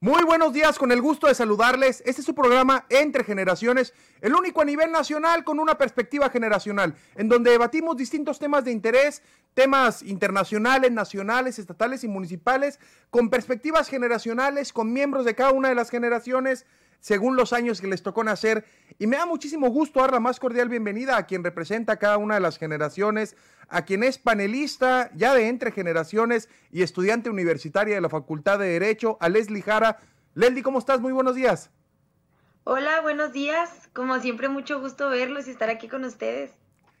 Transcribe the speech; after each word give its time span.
Muy 0.00 0.24
buenos 0.24 0.52
días, 0.52 0.78
con 0.78 0.90
el 0.90 1.00
gusto 1.00 1.28
de 1.28 1.34
saludarles. 1.36 2.02
Este 2.06 2.22
es 2.22 2.24
su 2.24 2.34
programa 2.34 2.86
Entre 2.90 3.22
Generaciones, 3.22 3.94
el 4.20 4.34
único 4.34 4.62
a 4.62 4.64
nivel 4.64 4.90
nacional 4.90 5.44
con 5.44 5.60
una 5.60 5.78
perspectiva 5.78 6.28
generacional, 6.28 6.96
en 7.14 7.28
donde 7.28 7.52
debatimos 7.52 7.96
distintos 7.96 8.40
temas 8.40 8.64
de 8.64 8.72
interés, 8.72 9.22
temas 9.54 10.02
internacionales, 10.02 10.90
nacionales, 10.90 11.60
estatales 11.60 12.02
y 12.02 12.08
municipales, 12.08 12.80
con 13.10 13.30
perspectivas 13.30 13.88
generacionales, 13.88 14.72
con 14.72 14.92
miembros 14.92 15.24
de 15.24 15.36
cada 15.36 15.52
una 15.52 15.68
de 15.68 15.76
las 15.76 15.90
generaciones 15.90 16.66
según 17.06 17.36
los 17.36 17.52
años 17.52 17.80
que 17.80 17.86
les 17.86 18.02
tocó 18.02 18.24
nacer. 18.24 18.64
Y 18.98 19.06
me 19.06 19.16
da 19.16 19.26
muchísimo 19.26 19.68
gusto 19.68 20.00
dar 20.00 20.10
la 20.10 20.18
más 20.18 20.40
cordial 20.40 20.68
bienvenida 20.68 21.16
a 21.16 21.24
quien 21.24 21.44
representa 21.44 21.92
a 21.92 21.98
cada 21.98 22.16
una 22.16 22.34
de 22.34 22.40
las 22.40 22.58
generaciones, 22.58 23.36
a 23.68 23.84
quien 23.84 24.02
es 24.02 24.18
panelista 24.18 25.08
ya 25.14 25.32
de 25.32 25.46
entre 25.46 25.70
generaciones 25.70 26.48
y 26.72 26.82
estudiante 26.82 27.30
universitaria 27.30 27.94
de 27.94 28.00
la 28.00 28.08
Facultad 28.08 28.58
de 28.58 28.66
Derecho, 28.70 29.18
a 29.20 29.28
Leslie 29.28 29.62
Jara. 29.62 30.00
Leslie, 30.34 30.64
¿cómo 30.64 30.80
estás? 30.80 31.00
Muy 31.00 31.12
buenos 31.12 31.36
días. 31.36 31.70
Hola, 32.64 33.00
buenos 33.02 33.32
días. 33.32 33.88
Como 33.92 34.18
siempre, 34.18 34.48
mucho 34.48 34.80
gusto 34.80 35.08
verlos 35.08 35.46
y 35.46 35.52
estar 35.52 35.70
aquí 35.70 35.86
con 35.86 36.02
ustedes. 36.02 36.50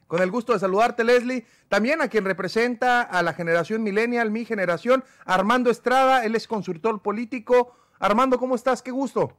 Con 0.06 0.22
el 0.22 0.30
gusto 0.30 0.52
de 0.52 0.60
saludarte, 0.60 1.02
Leslie. 1.02 1.44
También 1.68 2.00
a 2.00 2.06
quien 2.06 2.24
representa 2.24 3.02
a 3.02 3.24
la 3.24 3.34
generación 3.34 3.82
millennial, 3.82 4.30
mi 4.30 4.44
generación, 4.44 5.02
Armando 5.24 5.68
Estrada. 5.68 6.24
Él 6.24 6.36
es 6.36 6.46
consultor 6.46 7.02
político. 7.02 7.74
Armando, 7.98 8.38
¿cómo 8.38 8.54
estás? 8.54 8.82
Qué 8.82 8.92
gusto. 8.92 9.36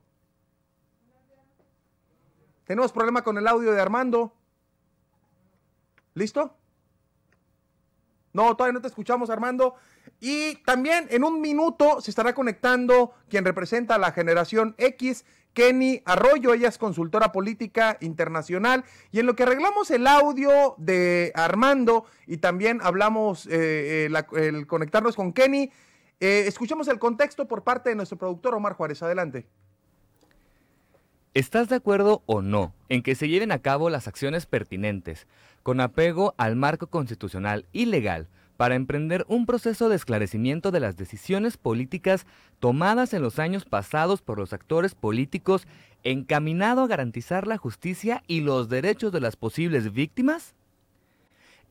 Tenemos 2.68 2.92
problema 2.92 3.24
con 3.24 3.38
el 3.38 3.48
audio 3.48 3.72
de 3.72 3.80
Armando. 3.80 4.34
¿Listo? 6.14 6.54
No, 8.34 8.56
todavía 8.56 8.74
no 8.74 8.82
te 8.82 8.90
escuchamos, 8.90 9.30
Armando. 9.30 9.76
Y 10.20 10.56
también 10.64 11.08
en 11.10 11.24
un 11.24 11.40
minuto 11.40 12.02
se 12.02 12.12
estará 12.12 12.34
conectando 12.34 13.14
quien 13.30 13.46
representa 13.46 13.96
a 13.96 13.98
la 13.98 14.12
generación 14.12 14.76
X, 14.78 15.24
Kenny 15.54 16.02
Arroyo. 16.06 16.54
Ella 16.54 16.68
es 16.68 16.78
consultora 16.78 17.32
política 17.32 17.98
internacional. 18.02 18.84
Y 19.12 19.22
en 19.22 19.28
lo 19.28 19.36
que 19.38 19.44
arreglamos 19.44 19.90
el 19.90 20.06
audio 20.06 20.76
de 20.78 21.32
Armando 21.36 22.06
y 22.28 22.38
también 22.38 22.80
hablamos 22.84 23.48
eh, 23.48 24.10
eh, 24.12 24.48
el 24.48 24.68
conectarnos 24.68 25.16
con 25.16 25.32
Kenny, 25.32 25.72
eh, 26.20 26.44
escuchemos 26.48 26.90
el 26.90 27.00
contexto 27.00 27.48
por 27.48 27.64
parte 27.64 27.92
de 27.92 27.96
nuestro 27.96 28.18
productor 28.18 28.56
Omar 28.56 28.74
Juárez. 28.74 29.02
Adelante. 29.04 29.48
¿Estás 31.38 31.70
de 31.70 31.76
acuerdo 31.76 32.24
o 32.26 32.42
no 32.42 32.74
en 32.90 33.04
que 33.04 33.14
se 33.14 33.30
lleven 33.30 33.52
a 33.52 33.60
cabo 33.60 33.92
las 33.92 34.08
acciones 34.08 34.48
pertinentes, 34.48 35.28
con 35.62 35.80
apego 35.82 36.34
al 36.36 36.56
marco 36.56 36.88
constitucional 36.88 37.68
y 37.72 37.86
legal, 37.86 38.28
para 38.58 38.74
emprender 38.74 39.24
un 39.28 39.46
proceso 39.46 39.88
de 39.88 39.98
esclarecimiento 39.98 40.72
de 40.72 40.80
las 40.80 40.98
decisiones 40.98 41.58
políticas 41.58 42.26
tomadas 42.60 43.14
en 43.14 43.22
los 43.22 43.38
años 43.38 43.66
pasados 43.66 44.24
por 44.24 44.40
los 44.40 44.52
actores 44.52 44.96
políticos 44.96 45.68
encaminado 46.04 46.82
a 46.82 46.88
garantizar 46.88 47.46
la 47.46 47.58
justicia 47.58 48.24
y 48.26 48.42
los 48.42 48.68
derechos 48.68 49.12
de 49.12 49.22
las 49.22 49.36
posibles 49.36 49.94
víctimas? 49.94 50.56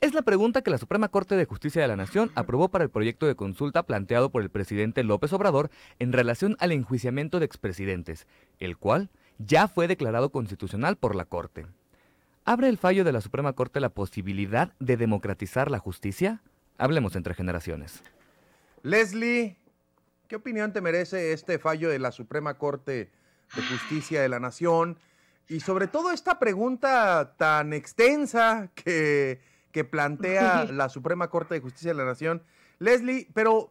Es 0.01 0.15
la 0.15 0.23
pregunta 0.23 0.63
que 0.63 0.71
la 0.71 0.79
Suprema 0.79 1.09
Corte 1.09 1.35
de 1.35 1.45
Justicia 1.45 1.83
de 1.83 1.89
la 1.89 1.97
Nación 1.97 2.31
aprobó 2.37 2.69
para 2.69 2.85
el 2.85 2.91
proyecto 2.91 3.27
de 3.27 3.35
consulta 3.35 3.83
planteado 3.83 4.31
por 4.31 4.43
el 4.43 4.51
presidente 4.51 5.03
López 5.03 5.33
Obrador 5.33 5.71
en 5.99 6.13
relación 6.13 6.57
al 6.61 6.71
enjuiciamiento 6.71 7.41
de 7.41 7.47
expresidentes, 7.47 8.29
el 8.61 8.77
cual 8.77 9.11
ya 9.39 9.69
fue 9.69 9.89
declarado 9.89 10.31
constitucional 10.31 10.97
por 10.97 11.15
la 11.15 11.25
Corte. 11.25 11.67
¿Abre 12.45 12.69
el 12.69 12.79
fallo 12.79 13.05
de 13.05 13.13
la 13.13 13.21
Suprema 13.21 13.55
Corte 13.55 13.81
la 13.81 13.89
posibilidad 13.89 14.73
de 14.79 14.97
democratizar 14.97 15.71
la 15.71 15.79
justicia? 15.79 16.43
Hablemos 16.79 17.17
entre 17.17 17.35
generaciones. 17.35 18.03
Leslie, 18.83 19.57
¿qué 20.29 20.37
opinión 20.37 20.73
te 20.73 20.81
merece 20.81 21.33
este 21.33 21.59
fallo 21.59 21.89
de 21.89 21.99
la 21.99 22.13
Suprema 22.13 22.55
Corte 22.55 23.11
de 23.55 23.63
Justicia 23.63 24.23
de 24.23 24.29
la 24.29 24.39
Nación? 24.39 24.99
Y 25.49 25.61
sobre 25.61 25.89
todo 25.89 26.13
esta 26.13 26.39
pregunta 26.39 27.35
tan 27.37 27.73
extensa 27.73 28.71
que, 28.75 29.41
que 29.73 29.85
plantea 29.85 30.65
la 30.73 30.89
Suprema 30.89 31.31
Corte 31.31 31.55
de 31.55 31.61
Justicia 31.61 31.91
de 31.91 31.99
la 31.99 32.05
Nación 32.05 32.43
Leslie, 32.79 33.29
pero 33.33 33.71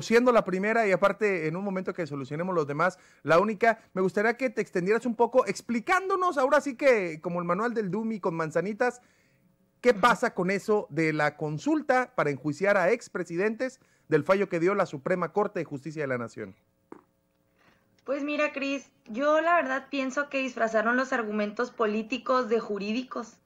siendo 0.00 0.32
la 0.32 0.44
primera 0.44 0.86
y 0.86 0.92
aparte 0.92 1.48
en 1.48 1.56
un 1.56 1.64
momento 1.64 1.92
que 1.92 2.06
solucionemos 2.06 2.54
los 2.54 2.66
demás, 2.66 2.98
la 3.22 3.38
única, 3.38 3.80
me 3.92 4.02
gustaría 4.02 4.36
que 4.36 4.50
te 4.50 4.62
extendieras 4.62 5.04
un 5.04 5.14
poco 5.14 5.46
explicándonos, 5.46 6.38
ahora 6.38 6.60
sí 6.60 6.74
que 6.76 7.20
como 7.20 7.40
el 7.40 7.44
manual 7.44 7.74
del 7.74 7.90
Dumi 7.90 8.20
con 8.20 8.34
manzanitas, 8.34 9.02
¿qué 9.80 9.92
pasa 9.92 10.32
con 10.34 10.50
eso 10.50 10.86
de 10.90 11.12
la 11.12 11.36
consulta 11.36 12.14
para 12.14 12.30
enjuiciar 12.30 12.76
a 12.76 12.90
expresidentes 12.90 13.80
del 14.08 14.24
fallo 14.24 14.48
que 14.48 14.60
dio 14.60 14.74
la 14.74 14.86
Suprema 14.86 15.32
Corte 15.32 15.58
de 15.58 15.64
Justicia 15.64 16.02
de 16.02 16.08
la 16.08 16.18
Nación? 16.18 16.56
Pues 18.04 18.24
mira, 18.24 18.52
Cris, 18.52 18.90
yo 19.04 19.42
la 19.42 19.56
verdad 19.56 19.88
pienso 19.90 20.30
que 20.30 20.38
disfrazaron 20.38 20.96
los 20.96 21.12
argumentos 21.12 21.70
políticos 21.70 22.48
de 22.48 22.58
jurídicos 22.58 23.36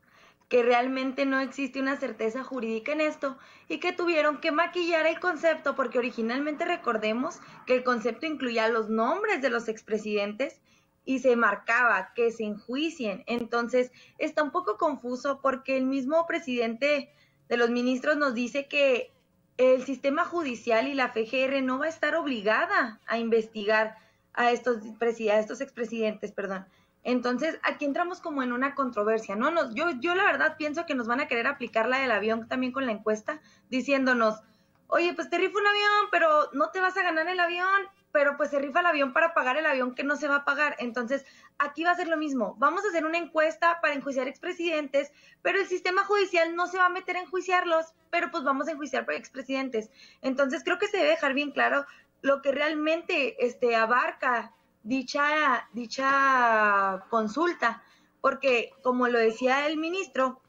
que 0.52 0.62
realmente 0.62 1.24
no 1.24 1.40
existe 1.40 1.80
una 1.80 1.96
certeza 1.96 2.44
jurídica 2.44 2.92
en 2.92 3.00
esto 3.00 3.38
y 3.70 3.78
que 3.78 3.94
tuvieron 3.94 4.38
que 4.38 4.52
maquillar 4.52 5.06
el 5.06 5.18
concepto 5.18 5.74
porque 5.74 5.98
originalmente 5.98 6.66
recordemos 6.66 7.40
que 7.64 7.74
el 7.74 7.82
concepto 7.82 8.26
incluía 8.26 8.68
los 8.68 8.90
nombres 8.90 9.40
de 9.40 9.48
los 9.48 9.66
expresidentes 9.68 10.60
y 11.06 11.20
se 11.20 11.36
marcaba 11.36 12.12
que 12.14 12.30
se 12.32 12.44
enjuicien. 12.44 13.24
Entonces 13.26 13.92
está 14.18 14.42
un 14.42 14.50
poco 14.50 14.76
confuso 14.76 15.40
porque 15.40 15.78
el 15.78 15.86
mismo 15.86 16.26
presidente 16.26 17.08
de 17.48 17.56
los 17.56 17.70
ministros 17.70 18.18
nos 18.18 18.34
dice 18.34 18.68
que 18.68 19.10
el 19.56 19.86
sistema 19.86 20.26
judicial 20.26 20.86
y 20.86 20.92
la 20.92 21.08
FGR 21.08 21.62
no 21.62 21.78
va 21.78 21.86
a 21.86 21.88
estar 21.88 22.14
obligada 22.14 23.00
a 23.06 23.16
investigar 23.16 23.96
a 24.34 24.50
estos, 24.50 24.82
a 25.00 25.38
estos 25.38 25.62
expresidentes, 25.62 26.30
perdón. 26.30 26.66
Entonces, 27.04 27.58
aquí 27.62 27.84
entramos 27.84 28.20
como 28.20 28.42
en 28.42 28.52
una 28.52 28.74
controversia, 28.74 29.34
¿no? 29.34 29.50
Nos, 29.50 29.74
yo, 29.74 29.90
yo 30.00 30.14
la 30.14 30.24
verdad 30.24 30.56
pienso 30.56 30.86
que 30.86 30.94
nos 30.94 31.08
van 31.08 31.20
a 31.20 31.26
querer 31.26 31.46
aplicar 31.46 31.88
la 31.88 31.98
del 31.98 32.12
avión 32.12 32.48
también 32.48 32.72
con 32.72 32.86
la 32.86 32.92
encuesta, 32.92 33.40
diciéndonos, 33.70 34.42
oye, 34.86 35.14
pues 35.14 35.30
te 35.30 35.38
rifa 35.38 35.58
un 35.58 35.66
avión, 35.66 36.08
pero 36.10 36.50
no 36.52 36.70
te 36.70 36.80
vas 36.80 36.96
a 36.96 37.02
ganar 37.02 37.26
el 37.26 37.40
avión, 37.40 37.88
pero 38.12 38.36
pues 38.36 38.50
se 38.50 38.58
rifa 38.58 38.80
el 38.80 38.86
avión 38.86 39.12
para 39.12 39.32
pagar 39.32 39.56
el 39.56 39.66
avión 39.66 39.94
que 39.94 40.04
no 40.04 40.16
se 40.16 40.28
va 40.28 40.36
a 40.36 40.44
pagar. 40.44 40.76
Entonces, 40.78 41.24
aquí 41.58 41.82
va 41.82 41.92
a 41.92 41.96
ser 41.96 42.08
lo 42.08 42.18
mismo. 42.18 42.54
Vamos 42.58 42.84
a 42.84 42.88
hacer 42.88 43.06
una 43.06 43.18
encuesta 43.18 43.80
para 43.80 43.94
enjuiciar 43.94 44.28
expresidentes, 44.28 45.10
pero 45.40 45.58
el 45.58 45.66
sistema 45.66 46.04
judicial 46.04 46.54
no 46.54 46.66
se 46.66 46.76
va 46.76 46.86
a 46.86 46.90
meter 46.90 47.16
a 47.16 47.22
enjuiciarlos, 47.22 47.94
pero 48.10 48.30
pues 48.30 48.44
vamos 48.44 48.68
a 48.68 48.72
enjuiciar 48.72 49.06
expresidentes. 49.10 49.90
Entonces, 50.20 50.62
creo 50.62 50.78
que 50.78 50.88
se 50.88 50.98
debe 50.98 51.08
dejar 51.08 51.32
bien 51.32 51.52
claro 51.52 51.86
lo 52.20 52.42
que 52.42 52.52
realmente 52.52 53.44
este, 53.44 53.74
abarca 53.74 54.52
dicha, 54.82 55.68
dicha 55.72 57.04
consulta, 57.10 57.82
porque 58.20 58.72
como 58.82 59.08
lo 59.08 59.18
decía 59.18 59.66
el 59.66 59.76
ministro, 59.76 60.40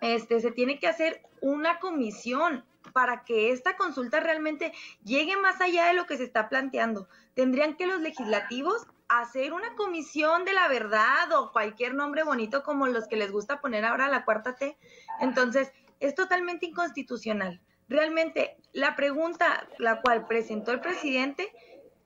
este, 0.00 0.40
se 0.40 0.50
tiene 0.50 0.78
que 0.78 0.88
hacer 0.88 1.22
una 1.40 1.78
comisión 1.78 2.64
para 2.92 3.24
que 3.24 3.50
esta 3.50 3.76
consulta 3.76 4.20
realmente 4.20 4.72
llegue 5.04 5.36
más 5.36 5.60
allá 5.60 5.86
de 5.86 5.94
lo 5.94 6.06
que 6.06 6.16
se 6.16 6.24
está 6.24 6.48
planteando. 6.48 7.08
Tendrían 7.34 7.76
que 7.76 7.86
los 7.86 8.00
legislativos 8.00 8.86
hacer 9.08 9.52
una 9.52 9.74
comisión 9.76 10.44
de 10.44 10.52
la 10.52 10.68
verdad 10.68 11.30
o 11.32 11.52
cualquier 11.52 11.94
nombre 11.94 12.24
bonito 12.24 12.62
como 12.62 12.86
los 12.86 13.06
que 13.06 13.16
les 13.16 13.30
gusta 13.30 13.60
poner 13.60 13.84
ahora 13.84 14.08
la 14.08 14.24
cuarta 14.24 14.56
T. 14.56 14.76
Entonces, 15.20 15.72
es 16.00 16.14
totalmente 16.14 16.66
inconstitucional. 16.66 17.60
Realmente, 17.88 18.56
la 18.72 18.96
pregunta 18.96 19.68
la 19.78 20.00
cual 20.00 20.26
presentó 20.26 20.72
el 20.72 20.80
presidente 20.80 21.52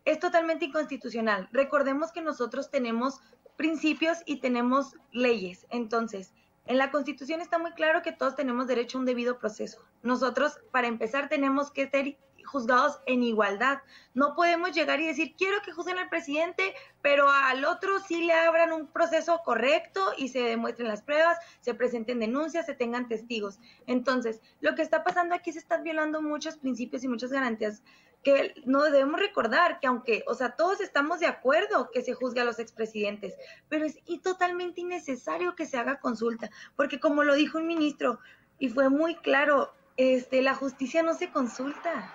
es 0.05 0.19
totalmente 0.19 0.67
inconstitucional. 0.67 1.49
Recordemos 1.52 2.12
que 2.12 2.23
nosotros 2.23 2.70
tenemos 2.70 3.20
principios 3.56 4.19
y 4.26 4.41
tenemos 4.41 4.97
leyes. 5.12 5.67
Entonces, 5.70 6.32
en 6.67 6.79
la 6.79 6.91
Constitución 6.91 7.41
está 7.41 7.58
muy 7.58 7.73
claro 7.73 8.02
que 8.02 8.12
todos 8.12 8.37
tenemos 8.37 8.67
derecho 8.67 8.99
a 8.99 9.00
un 9.00 9.06
debido 9.06 9.38
proceso. 9.38 9.85
Nosotros, 10.02 10.58
para 10.70 10.87
empezar, 10.87 11.29
tenemos 11.29 11.70
que 11.70 11.88
ser 11.88 12.17
juzgados 12.44 13.00
en 13.06 13.23
igualdad. 13.23 13.79
No 14.14 14.35
podemos 14.35 14.73
llegar 14.73 15.00
y 15.00 15.06
decir, 15.06 15.35
quiero 15.37 15.62
que 15.62 15.73
juzguen 15.73 15.99
al 15.99 16.08
presidente, 16.08 16.75
pero 17.02 17.29
al 17.31 17.64
otro 17.64 18.00
sí 18.00 18.25
le 18.25 18.32
abran 18.32 18.73
un 18.73 18.87
proceso 18.87 19.41
correcto 19.44 20.12
y 20.17 20.29
se 20.29 20.41
demuestren 20.41 20.88
las 20.88 21.02
pruebas, 21.02 21.38
se 21.61 21.75
presenten 21.75 22.19
denuncias, 22.19 22.67
se 22.67 22.75
tengan 22.75 23.08
testigos. 23.08 23.58
Entonces, 23.87 24.41
lo 24.61 24.75
que 24.75 24.82
está 24.82 25.05
pasando 25.05 25.35
aquí 25.35 25.52
se 25.52 25.58
están 25.58 25.85
violando 25.85 26.23
muchos 26.23 26.56
principios 26.56 27.05
y 27.05 27.08
muchas 27.08 27.31
garantías 27.31 27.82
que 28.23 28.55
no 28.65 28.83
debemos 28.83 29.19
recordar 29.19 29.81
que 29.81 29.87
aunque, 29.87 30.25
o 30.27 30.35
sea, 30.35 30.51
todos 30.57 30.81
estamos 30.81 31.21
de 31.21 31.27
acuerdo 31.27 31.91
que 31.91 32.03
se 32.03 32.13
juzgue 32.13 32.41
a 32.41 32.45
los 32.45 32.59
expresidentes, 32.59 33.35
pero 33.69 33.87
es 33.87 33.99
totalmente 34.23 34.83
innecesario 34.83 35.55
que 35.57 35.67
se 35.67 35.79
haga 35.79 36.01
consulta, 36.01 36.51
porque 36.77 37.01
como 37.01 37.25
lo 37.25 37.35
dijo 37.35 37.59
un 37.59 37.67
ministro, 37.67 38.19
y 38.59 38.69
fue 38.69 38.91
muy 38.91 39.17
claro, 39.17 39.73
este, 39.97 40.43
la 40.43 40.55
justicia 40.55 41.03
no 41.03 41.15
se 41.15 41.31
consulta. 41.31 42.15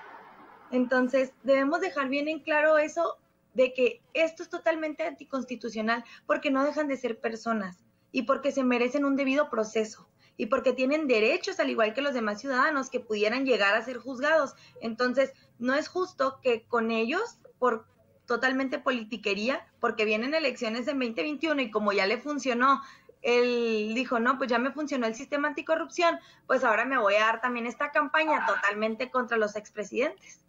Entonces, 0.72 1.34
debemos 1.44 1.81
dejar 1.81 2.07
bien 2.07 2.28
en 2.28 2.40
claro 2.40 2.78
eso 2.78 3.18
de 3.54 3.74
que 3.74 4.02
esto 4.13 4.44
es 4.44 4.50
totalmente 4.50 5.04
anticonstitucional 5.04 6.04
porque 6.25 6.52
no 6.52 6.63
dejan 6.63 6.88
de 6.88 6.98
ser 6.98 7.19
personas 7.19 7.84
y 8.12 8.24
porque 8.24 8.52
se 8.52 8.63
merecen 8.63 9.06
un 9.06 9.16
debido 9.16 9.50
proceso 9.50 10.07
y 10.38 10.48
porque 10.48 10.74
tienen 10.74 11.07
derechos 11.07 11.60
al 11.60 11.69
igual 11.69 11.94
que 11.94 12.02
los 12.02 12.13
demás 12.13 12.42
ciudadanos 12.42 12.90
que 12.90 13.00
pudieran 13.00 13.46
llegar 13.46 13.75
a 13.75 13.84
ser 13.84 13.98
juzgados. 13.98 14.54
Entonces, 14.81 15.34
no 15.60 15.74
es 15.74 15.88
justo 15.88 16.40
que 16.42 16.66
con 16.68 16.92
ellos, 16.92 17.40
por 17.60 17.86
totalmente 18.25 18.80
politiquería, 18.80 19.68
porque 19.80 20.06
vienen 20.06 20.34
elecciones 20.34 20.88
en 20.88 21.00
2021 21.00 21.62
y 21.62 21.72
como 21.72 21.94
ya 21.94 22.07
le 22.07 22.18
funcionó 22.18 22.81
él 23.25 23.94
dijo, 23.96 24.19
no, 24.19 24.38
pues 24.38 24.52
ya 24.52 24.60
me 24.60 24.72
funcionó 24.72 25.07
el 25.07 25.16
sistema 25.16 25.48
anticorrupción, 25.48 26.19
pues 26.46 26.63
ahora 26.63 26.86
me 26.86 27.00
voy 27.00 27.16
a 27.16 27.22
dar 27.22 27.42
también 27.42 27.66
esta 27.66 27.92
campaña 27.92 28.46
totalmente 28.46 29.10
contra 29.10 29.36
los 29.36 29.56
expresidentes. 29.56 30.46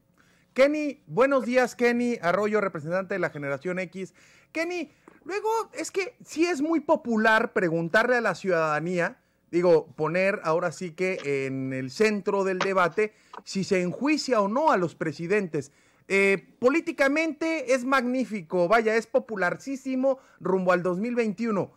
Kenny, 0.53 1.03
buenos 1.07 1.47
días, 1.47 1.75
Kenny 1.75 2.19
Arroyo, 2.21 2.61
representante 2.61 3.15
de 3.15 3.19
la 3.19 3.31
generación 3.31 3.79
X. 3.79 4.15
Kenny, 4.53 4.93
luego 5.25 5.49
es 5.73 5.91
que 5.91 6.17
sí 6.23 6.45
es 6.45 6.61
muy 6.61 6.81
popular 6.81 7.55
preguntarle 7.55 8.17
a 8.17 8.21
la 8.21 8.35
ciudadanía, 8.35 9.19
digo, 9.51 9.87
poner 9.97 10.41
ahora 10.45 10.73
sí 10.73 10.93
que 10.93 11.47
en 11.47 11.73
el 11.73 11.91
centro 11.91 12.45
del 12.45 12.59
debate 12.59 13.13
si 13.45 13.65
se 13.65 13.83
enjuicia 13.83 14.41
o 14.41 14.49
no 14.49 14.73
a 14.73 14.77
los 14.77 14.95
presidentes. 14.95 15.73
Eh, 16.09 16.55
políticamente 16.61 17.75
es 17.75 17.85
magnífico, 17.85 18.69
vaya, 18.69 18.97
es 18.97 19.07
popularísimo 19.07 20.19
rumbo 20.41 20.73
al 20.73 20.83
2021 20.83 21.73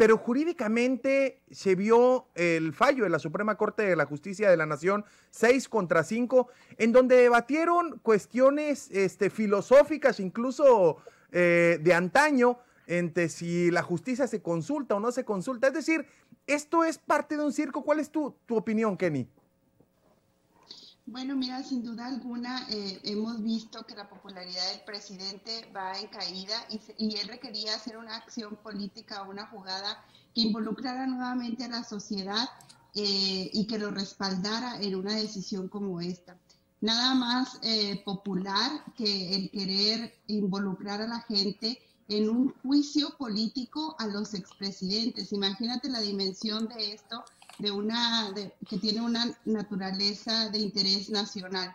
pero 0.00 0.16
jurídicamente 0.16 1.42
se 1.50 1.74
vio 1.74 2.28
el 2.34 2.72
fallo 2.72 3.04
de 3.04 3.10
la 3.10 3.18
Suprema 3.18 3.56
Corte 3.58 3.82
de 3.82 3.96
la 3.96 4.06
Justicia 4.06 4.48
de 4.48 4.56
la 4.56 4.64
Nación 4.64 5.04
6 5.28 5.68
contra 5.68 6.04
5, 6.04 6.48
en 6.78 6.92
donde 6.92 7.16
debatieron 7.16 7.98
cuestiones 7.98 8.90
este, 8.92 9.28
filosóficas, 9.28 10.18
incluso 10.18 10.96
eh, 11.32 11.78
de 11.82 11.92
antaño, 11.92 12.60
entre 12.86 13.28
si 13.28 13.70
la 13.70 13.82
justicia 13.82 14.26
se 14.26 14.40
consulta 14.40 14.94
o 14.94 15.00
no 15.00 15.12
se 15.12 15.26
consulta. 15.26 15.66
Es 15.66 15.74
decir, 15.74 16.06
esto 16.54 16.84
es 16.84 16.98
parte 16.98 17.36
de 17.36 17.44
un 17.44 17.52
circo. 17.52 17.82
¿Cuál 17.82 18.00
es 18.00 18.10
tu, 18.10 18.34
tu 18.46 18.56
opinión, 18.56 18.96
Kenny? 18.96 19.28
Bueno, 21.10 21.34
mira, 21.34 21.60
sin 21.64 21.82
duda 21.82 22.06
alguna 22.06 22.68
eh, 22.70 23.00
hemos 23.02 23.42
visto 23.42 23.84
que 23.84 23.96
la 23.96 24.08
popularidad 24.08 24.64
del 24.70 24.82
presidente 24.82 25.68
va 25.74 25.98
en 25.98 26.06
caída 26.06 26.54
y, 26.98 27.16
él 27.16 27.26
requería 27.26 27.74
hacer 27.74 27.96
una 27.96 28.14
acción 28.14 28.54
política, 28.54 29.22
una 29.22 29.46
jugada 29.48 30.04
que 30.32 30.42
involucrara 30.42 31.08
nuevamente 31.08 31.64
a 31.64 31.68
la 31.68 31.82
sociedad 31.82 32.48
eh, 32.94 33.50
y 33.52 33.66
que 33.66 33.80
lo 33.80 33.90
respaldara 33.90 34.80
en 34.80 34.94
una 34.94 35.16
decisión 35.16 35.66
como 35.68 36.00
esta. 36.00 36.38
Nada 36.80 37.14
más 37.14 37.58
eh, 37.62 38.00
popular 38.04 38.70
que 38.96 39.34
el 39.34 39.50
querer 39.50 40.14
involucrar 40.28 41.02
a 41.02 41.08
la 41.08 41.22
gente 41.22 41.82
en 42.10 42.28
un 42.28 42.54
juicio 42.62 43.16
político 43.16 43.94
a 43.98 44.06
los 44.08 44.34
expresidentes. 44.34 45.32
Imagínate 45.32 45.88
la 45.88 46.00
dimensión 46.00 46.66
de 46.68 46.92
esto 46.92 47.24
de 47.58 47.70
una, 47.70 48.34
que 48.68 48.78
tiene 48.78 49.00
una 49.00 49.32
naturaleza 49.44 50.50
de 50.50 50.58
interés 50.58 51.08
nacional. 51.08 51.74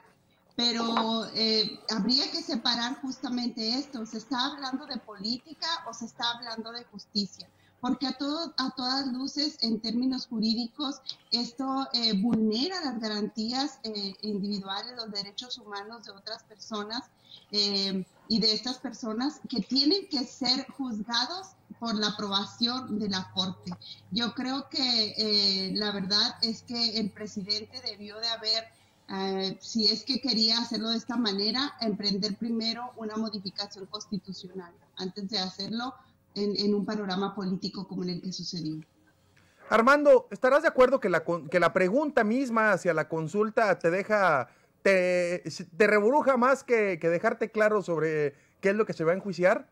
Pero 0.57 1.25
eh, 1.33 1.79
habría 1.89 2.29
que 2.31 2.41
separar 2.41 3.01
justamente 3.01 3.79
esto. 3.79 4.05
¿Se 4.05 4.17
está 4.17 4.45
hablando 4.45 4.85
de 4.85 4.97
política 4.97 5.67
o 5.89 5.93
se 5.93 6.05
está 6.05 6.31
hablando 6.31 6.71
de 6.73 6.83
justicia? 6.85 7.47
Porque 7.79 8.07
a, 8.07 8.13
todo, 8.13 8.53
a 8.57 8.71
todas 8.71 9.07
luces, 9.07 9.57
en 9.61 9.79
términos 9.79 10.27
jurídicos, 10.27 11.01
esto 11.31 11.87
eh, 11.93 12.13
vulnera 12.21 12.83
las 12.83 12.99
garantías 12.99 13.79
eh, 13.83 14.15
individuales, 14.21 14.95
los 14.97 15.11
derechos 15.11 15.57
humanos 15.57 16.05
de 16.05 16.11
otras 16.11 16.43
personas 16.43 17.03
y 18.27 18.39
de 18.39 18.53
estas 18.53 18.77
personas 18.77 19.39
que 19.49 19.61
tienen 19.61 20.07
que 20.09 20.25
ser 20.25 20.67
juzgados 20.71 21.55
por 21.79 21.95
la 21.95 22.07
aprobación 22.07 22.99
de 22.99 23.09
la 23.09 23.29
Corte. 23.33 23.71
Yo 24.11 24.33
creo 24.33 24.69
que 24.69 25.13
eh, 25.17 25.71
la 25.75 25.91
verdad 25.91 26.35
es 26.41 26.63
que 26.63 26.97
el 26.97 27.11
presidente 27.11 27.81
debió 27.85 28.19
de 28.19 28.27
haber, 28.27 28.63
eh, 29.09 29.57
si 29.61 29.87
es 29.87 30.03
que 30.03 30.21
quería 30.21 30.59
hacerlo 30.59 30.89
de 30.89 30.97
esta 30.97 31.17
manera, 31.17 31.73
emprender 31.81 32.37
primero 32.37 32.91
una 32.97 33.17
modificación 33.17 33.85
constitucional 33.87 34.73
antes 34.97 35.29
de 35.29 35.39
hacerlo 35.39 35.93
en, 36.35 36.73
un 36.73 36.85
panorama 36.85 37.33
político 37.33 37.87
como 37.87 38.03
en 38.03 38.09
el 38.09 38.21
que 38.21 38.31
sucedió. 38.33 38.81
Armando, 39.69 40.27
¿estarás 40.31 40.61
de 40.61 40.67
acuerdo 40.67 40.99
que 40.99 41.09
la, 41.09 41.23
que 41.23 41.59
la 41.59 41.73
pregunta 41.73 42.23
misma 42.23 42.73
hacia 42.73 42.93
la 42.93 43.07
consulta 43.07 43.79
te 43.79 43.89
deja, 43.89 44.49
te, 44.85 45.41
te 45.75 45.87
reburuja 45.87 46.37
más 46.37 46.63
que, 46.63 46.99
que 47.01 47.09
dejarte 47.09 47.49
claro 47.49 47.81
sobre 47.81 48.35
qué 48.61 48.69
es 48.69 48.75
lo 48.75 48.85
que 48.85 48.93
se 48.93 49.03
va 49.03 49.13
a 49.13 49.15
enjuiciar? 49.15 49.67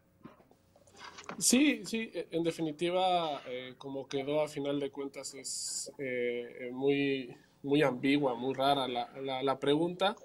Sí, 1.38 1.84
sí, 1.86 2.10
e, 2.12 2.30
en 2.32 2.44
definitiva, 2.44 3.44
eh, 3.46 3.76
como 3.78 4.08
quedó 4.08 4.42
a 4.42 4.48
final 4.48 4.80
de 4.80 4.90
cuentas, 4.90 5.36
es 5.36 5.92
eh, 6.00 6.72
muy, 6.72 7.38
muy 7.62 7.84
ambigua, 7.84 8.34
muy 8.34 8.56
rara 8.56 8.88
la, 8.88 9.44
la, 9.44 9.60
pregunta. 9.60 10.16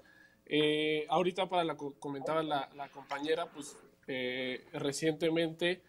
Eh, 0.47 1.05
ahorita 1.07 1.47
para 1.47 1.63
la 1.63 1.77
comentaba 1.77 2.41
la, 2.41 2.67
la 2.75 2.89
compañera, 2.89 3.45
pues 3.45 3.77
recientemente, 4.73 5.83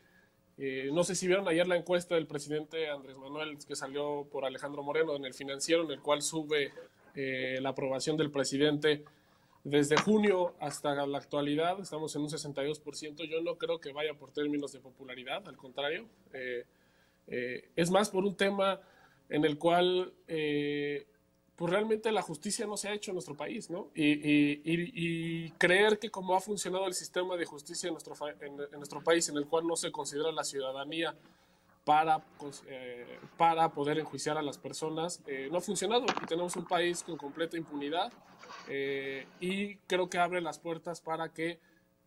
no 0.92 1.04
sé 1.04 1.14
si 1.14 1.26
vieron 1.26 1.48
ayer 1.48 1.66
la 1.66 1.76
encuesta 1.76 2.16
del 2.16 2.26
presidente 2.26 2.90
Andrés 2.90 3.16
Manuel 3.16 3.56
que 3.66 3.74
salió 3.74 4.28
por 4.30 4.44
Alejandro 4.44 4.82
Moreno 4.82 5.16
en 5.16 5.24
el 5.24 5.32
financiero, 5.32 5.84
en 5.84 5.92
el 5.92 6.02
cual 6.02 6.20
sube 6.20 6.70
la 7.60 7.70
aprobación 7.70 8.16
del 8.16 8.30
presidente 8.30 9.04
desde 9.64 9.96
junio 9.96 10.54
hasta 10.58 11.06
la 11.06 11.18
actualidad 11.18 11.78
estamos 11.80 12.14
en 12.16 12.22
un 12.22 12.28
62%. 12.28 13.24
Yo 13.24 13.42
no 13.42 13.56
creo 13.56 13.78
que 13.78 13.92
vaya 13.92 14.14
por 14.14 14.30
términos 14.30 14.72
de 14.72 14.80
popularidad, 14.80 15.46
al 15.46 15.56
contrario. 15.56 16.06
Eh, 16.32 16.64
eh, 17.26 17.68
es 17.76 17.90
más 17.90 18.10
por 18.10 18.24
un 18.24 18.34
tema 18.34 18.80
en 19.28 19.44
el 19.44 19.58
cual 19.58 20.12
eh, 20.26 21.06
pues 21.56 21.70
realmente 21.70 22.10
la 22.10 22.22
justicia 22.22 22.66
no 22.66 22.76
se 22.78 22.88
ha 22.88 22.94
hecho 22.94 23.10
en 23.10 23.16
nuestro 23.16 23.36
país, 23.36 23.68
¿no? 23.68 23.90
Y, 23.94 25.50
creer 25.58 25.98
que 25.98 26.10
como 26.10 26.34
ha 26.34 26.40
funcionado 26.40 26.86
el 26.86 26.94
sistema 26.94 27.36
de 27.36 27.44
justicia 27.44 27.88
en 27.88 27.92
nuestro, 27.92 28.14
en, 28.40 28.56
nuestro 28.78 29.04
país, 29.04 29.28
en 29.28 29.36
el 29.36 29.46
cual 29.46 29.66
no 29.66 29.76
se 29.76 29.92
considera 29.92 30.32
la 30.32 30.42
ciudadanía 30.42 31.14
para, 31.90 32.22
para 33.36 33.68
poder 33.72 33.98
enjuiciar 33.98 34.38
a 34.38 34.42
las 34.42 34.58
personas, 34.58 35.20
no 35.50 35.58
ha 35.58 35.60
funcionado. 35.60 36.06
Y 36.22 36.26
tenemos 36.26 36.54
un 36.54 36.64
país 36.64 37.02
con 37.02 37.16
completa 37.16 37.56
impunidad 37.56 38.12
eh, 38.68 39.26
y 39.40 39.74
creo 39.88 40.08
que 40.08 40.18
abre 40.18 40.40
las 40.40 40.60
puertas 40.60 41.00
para 41.00 41.32
que 41.32 41.58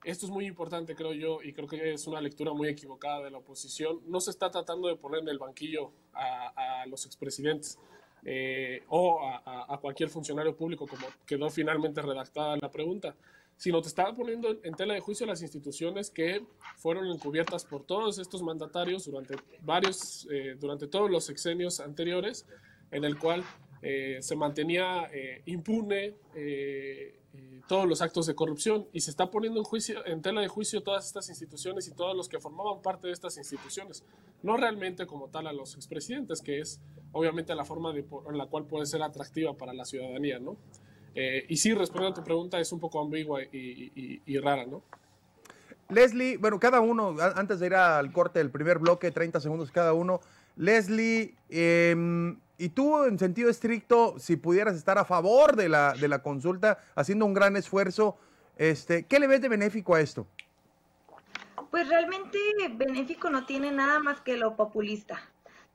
esto 0.06 0.26
es 0.26 0.32
muy 0.32 0.46
importante, 0.46 0.96
creo 0.96 1.12
yo, 1.12 1.44
y 1.44 1.52
creo 1.52 1.68
que 1.68 1.92
es 1.92 2.08
una 2.08 2.22
lectura 2.22 2.54
muy 2.54 2.70
equivocada 2.70 3.26
de 3.26 3.32
la 3.32 3.40
oposición. 3.40 4.00
No 4.08 4.22
se 4.22 4.32
está 4.32 4.50
tratando 4.50 4.88
de 4.88 4.96
poner 4.96 5.20
en 5.20 5.28
el 5.28 5.38
banquillo 5.38 5.92
a, 6.14 6.86
los 6.88 7.06
expresidentes 7.06 7.78
eh, 8.24 8.84
o 8.88 9.20
a, 9.22 9.78
cualquier 9.82 10.08
funcionario 10.08 10.56
público, 10.56 10.88
como 10.88 11.08
quedó 11.26 11.50
finalmente 11.50 12.02
redactada 12.02 12.56
la 12.56 12.72
pregunta, 12.72 13.18
sino 13.64 13.82
te 13.82 13.88
está 13.88 14.14
poniendo 14.14 14.60
en 14.62 14.76
tela 14.76 14.94
de 14.94 15.00
juicio 15.00 15.26
las 15.26 15.42
instituciones 15.42 16.10
que 16.10 16.46
fueron 16.76 17.08
encubiertas 17.08 17.64
por 17.64 17.86
todos 17.86 18.20
estos 18.20 18.44
mandatarios 18.44 19.06
durante 19.06 19.38
varios, 19.62 20.28
eh, 20.30 20.58
durante 20.60 20.86
todos 20.86 21.10
los 21.10 21.24
sexenios 21.24 21.80
anteriores, 21.80 22.46
en 22.92 23.06
el 23.06 23.18
cual 23.18 23.42
eh, 23.82 24.18
se 24.20 24.36
mantenía 24.36 25.10
eh, 25.14 25.44
impune 25.46 26.16
todos 27.66 27.88
los 27.88 28.02
actos 28.02 28.26
de 28.26 28.36
corrupción 28.36 28.86
y 28.92 29.00
se 29.00 29.12
está 29.12 29.32
poniendo 29.32 29.62
en, 29.62 29.64
juicio, 29.64 30.06
en 30.06 30.22
tela 30.22 30.42
de 30.42 30.50
juicio 30.50 30.84
todas 30.84 31.06
estas 31.06 31.30
instituciones 31.30 31.88
y 31.88 31.94
todos 31.94 32.18
los 32.18 32.28
que 32.28 32.42
formaban 32.42 32.82
parte 32.82 33.08
de 33.08 33.14
estas 33.14 33.38
instituciones. 33.38 34.04
No 34.42 34.58
realmente 34.58 35.08
como 35.08 35.30
tal 35.30 35.48
a 35.48 35.54
los 35.54 35.76
expresidentes, 35.76 36.42
que 36.42 36.60
es 36.60 36.82
obviamente 37.14 37.56
la 37.56 37.64
forma 37.64 37.92
en 37.96 38.38
la 38.38 38.46
cual 38.48 38.66
puede 38.66 38.86
ser 38.88 39.02
atractiva 39.02 39.56
para 39.56 39.74
la 39.74 39.86
ciudadanía, 39.86 40.38
¿no? 40.38 40.58
Y 41.16 41.58
sí, 41.58 41.74
respondiendo 41.74 42.20
a 42.20 42.22
tu 42.22 42.24
pregunta, 42.24 42.60
es 42.60 42.72
un 42.72 42.80
poco 42.80 43.02
ambigua 43.02 43.44
y, 43.44 44.22
y 44.26 44.38
rara, 44.40 44.66
¿no? 44.66 44.82
Leslie, 45.90 46.38
bueno, 46.38 46.60
cada 46.60 46.82
uno, 46.82 47.16
antes 47.36 47.60
de 47.60 47.68
ir 47.68 47.76
al 47.76 48.12
corte 48.12 48.40
del 48.40 48.50
primer 48.50 48.80
bloque, 48.80 49.12
30 49.12 49.40
segundos 49.40 49.72
cada 49.72 49.94
uno. 49.94 50.22
Leslie, 50.56 51.36
eh, 51.50 52.36
y 52.58 52.70
tú, 52.70 53.04
en 53.06 53.18
sentido 53.20 53.50
estricto, 53.50 54.16
si 54.20 54.36
pudieras 54.36 54.76
estar 54.76 54.98
a 54.98 55.06
favor 55.06 55.56
de 55.56 55.70
la, 55.70 55.94
de 55.94 56.08
la 56.08 56.20
consulta, 56.20 56.80
haciendo 56.96 57.26
un 57.26 57.34
gran 57.34 57.56
esfuerzo, 57.56 58.18
este, 58.58 59.06
¿qué 59.06 59.20
le 59.20 59.28
ves 59.28 59.42
de 59.42 59.50
benéfico 59.50 59.96
a 59.96 60.02
esto? 60.02 60.28
Pues 61.72 61.90
realmente 61.90 62.38
benéfico 62.76 63.30
no 63.30 63.46
tiene 63.46 63.72
nada 63.72 64.00
más 64.00 64.22
que 64.22 64.38
lo 64.38 64.56
populista. 64.56 65.20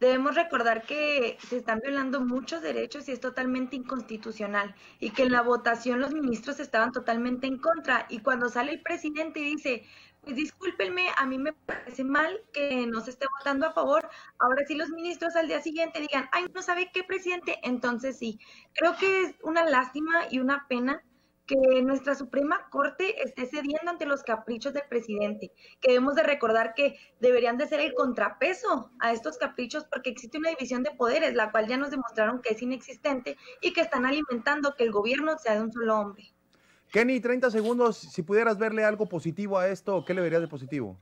Debemos 0.00 0.36
recordar 0.36 0.82
que 0.82 1.38
se 1.48 1.56
están 1.56 1.80
violando 1.80 2.20
muchos 2.20 2.62
derechos 2.62 3.08
y 3.08 3.12
es 3.12 3.20
totalmente 3.20 3.74
inconstitucional 3.74 4.74
y 5.00 5.10
que 5.10 5.24
en 5.24 5.32
la 5.32 5.42
votación 5.42 5.98
los 5.98 6.12
ministros 6.12 6.60
estaban 6.60 6.92
totalmente 6.92 7.48
en 7.48 7.58
contra 7.58 8.06
y 8.08 8.20
cuando 8.20 8.48
sale 8.48 8.72
el 8.72 8.82
presidente 8.82 9.40
y 9.40 9.56
dice, 9.56 9.84
pues 10.20 10.36
discúlpenme, 10.36 11.06
a 11.16 11.26
mí 11.26 11.38
me 11.38 11.52
parece 11.52 12.04
mal 12.04 12.40
que 12.52 12.86
no 12.86 13.00
se 13.00 13.10
esté 13.10 13.26
votando 13.38 13.66
a 13.66 13.72
favor. 13.72 14.08
Ahora 14.38 14.62
sí 14.68 14.76
los 14.76 14.90
ministros 14.90 15.34
al 15.34 15.48
día 15.48 15.60
siguiente 15.60 16.00
digan, 16.00 16.28
ay, 16.32 16.46
no 16.54 16.62
sabe 16.62 16.90
qué 16.92 17.02
presidente, 17.02 17.58
entonces 17.64 18.18
sí. 18.18 18.38
Creo 18.74 18.96
que 18.96 19.22
es 19.22 19.36
una 19.42 19.64
lástima 19.64 20.26
y 20.30 20.38
una 20.38 20.66
pena 20.68 21.02
que 21.48 21.82
nuestra 21.82 22.14
Suprema 22.14 22.68
Corte 22.70 23.22
esté 23.22 23.46
cediendo 23.46 23.90
ante 23.90 24.04
los 24.04 24.22
caprichos 24.22 24.74
del 24.74 24.84
presidente, 24.88 25.50
que 25.80 25.92
debemos 25.92 26.14
de 26.14 26.22
recordar 26.22 26.74
que 26.74 26.98
deberían 27.20 27.56
de 27.56 27.66
ser 27.66 27.80
el 27.80 27.94
contrapeso 27.94 28.90
a 29.00 29.12
estos 29.12 29.38
caprichos 29.38 29.86
porque 29.90 30.10
existe 30.10 30.36
una 30.36 30.50
división 30.50 30.82
de 30.82 30.90
poderes, 30.90 31.34
la 31.34 31.50
cual 31.50 31.66
ya 31.66 31.78
nos 31.78 31.90
demostraron 31.90 32.42
que 32.42 32.52
es 32.52 32.62
inexistente 32.62 33.38
y 33.62 33.72
que 33.72 33.80
están 33.80 34.04
alimentando 34.04 34.74
que 34.76 34.84
el 34.84 34.92
gobierno 34.92 35.38
sea 35.38 35.54
de 35.54 35.62
un 35.62 35.72
solo 35.72 35.98
hombre. 35.98 36.30
Kenny, 36.92 37.18
30 37.18 37.50
segundos, 37.50 37.96
si 37.96 38.22
pudieras 38.22 38.58
verle 38.58 38.84
algo 38.84 39.06
positivo 39.06 39.58
a 39.58 39.68
esto, 39.68 40.04
¿qué 40.04 40.12
le 40.12 40.20
verías 40.20 40.42
de 40.42 40.48
positivo? 40.48 40.98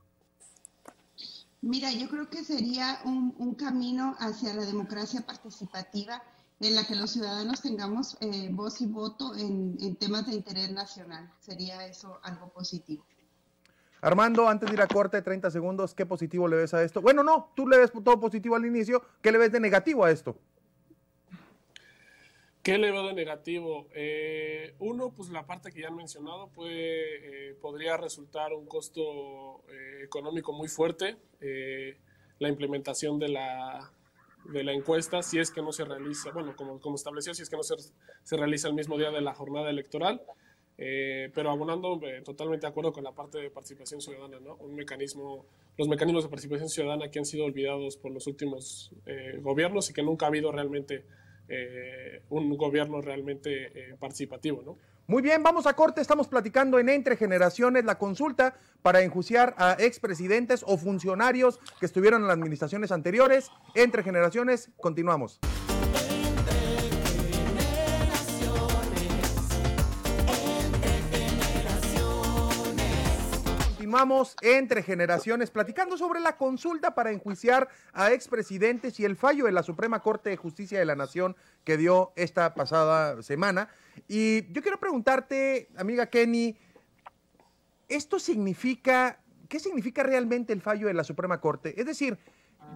Mira, 1.61 1.91
yo 1.91 2.07
creo 2.07 2.29
que 2.29 2.45
sería 2.45 2.99
un, 3.03 3.55
camino 3.55 4.15
hacia 4.19 4.53
la 4.53 4.65
democracia 4.65 5.21
participativa 5.25 6.21
en 6.59 6.75
la 6.75 6.85
que 6.85 6.95
los 6.95 7.11
ciudadanos 7.11 7.61
tengamos 7.61 8.17
eh, 8.21 8.49
voz 8.51 8.81
y 8.81 8.87
voto 8.87 9.35
en, 9.35 9.95
temas 9.97 10.27
de 10.27 10.33
interés 10.33 10.71
nacional. 10.71 11.31
Sería 11.39 11.85
eso 11.85 12.19
algo 12.23 12.49
positivo. 12.49 13.05
Armando, 14.01 14.47
antes 14.47 14.69
de 14.69 14.75
ir 14.75 14.81
a 14.81 14.87
corte, 14.87 15.21
30 15.21 15.49
segundos, 15.51 15.93
¿qué 15.93 16.05
positivo 16.05 16.47
le 16.47 16.57
ves 16.57 16.73
a 16.73 16.83
esto? 16.83 17.01
Bueno, 17.01 17.23
no, 17.23 17.51
tú 17.55 17.67
le 17.67 17.77
ves 17.77 17.91
todo 17.91 18.19
positivo 18.19 18.55
al 18.55 18.65
inicio, 18.65 19.03
¿qué 19.21 19.31
le 19.31 19.37
ves 19.37 19.51
de 19.51 19.59
negativo 19.59 20.03
a 20.03 20.11
esto? 20.11 20.37
¿Qué 22.67 22.77
le 22.77 22.91
veo 22.91 23.07
de 23.07 23.13
negativo? 23.13 23.87
Eh, 23.95 24.75
uno, 24.79 25.13
pues 25.15 25.29
la 25.29 25.45
parte 25.45 25.71
que 25.71 25.79
ya 25.79 25.87
han 25.87 25.95
mencionado 25.95 26.49
puede, 26.49 27.51
eh, 27.51 27.53
podría 27.61 27.95
resultar 27.95 28.51
un 28.51 28.65
costo 28.65 29.63
eh, 29.69 30.03
económico 30.03 30.51
muy 30.51 30.67
fuerte. 30.67 31.15
la 32.39 32.49
implementación 32.49 33.19
de 33.19 33.29
la, 33.29 33.89
de 34.45 34.63
la 34.63 34.73
encuesta, 34.73 35.21
si 35.21 35.39
es 35.39 35.51
que 35.51 35.61
no 35.61 35.71
se 35.71 35.83
realiza, 35.85 36.31
bueno, 36.31 36.55
como, 36.55 36.79
como 36.79 36.95
estableció, 36.95 37.33
si 37.33 37.43
es 37.43 37.49
que 37.49 37.57
no 37.57 37.63
se, 37.63 37.75
se 38.23 38.37
realiza 38.37 38.67
el 38.67 38.73
mismo 38.73 38.97
día 38.97 39.11
de 39.11 39.21
la 39.21 39.33
jornada 39.33 39.69
electoral. 39.69 40.21
pero 40.77 41.49
abonando 41.49 41.99
totalmente 42.23 42.65
de 42.65 42.69
acuerdo 42.69 42.93
con 42.93 43.03
la 43.03 43.11
parte 43.11 43.39
de 43.39 43.49
participación 43.49 43.99
ciudadana, 43.99 44.39
¿no? 44.39 44.55
Un 44.55 44.75
mecanismo, 44.75 45.45
los 45.77 45.87
mecanismos 45.87 46.23
de 46.23 46.29
participación 46.29 46.69
ciudadana 46.69 47.09
que 47.09 47.19
han 47.19 47.25
sido 47.25 47.45
olvidados 47.45 47.97
por 47.97 48.11
los 48.11 48.27
últimos 48.27 48.91
gobiernos 49.41 49.89
y 49.89 49.93
que 49.93 50.03
nunca 50.03 50.27
ha 50.27 50.29
habido 50.29 50.51
realmente 50.51 51.03
eh, 51.49 52.21
un 52.29 52.57
gobierno 52.57 53.01
realmente 53.01 53.71
eh, 53.73 53.95
participativo, 53.97 54.61
¿no? 54.65 54.77
Muy 55.09 55.21
bien, 55.21 55.41
vamos 55.41 55.67
a 55.67 55.73
corte. 55.73 56.01
Estamos 56.01 56.27
platicando 56.27 56.79
en 56.79 56.89
Entre 56.89 57.15
Generaciones 57.15 57.85
la 57.85 57.97
consulta 57.97 58.55
para 58.81 59.01
enjuiciar 59.01 59.55
a 59.57 59.77
expresidentes 59.79 60.65
o 60.67 60.77
funcionarios 60.77 61.61
que 61.79 61.85
estuvieron 61.85 62.23
en 62.23 62.27
las 62.27 62.35
administraciones 62.35 62.91
anteriores. 62.91 63.49
Entre 63.73 64.03
Generaciones, 64.03 64.69
continuamos. 64.75 65.39
continuamos 73.87 74.35
entre 74.41 74.83
generaciones 74.83 75.49
platicando 75.49 75.97
sobre 75.97 76.19
la 76.19 76.35
consulta 76.35 76.93
para 76.93 77.09
enjuiciar 77.11 77.69
a 77.93 78.11
expresidentes 78.11 78.99
y 78.99 79.05
el 79.05 79.15
fallo 79.15 79.45
de 79.45 79.53
la 79.53 79.63
Suprema 79.63 80.01
Corte 80.01 80.29
de 80.29 80.35
Justicia 80.35 80.77
de 80.77 80.83
la 80.83 80.97
Nación 80.97 81.37
que 81.63 81.77
dio 81.77 82.11
esta 82.17 82.53
pasada 82.53 83.23
semana. 83.23 83.69
Y 84.07 84.51
yo 84.51 84.61
quiero 84.61 84.79
preguntarte, 84.79 85.69
amiga 85.77 86.07
Kenny, 86.07 86.57
¿esto 87.87 88.19
significa, 88.19 89.19
qué 89.49 89.59
significa 89.59 90.03
realmente 90.03 90.53
el 90.53 90.61
fallo 90.61 90.87
de 90.87 90.93
la 90.93 91.03
Suprema 91.03 91.39
Corte? 91.39 91.79
Es 91.79 91.85
decir, 91.85 92.17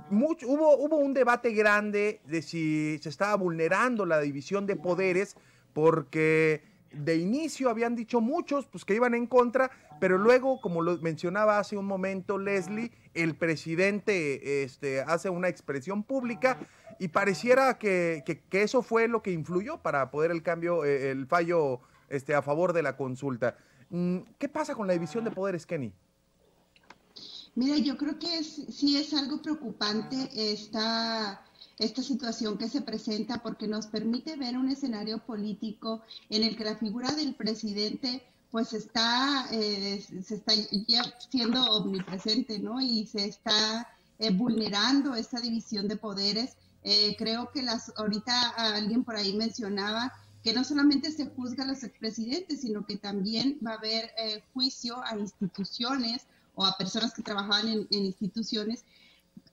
hubo, 0.10 0.78
hubo 0.78 0.98
un 0.98 1.14
debate 1.14 1.52
grande 1.52 2.22
de 2.26 2.42
si 2.42 3.00
se 3.02 3.10
estaba 3.10 3.36
vulnerando 3.36 4.06
la 4.06 4.20
división 4.20 4.66
de 4.66 4.76
poderes 4.76 5.36
porque 5.74 6.64
de 6.92 7.16
inicio 7.16 7.70
habían 7.70 7.96
dicho 7.96 8.20
muchos 8.22 8.68
pues 8.68 8.86
que 8.86 8.96
iban 8.96 9.14
en 9.14 9.28
contra, 9.28 9.72
pero 10.00 10.18
luego, 10.18 10.60
como 10.62 10.82
lo 10.82 10.98
mencionaba 10.98 11.60
hace 11.60 11.78
un 11.78 11.86
momento 11.86 12.38
Leslie, 12.38 12.92
el 13.14 13.36
presidente 13.36 14.64
este, 14.64 15.02
hace 15.02 15.30
una 15.30 15.48
expresión 15.48 16.04
pública 16.04 16.58
y 17.00 17.10
pareciera 17.10 17.78
que, 17.78 18.24
eso 18.52 18.82
fue 18.82 19.08
lo 19.08 19.22
que 19.22 19.32
influyó 19.32 19.78
para 19.82 20.12
poder 20.12 20.32
el 20.32 20.44
cambio, 20.44 20.86
eh, 20.86 21.12
el 21.12 21.28
fallo 21.28 21.82
este, 22.10 22.36
a 22.36 22.42
favor 22.42 22.74
de 22.74 22.84
la 22.84 22.96
consulta. 22.96 23.58
Mm, 23.90 24.20
¿Qué 24.38 24.50
pasa 24.50 24.76
con 24.76 24.88
la 24.88 24.94
división 24.94 25.24
de 25.24 25.32
poderes, 25.32 25.66
Kenny? 25.66 25.92
Mira, 27.56 27.78
yo 27.78 27.98
creo 27.98 28.18
que 28.18 28.44
sí 28.44 28.98
es 28.98 29.14
algo 29.14 29.42
preocupante 29.42 30.30
esta 30.34 31.44
esta 31.82 32.04
situación 32.04 32.60
que 32.60 32.70
se 32.70 32.82
presenta 32.82 33.42
porque 33.42 33.68
nos 33.68 33.88
permite 33.88 34.38
ver 34.38 34.56
un 34.56 34.70
escenario 34.70 35.18
político 35.26 36.02
en 36.30 36.44
el 36.44 36.56
que 36.56 36.64
la 36.64 36.76
figura 36.76 37.12
del 37.12 37.34
presidente 37.34 38.24
pues 38.52 38.74
está, 38.74 39.48
eh, 39.52 40.04
se 40.24 40.36
está 40.36 40.54
siendo 41.30 41.64
omnipresente, 41.72 42.60
¿no? 42.60 42.82
Y 42.82 43.08
se 43.08 43.26
está 43.26 43.88
eh, 44.20 44.32
vulnerando 44.32 45.16
esta 45.16 45.40
división 45.40 45.88
de 45.88 45.96
poderes. 45.96 46.58
Eh, 46.84 47.16
creo 47.18 47.52
que 47.52 47.62
las, 47.62 47.94
ahorita 47.98 48.50
alguien 48.50 49.04
por 49.04 49.16
ahí 49.16 49.34
mencionaba 49.34 50.14
que 50.44 50.54
no 50.54 50.64
solamente 50.64 51.12
se 51.12 51.28
juzga 51.28 51.64
a 51.64 51.68
los 51.68 51.84
expresidentes, 51.84 52.62
sino 52.62 52.86
que 52.86 52.98
también 52.98 53.60
va 53.66 53.72
a 53.72 53.78
haber 53.78 54.12
juicio 54.54 55.02
a 55.04 55.16
instituciones 55.16 56.24
o 56.56 56.66
a 56.66 56.76
personas 56.78 57.14
que 57.14 57.22
trabajaban 57.22 57.68
en 57.68 57.88
instituciones 57.92 58.84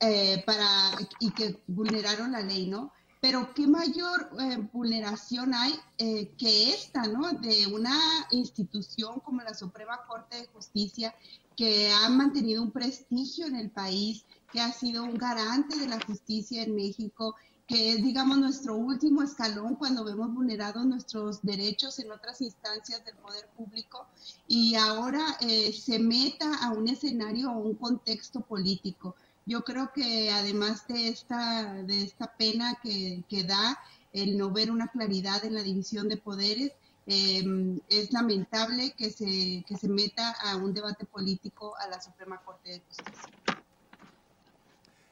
eh, 0.00 0.45
para, 0.47 0.93
y 1.19 1.33
que 1.33 1.61
vulneraron 1.67 2.31
la 2.31 2.40
ley, 2.40 2.69
¿no? 2.69 2.93
Pero 3.21 3.53
qué 3.53 3.67
mayor 3.67 4.31
eh, 4.39 4.69
vulneración 4.73 5.53
hay 5.53 5.75
eh, 5.99 6.33
que 6.39 6.71
esta, 6.71 7.03
¿no? 7.07 7.33
De 7.33 7.67
una 7.67 7.99
institución 8.31 9.21
como 9.21 9.43
la 9.43 9.55
Suprema 9.55 10.01
Corte 10.07 10.37
de 10.37 10.47
Justicia 10.49 11.15
que 11.57 11.91
ha 11.91 12.09
mantenido 12.09 12.63
un 12.63 12.71
prestigio 12.71 13.47
en 13.47 13.57
el 13.57 13.71
país, 13.71 14.25
que 14.53 14.61
ha 14.61 14.73
sido 14.73 15.03
un 15.03 15.19
garante 15.19 15.77
de 15.77 15.89
la 15.89 16.01
justicia 16.01 16.63
en 16.63 16.77
México, 16.77 17.35
que 17.67 17.95
es, 17.95 18.03
digamos, 18.03 18.39
nuestro 18.39 18.77
último 18.77 19.23
escalón 19.23 19.75
cuando 19.75 20.05
vemos 20.05 20.33
vulnerados 20.33 20.87
nuestros 20.87 21.43
derechos 21.43 21.99
en 21.99 22.13
otras 22.13 22.41
instancias 22.41 23.05
del 23.05 23.17
poder 23.17 23.49
público 23.57 24.07
y 24.47 24.77
ahora 24.77 25.37
se 25.41 25.99
meta 25.99 26.55
a 26.63 26.71
un 26.73 26.89
escenario 26.89 27.51
o 27.51 27.59
un 27.59 27.75
contexto 27.75 28.41
político. 28.41 29.17
Yo 29.49 29.62
creo 29.62 29.90
que 29.95 30.31
además 30.31 30.87
de 30.88 31.09
esta, 31.09 31.73
de 31.83 32.02
esta 32.02 32.37
pena 32.37 32.78
que, 32.83 33.45
da 33.45 33.78
el 34.12 34.37
no 34.37 34.50
ver 34.50 34.71
una 34.71 34.88
claridad 34.88 35.43
en 35.43 35.55
la 35.55 35.62
división 35.62 36.07
de 36.11 36.19
poderes, 36.19 36.73
em, 37.07 37.81
es 37.88 38.12
lamentable 38.12 38.93
que 38.93 39.09
se, 39.09 39.64
que 39.67 39.78
se 39.78 39.88
meta 39.88 40.33
a 40.33 40.57
un 40.57 40.75
debate 40.75 41.07
político 41.07 41.75
a 41.78 41.88
la 41.88 41.99
Suprema 41.99 42.37
Corte 42.45 42.73
de 42.73 42.81
Justicia. 42.81 43.33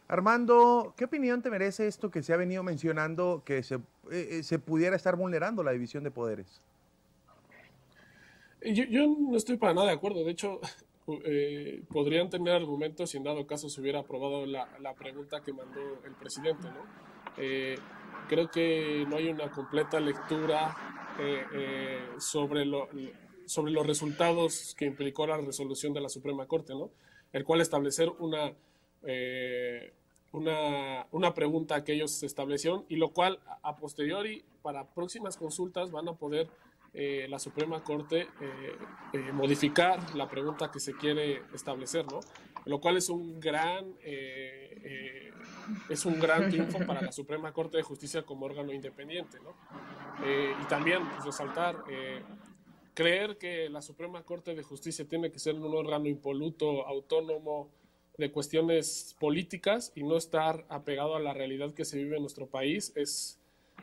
Armando, 0.07 0.93
¿qué 0.99 1.07
opinión 1.07 1.41
te 1.41 1.49
merece 1.49 1.87
esto 1.87 2.11
que 2.11 2.23
se 2.23 2.35
ha 2.35 2.37
venido 2.37 2.63
mencionando, 2.63 3.43
que 3.43 3.63
se, 3.63 3.81
eh, 4.11 4.43
se 4.43 4.59
pudiera 4.59 4.97
estar 4.97 5.17
vulnerando 5.17 5.63
la 5.63 5.73
división 5.73 6.05
de 6.05 6.11
poderes? 6.11 6.61
Yo, 8.61 8.85
yo, 8.85 9.07
no 9.07 9.35
estoy 9.35 9.57
para 9.57 9.73
nada 9.73 9.87
de 9.87 9.95
acuerdo. 9.95 10.23
De 10.25 10.31
hecho, 10.31 10.61
eh, 11.25 11.83
podrían 11.89 12.29
tener 12.29 12.55
argumentos 12.55 13.11
si 13.11 13.17
en 13.17 13.25
dado 13.25 13.47
caso 13.47 13.69
se 13.69 13.81
hubiera 13.81 14.01
aprobado 14.01 14.45
la, 14.45 14.69
la 14.81 14.95
pregunta 14.95 15.41
que 15.41 15.53
mandó 15.53 15.81
el 16.05 16.15
presidente. 16.15 16.69
¿no? 16.69 16.85
Eh, 17.37 17.77
creo 18.29 18.51
que 18.51 19.05
no 19.09 19.17
hay 19.17 19.29
una 19.29 19.51
completa 19.51 20.01
lectura 20.01 20.77
eh, 21.21 22.01
sobre, 22.19 22.65
lo, 22.65 22.89
sobre 23.47 23.73
los 23.73 23.87
resultados 23.87 24.75
que 24.77 24.87
implicó 24.87 25.27
la 25.27 25.37
resolución 25.37 25.93
de 25.93 26.01
la 26.01 26.09
Suprema 26.09 26.47
Corte, 26.47 26.75
¿no? 26.75 26.91
el 27.33 27.45
cual 27.45 27.61
establecer 27.61 28.09
una, 28.19 28.53
una, 30.33 31.07
una 31.13 31.35
pregunta 31.35 31.85
que 31.85 31.93
ellos 31.93 32.23
establecieron 32.25 32.85
y 32.89 32.97
lo 32.97 33.11
cual 33.11 33.39
a 33.63 33.77
posteriori 33.77 34.45
para 34.63 34.87
próximas 34.87 35.37
consultas 35.37 35.93
van 35.93 36.09
a 36.09 36.15
poder 36.15 36.49
eh, 36.95 37.27
la 37.29 37.39
Suprema 37.39 37.83
Corte 37.83 38.29
eh, 38.41 38.77
eh, 39.13 39.33
modificar 39.33 40.15
la 40.15 40.29
pregunta 40.29 40.71
que 40.71 40.81
se 40.81 40.97
quiere 40.97 41.43
establecer, 41.55 42.07
¿no? 42.11 42.21
Lo 42.65 42.81
cual 42.81 42.97
es 42.97 43.09
un 43.09 43.39
gran, 43.39 43.95
es 45.89 46.05
un 46.05 46.19
gran 46.19 46.51
triunfo 46.51 46.85
para 46.85 47.01
la 47.01 47.13
Suprema 47.13 47.53
Corte 47.53 47.77
de 47.77 47.85
Justicia 47.85 48.23
como 48.25 48.47
órgano 48.47 48.73
independiente, 48.73 49.39
¿no? 49.39 49.55
y 50.27 50.65
también 50.65 51.09
pues, 51.09 51.25
resaltar, 51.25 51.85
creer 52.93 53.39
que 53.39 53.69
la 53.69 53.81
Suprema 53.83 54.25
Corte 54.25 54.57
de 54.57 54.65
Justicia 54.65 55.05
tiene 55.05 55.31
que 55.31 55.39
ser 55.39 55.55
un 55.55 55.77
órgano 55.77 56.09
impoluto, 56.09 56.85
autónomo, 56.89 57.71
de 58.19 58.33
cuestiones 58.33 59.15
políticas 59.21 59.93
y 59.95 60.03
no 60.03 60.17
estar 60.17 60.65
apegado 60.69 61.17
a 61.17 61.21
la 61.21 61.35
realidad 61.35 61.75
que 61.75 61.85
se 61.85 61.99
vive 61.99 62.17
en 62.17 62.23
nuestro 62.23 62.47
país 62.47 62.93
es 62.97 63.39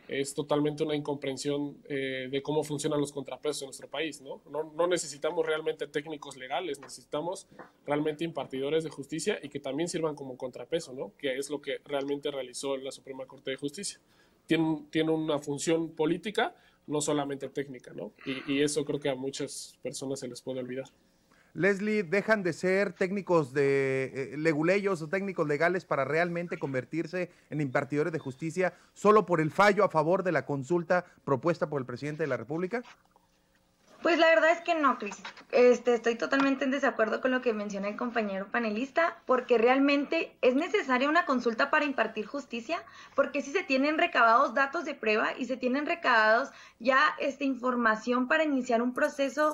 es 0.07 0.33
totalmente 0.33 0.83
una 0.83 0.95
incomprensión 0.95 1.77
eh, 1.85 2.27
de 2.29 2.41
cómo 2.41 2.63
funcionan 2.63 3.00
los 3.00 3.12
contrapesos 3.12 3.63
en 3.63 3.67
nuestro 3.67 3.89
país, 3.89 4.21
¿no? 4.21 4.41
¿no? 4.51 4.88
necesitamos 4.88 5.45
realmente 5.45 5.88
técnicos 5.88 6.38
legales, 6.38 6.79
necesitamos 6.79 7.47
realmente 7.85 8.23
impartidores 8.23 8.83
de 8.83 8.89
justicia 8.89 9.39
y 9.41 9.50
que 9.50 9.59
también 9.59 9.89
sirvan 9.89 10.15
como 10.15 10.38
contrapeso, 10.38 10.93
¿no? 10.93 11.13
Que 11.17 11.38
es 11.38 11.50
lo 11.50 11.62
que 11.62 11.79
realmente 11.85 12.29
realizó 12.31 12.77
la 12.77 12.91
Suprema 12.91 13.25
Corte 13.25 13.51
de 13.51 13.57
Justicia. 13.57 14.00
Tiene, 14.45 14.85
tiene 14.89 15.12
una 15.12 15.39
función 15.39 15.91
política, 15.91 16.53
no 16.88 17.01
solamente 17.01 17.47
técnica, 17.50 17.93
¿no? 17.93 18.12
Y, 18.25 18.62
eso 18.62 18.83
creo 18.83 19.00
que 19.00 19.09
a 19.09 19.15
muchas 19.15 19.77
personas 19.81 20.19
se 20.19 20.27
les 20.27 20.41
puede 20.41 20.59
olvidar. 20.59 20.89
Leslie, 21.53 22.03
dejan 22.03 22.41
de 22.41 22.51
ser 22.51 22.93
técnicos 22.93 23.53
de 23.53 24.33
eh, 24.33 24.38
leguleyos 24.38 25.01
o 25.01 25.07
técnicos 25.07 25.48
legales 25.48 25.86
para 25.86 26.03
realmente 26.03 26.57
convertirse 26.57 27.29
en 27.50 27.62
impartidores 27.62 28.12
de 28.12 28.19
justicia 28.19 28.74
solo 28.93 29.25
por 29.25 29.39
el 29.39 29.51
fallo 29.51 29.83
a 29.83 29.89
favor 29.89 30.24
de 30.24 30.31
la 30.31 30.45
consulta 30.45 31.05
propuesta 31.24 31.69
por 31.69 31.79
el 31.79 31.86
presidente 31.86 32.24
de 32.24 32.27
la 32.27 32.38
República? 32.38 32.81
Pues 34.03 34.19
la 34.19 34.27
verdad 34.27 34.51
es 34.51 34.60
que 34.60 34.75
no, 34.75 35.00
Cris. 35.00 35.15
Este, 35.51 35.93
estoy 35.93 36.15
totalmente 36.15 36.65
en 36.65 36.72
desacuerdo 36.72 37.22
con 37.22 37.31
lo 37.31 37.41
que 37.41 37.53
menciona 37.53 37.88
el 37.88 37.95
compañero 37.95 38.48
panelista, 38.51 39.22
porque 39.25 39.57
realmente 39.57 40.36
es 40.41 40.55
necesaria 40.55 41.07
una 41.07 41.25
consulta 41.25 41.69
para 41.69 41.86
impartir 41.86 42.25
justicia, 42.25 42.83
porque 43.15 43.41
si 43.41 43.51
se 43.51 43.63
tienen 43.63 43.98
recabados 43.98 44.53
datos 44.53 44.83
de 44.83 44.93
prueba 44.93 45.29
y 45.38 45.45
se 45.45 45.55
tienen 45.55 45.86
recabados 45.86 46.50
ya 46.79 47.15
esta 47.17 47.45
información 47.45 48.27
para 48.27 48.43
iniciar 48.43 48.81
un 48.81 48.93
proceso 48.93 49.53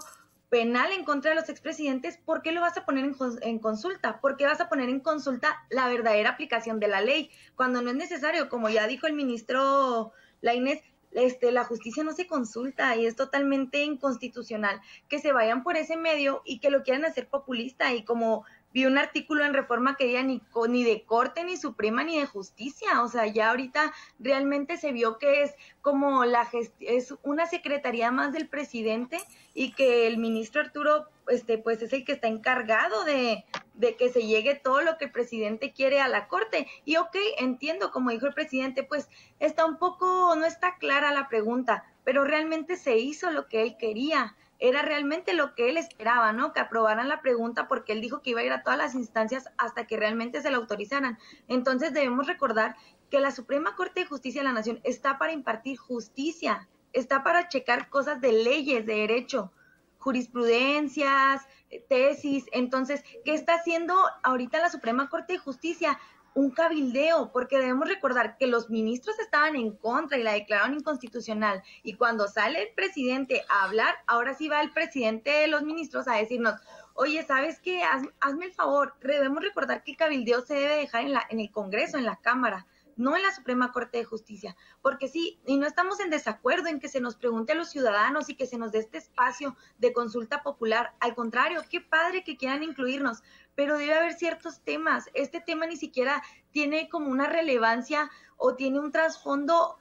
penal 0.50 0.92
en 0.92 1.06
contra 1.06 1.32
de 1.32 1.36
los 1.36 1.50
expresidentes, 1.50 2.18
¿por 2.18 2.42
qué 2.42 2.52
lo 2.52 2.62
vas 2.62 2.78
a 2.78 2.86
poner 2.86 3.06
en, 3.06 3.16
en, 3.42 3.60
consulta? 3.60 4.20
¿Por 4.20 4.36
qué 4.36 4.46
vas 4.46 4.60
a 4.60 4.70
poner 4.70 4.90
en 4.90 5.00
consulta 5.00 5.64
la 5.70 5.88
verdadera 5.88 6.32
aplicación 6.32 6.80
de 6.80 6.88
la 6.88 7.02
ley 7.02 7.30
cuando 7.56 7.82
no 7.82 7.92
es 7.92 7.96
necesario? 7.96 8.50
Como 8.50 8.70
ya 8.70 8.88
dijo 8.88 9.08
el 9.08 9.14
ministro 9.14 10.12
Lainez, 10.42 10.82
este, 11.12 11.52
la 11.52 11.64
justicia 11.64 12.04
no 12.04 12.14
se 12.14 12.28
consulta 12.28 12.96
y 12.96 13.06
es 13.06 13.16
totalmente 13.16 13.84
inconstitucional 13.84 14.80
que 15.08 15.20
se 15.20 15.32
vayan 15.32 15.64
por 15.64 15.76
ese 15.76 15.98
medio 15.98 16.42
y 16.46 16.60
que 16.60 16.70
lo 16.70 16.84
quieran 16.84 17.06
hacer 17.06 17.28
populista 17.28 17.94
y 17.94 18.04
como 18.04 18.46
vi 18.74 18.86
un 18.86 18.98
artículo 18.98 19.44
en 19.44 19.54
Reforma 19.54 19.96
que 19.96 20.06
diga 20.06 20.24
ni, 20.24 20.42
ni 20.68 20.84
de 20.84 21.04
corte, 21.04 21.44
ni 21.44 21.58
suprema, 21.58 22.04
ni 22.04 22.20
de 22.20 22.26
justicia. 22.26 23.02
O 23.04 23.08
sea, 23.08 23.26
ya 23.28 23.50
ahorita 23.50 23.94
realmente 24.20 24.78
se 24.78 24.92
vio 24.92 25.18
que 25.18 25.44
es 25.44 25.56
como 25.82 26.26
la 26.26 26.48
es 26.80 27.14
una 27.24 27.48
secretaría 27.48 28.12
más 28.12 28.32
del 28.34 28.48
presidente 28.48 29.20
y 29.54 29.72
que 29.74 30.08
el 30.08 30.18
ministro 30.18 30.62
Arturo 30.62 31.08
este, 31.28 31.58
pues 31.58 31.82
es 31.82 31.94
el 31.94 32.06
que 32.06 32.14
está 32.14 32.28
encargado 32.28 33.04
de, 33.04 33.46
de, 33.76 33.96
que 33.96 34.10
se 34.10 34.26
llegue 34.26 34.56
todo 34.56 34.82
lo 34.82 34.98
que 34.98 35.06
el 35.06 35.12
presidente 35.12 35.72
quiere 35.72 36.02
a 36.02 36.08
la 36.08 36.28
corte. 36.28 36.68
Y 36.86 36.98
ok, 36.98 37.16
entiendo, 37.38 37.92
como 37.92 38.10
dijo 38.10 38.28
el 38.28 38.34
presidente, 38.34 38.84
pues 38.84 39.10
está 39.40 39.66
un 39.66 39.78
poco, 39.78 40.36
no 40.36 40.46
está 40.46 40.76
clara 40.78 41.14
la 41.14 41.28
pregunta, 41.28 41.86
pero 42.04 42.24
realmente 42.24 42.76
se 42.76 42.98
hizo 42.98 43.32
lo 43.32 43.48
que 43.48 43.62
él 43.62 43.78
quería 43.78 44.36
era 44.60 44.82
realmente 44.82 45.34
lo 45.34 45.56
que 45.56 45.70
él 45.70 45.78
esperaba, 45.78 46.34
¿no? 46.34 46.54
Que 46.54 46.60
aprobaran 46.60 47.08
la 47.08 47.22
pregunta 47.22 47.68
porque 47.68 47.94
él 47.94 48.02
dijo 48.02 48.22
que 48.22 48.32
iba 48.32 48.42
a 48.42 48.44
ir 48.44 48.52
a 48.52 48.62
todas 48.64 48.78
las 48.78 48.94
instancias 48.94 49.50
hasta 49.58 49.88
que 49.88 49.98
realmente 49.98 50.42
se 50.42 50.52
la 50.52 50.58
autorizaran. 50.58 51.18
Entonces 51.48 51.94
debemos 51.94 52.28
recordar 52.28 52.76
que 53.10 53.20
la 53.20 53.32
Suprema 53.32 53.76
Corte 53.76 54.02
de 54.02 54.06
Justicia 54.06 54.42
de 54.42 54.48
la 54.48 54.54
Nación 54.54 54.82
está 54.84 55.18
para 55.18 55.32
impartir 55.32 55.78
justicia, 55.78 56.68
está 56.94 57.24
para 57.24 57.48
checar 57.48 57.90
cosas 57.90 58.20
de 58.20 58.34
leyes, 58.34 58.86
de 58.86 58.96
derecho, 58.96 59.52
jurisprudencias, 59.98 61.48
tesis. 61.88 62.46
Entonces, 62.52 63.04
¿qué 63.24 63.34
está 63.34 63.56
haciendo 63.56 63.96
ahorita 64.24 64.60
la 64.60 64.70
Suprema 64.70 65.10
Corte 65.10 65.34
de 65.34 65.40
Justicia? 65.40 66.00
Un 66.34 66.52
cabildeo, 66.52 67.32
porque 67.32 67.58
debemos 67.58 67.88
recordar 67.88 68.38
que 68.38 68.48
los 68.48 68.70
ministros 68.70 69.20
estaban 69.20 69.56
en 69.56 69.76
contra 69.76 70.18
y 70.18 70.24
la 70.24 70.34
declararon 70.34 70.76
inconstitucional. 70.76 71.64
Y 71.84 71.94
cuando 71.94 72.28
sale 72.28 72.62
el 72.62 72.74
presidente 72.74 73.44
a 73.50 73.64
hablar, 73.64 73.96
ahora 74.08 74.34
sí 74.34 74.48
va 74.48 74.62
el 74.62 74.72
presidente 74.72 75.30
de 75.32 75.48
los 75.48 75.64
ministros 75.64 76.08
a 76.08 76.16
decirnos, 76.16 76.56
oye, 76.94 77.24
¿sabes 77.24 77.60
qué? 77.60 77.82
hazme 77.84 78.46
el 78.46 78.54
favor, 78.54 78.96
debemos 79.02 79.44
recordar 79.44 79.84
que 79.84 79.92
el 79.92 79.98
cabildeo 79.98 80.42
se 80.42 80.56
debe 80.56 80.76
dejar 80.76 81.04
en, 81.04 81.14
la, 81.14 81.26
en 81.30 81.40
el 81.40 81.52
Congreso, 81.52 81.98
en 81.98 82.06
la 82.06 82.18
Cámara 82.18 82.66
no 83.00 83.16
en 83.16 83.24
la 83.24 83.34
Suprema 83.34 83.72
Corte 83.72 83.98
de 83.98 84.04
Justicia, 84.04 84.58
porque 84.82 85.08
sí, 85.08 85.40
y 85.46 85.56
no 85.56 85.66
estamos 85.66 86.02
en 86.02 86.10
desacuerdo 86.10 86.68
en 86.68 86.82
que 86.82 86.90
se 86.90 87.00
nos 87.00 87.16
pregunte 87.16 87.54
a 87.54 87.56
los 87.56 87.70
ciudadanos 87.70 88.28
y 88.28 88.36
que 88.36 88.46
se 88.46 88.58
nos 88.58 88.74
dé 88.74 88.80
este 88.80 88.98
espacio 88.98 89.56
de 89.78 89.94
consulta 89.94 90.44
popular. 90.44 90.94
Al 91.00 91.16
contrario, 91.16 91.62
qué 91.70 91.80
padre 91.80 92.26
que 92.26 92.36
quieran 92.36 92.62
incluirnos, 92.62 93.24
pero 93.60 93.78
debe 93.78 93.94
haber 93.94 94.14
ciertos 94.14 94.62
temas. 94.62 95.10
Este 95.14 95.42
tema 95.42 95.66
ni 95.66 95.76
siquiera 95.76 96.24
tiene 96.52 96.88
como 96.88 97.10
una 97.10 97.28
relevancia 97.28 98.10
o 98.38 98.56
tiene 98.56 98.80
un 98.80 98.90
trasfondo 98.90 99.78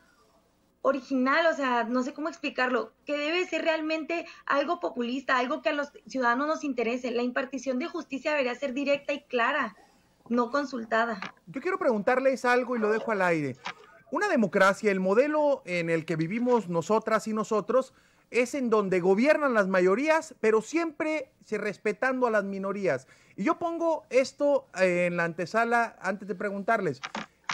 original, 0.82 1.46
o 1.46 1.54
sea, 1.54 1.84
no 1.84 2.02
sé 2.02 2.12
cómo 2.12 2.28
explicarlo, 2.28 2.92
que 3.04 3.16
debe 3.16 3.46
ser 3.46 3.62
realmente 3.62 4.26
algo 4.46 4.80
populista, 4.80 5.38
algo 5.38 5.62
que 5.62 5.68
a 5.68 5.74
los 5.74 5.92
ciudadanos 6.08 6.48
nos 6.48 6.64
interese. 6.64 7.12
La 7.12 7.22
impartición 7.22 7.78
de 7.78 7.86
justicia 7.86 8.32
debería 8.32 8.56
ser 8.56 8.72
directa 8.72 9.12
y 9.12 9.22
clara, 9.26 9.76
no 10.28 10.50
consultada. 10.50 11.20
Yo 11.46 11.60
quiero 11.60 11.78
preguntarles 11.78 12.44
algo 12.44 12.74
y 12.74 12.80
lo 12.80 12.90
dejo 12.90 13.12
al 13.12 13.22
aire. 13.22 13.58
Una 14.10 14.26
democracia, 14.26 14.90
el 14.90 14.98
modelo 14.98 15.62
en 15.66 15.88
el 15.88 16.04
que 16.04 16.16
vivimos 16.16 16.68
nosotras 16.68 17.28
y 17.28 17.32
nosotros, 17.32 17.94
es 18.30 18.54
en 18.54 18.70
donde 18.70 19.00
gobiernan 19.00 19.54
las 19.54 19.68
mayorías, 19.68 20.34
pero 20.40 20.62
siempre 20.62 21.30
respetando 21.50 22.26
a 22.26 22.30
las 22.30 22.44
minorías. 22.44 23.06
Y 23.36 23.44
yo 23.44 23.58
pongo 23.58 24.04
esto 24.10 24.66
eh, 24.78 25.06
en 25.06 25.16
la 25.16 25.24
antesala 25.24 25.96
antes 26.00 26.28
de 26.28 26.34
preguntarles, 26.34 27.00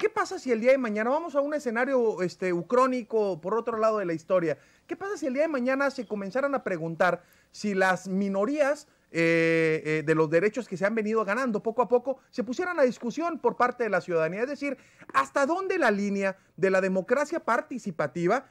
¿qué 0.01 0.09
pasa 0.09 0.39
si 0.39 0.51
el 0.51 0.61
día 0.61 0.73
de 0.73 0.79
mañana, 0.79 1.11
vamos 1.11 1.37
a 1.37 1.41
un 1.41 1.55
escenario 1.55 2.23
este, 2.23 2.53
ucrónico 2.53 3.41
por 3.41 3.55
otro 3.55 3.79
lado 3.79 3.99
de 3.99 4.07
la 4.07 4.13
historia, 4.13 4.59
¿qué 4.87 4.97
pasa 4.97 5.17
si 5.17 5.27
el 5.27 5.35
día 5.35 5.43
de 5.43 5.49
mañana 5.49 5.91
se 5.91 6.07
comenzaran 6.07 6.55
a 6.55 6.65
preguntar 6.65 7.23
si 7.53 7.75
las 7.75 8.09
minorías 8.09 8.89
eh, 9.17 9.81
eh, 9.85 10.03
de 10.05 10.15
los 10.17 10.29
derechos 10.29 10.67
que 10.67 10.77
se 10.77 10.85
han 10.85 10.97
venido 10.97 11.25
ganando 11.25 11.63
poco 11.63 11.83
a 11.83 11.89
poco 11.89 12.19
se 12.31 12.43
pusieran 12.43 12.81
a 12.81 12.83
discusión 12.83 13.39
por 13.39 13.57
parte 13.57 13.85
de 13.85 13.91
la 13.91 14.01
ciudadanía? 14.01 14.43
Es 14.43 14.49
decir, 14.49 14.77
¿hasta 15.13 15.47
dónde 15.47 15.79
la 15.79 15.93
línea 15.93 16.37
de 16.57 16.71
la 16.71 16.81
democracia 16.81 17.39
participativa 17.39 18.47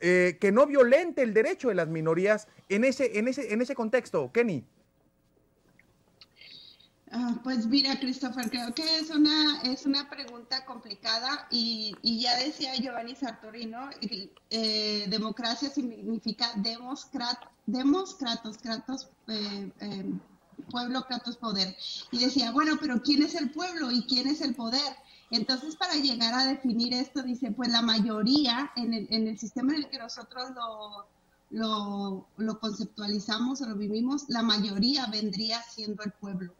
eh, 0.00 0.38
que 0.40 0.50
no 0.52 0.66
violente 0.66 1.22
el 1.22 1.34
derecho 1.34 1.68
de 1.68 1.74
las 1.74 1.88
minorías 1.88 2.48
en 2.68 2.84
ese, 2.84 3.18
en 3.18 3.28
ese, 3.28 3.52
en 3.52 3.60
ese 3.60 3.74
contexto, 3.74 4.30
Kenny? 4.32 4.64
Ah, 7.12 7.40
pues 7.42 7.66
mira, 7.66 7.98
Christopher, 7.98 8.48
creo 8.50 8.72
que 8.72 8.84
es 8.98 9.10
una, 9.10 9.62
es 9.62 9.84
una 9.84 10.08
pregunta 10.08 10.64
complicada 10.64 11.48
y, 11.50 11.96
ya 12.02 12.36
decía 12.36 12.76
Giovanni 12.76 13.16
Sartorino, 13.16 13.90
eh, 14.50 15.06
democracia 15.08 15.70
significa 15.70 16.52
democrat, 16.54 17.36
democratos, 17.66 18.58
kratos, 18.58 19.08
eh, 19.26 19.70
pueblo, 20.70 21.04
kratos, 21.04 21.36
poder. 21.36 21.76
Y 22.12 22.20
decía, 22.20 22.52
bueno, 22.52 22.78
pero 22.80 23.02
¿quién 23.02 23.22
es 23.22 23.34
el 23.34 23.50
pueblo 23.50 23.90
y 23.90 24.04
quién 24.04 24.28
es 24.28 24.40
el 24.40 24.54
poder? 24.54 24.94
Entonces, 25.30 25.76
para 25.76 25.94
llegar 25.94 26.34
a 26.34 26.46
definir 26.46 26.92
esto, 26.92 27.22
dice, 27.22 27.52
pues 27.52 27.70
la 27.70 27.82
mayoría 27.82 28.72
en 28.76 28.92
el, 28.92 29.06
en 29.10 29.28
el 29.28 29.38
sistema 29.38 29.72
en 29.72 29.84
el 29.84 29.88
que 29.88 29.98
nosotros 29.98 30.50
lo, 31.50 32.26
lo, 32.36 32.60
conceptualizamos 32.60 33.60
o 33.60 33.66
lo 33.66 33.76
vivimos, 33.76 34.28
la 34.28 34.42
mayoría 34.42 35.06
vendría 35.06 35.62
siendo 35.62 36.02
el 36.02 36.12
pueblo. 36.12 36.52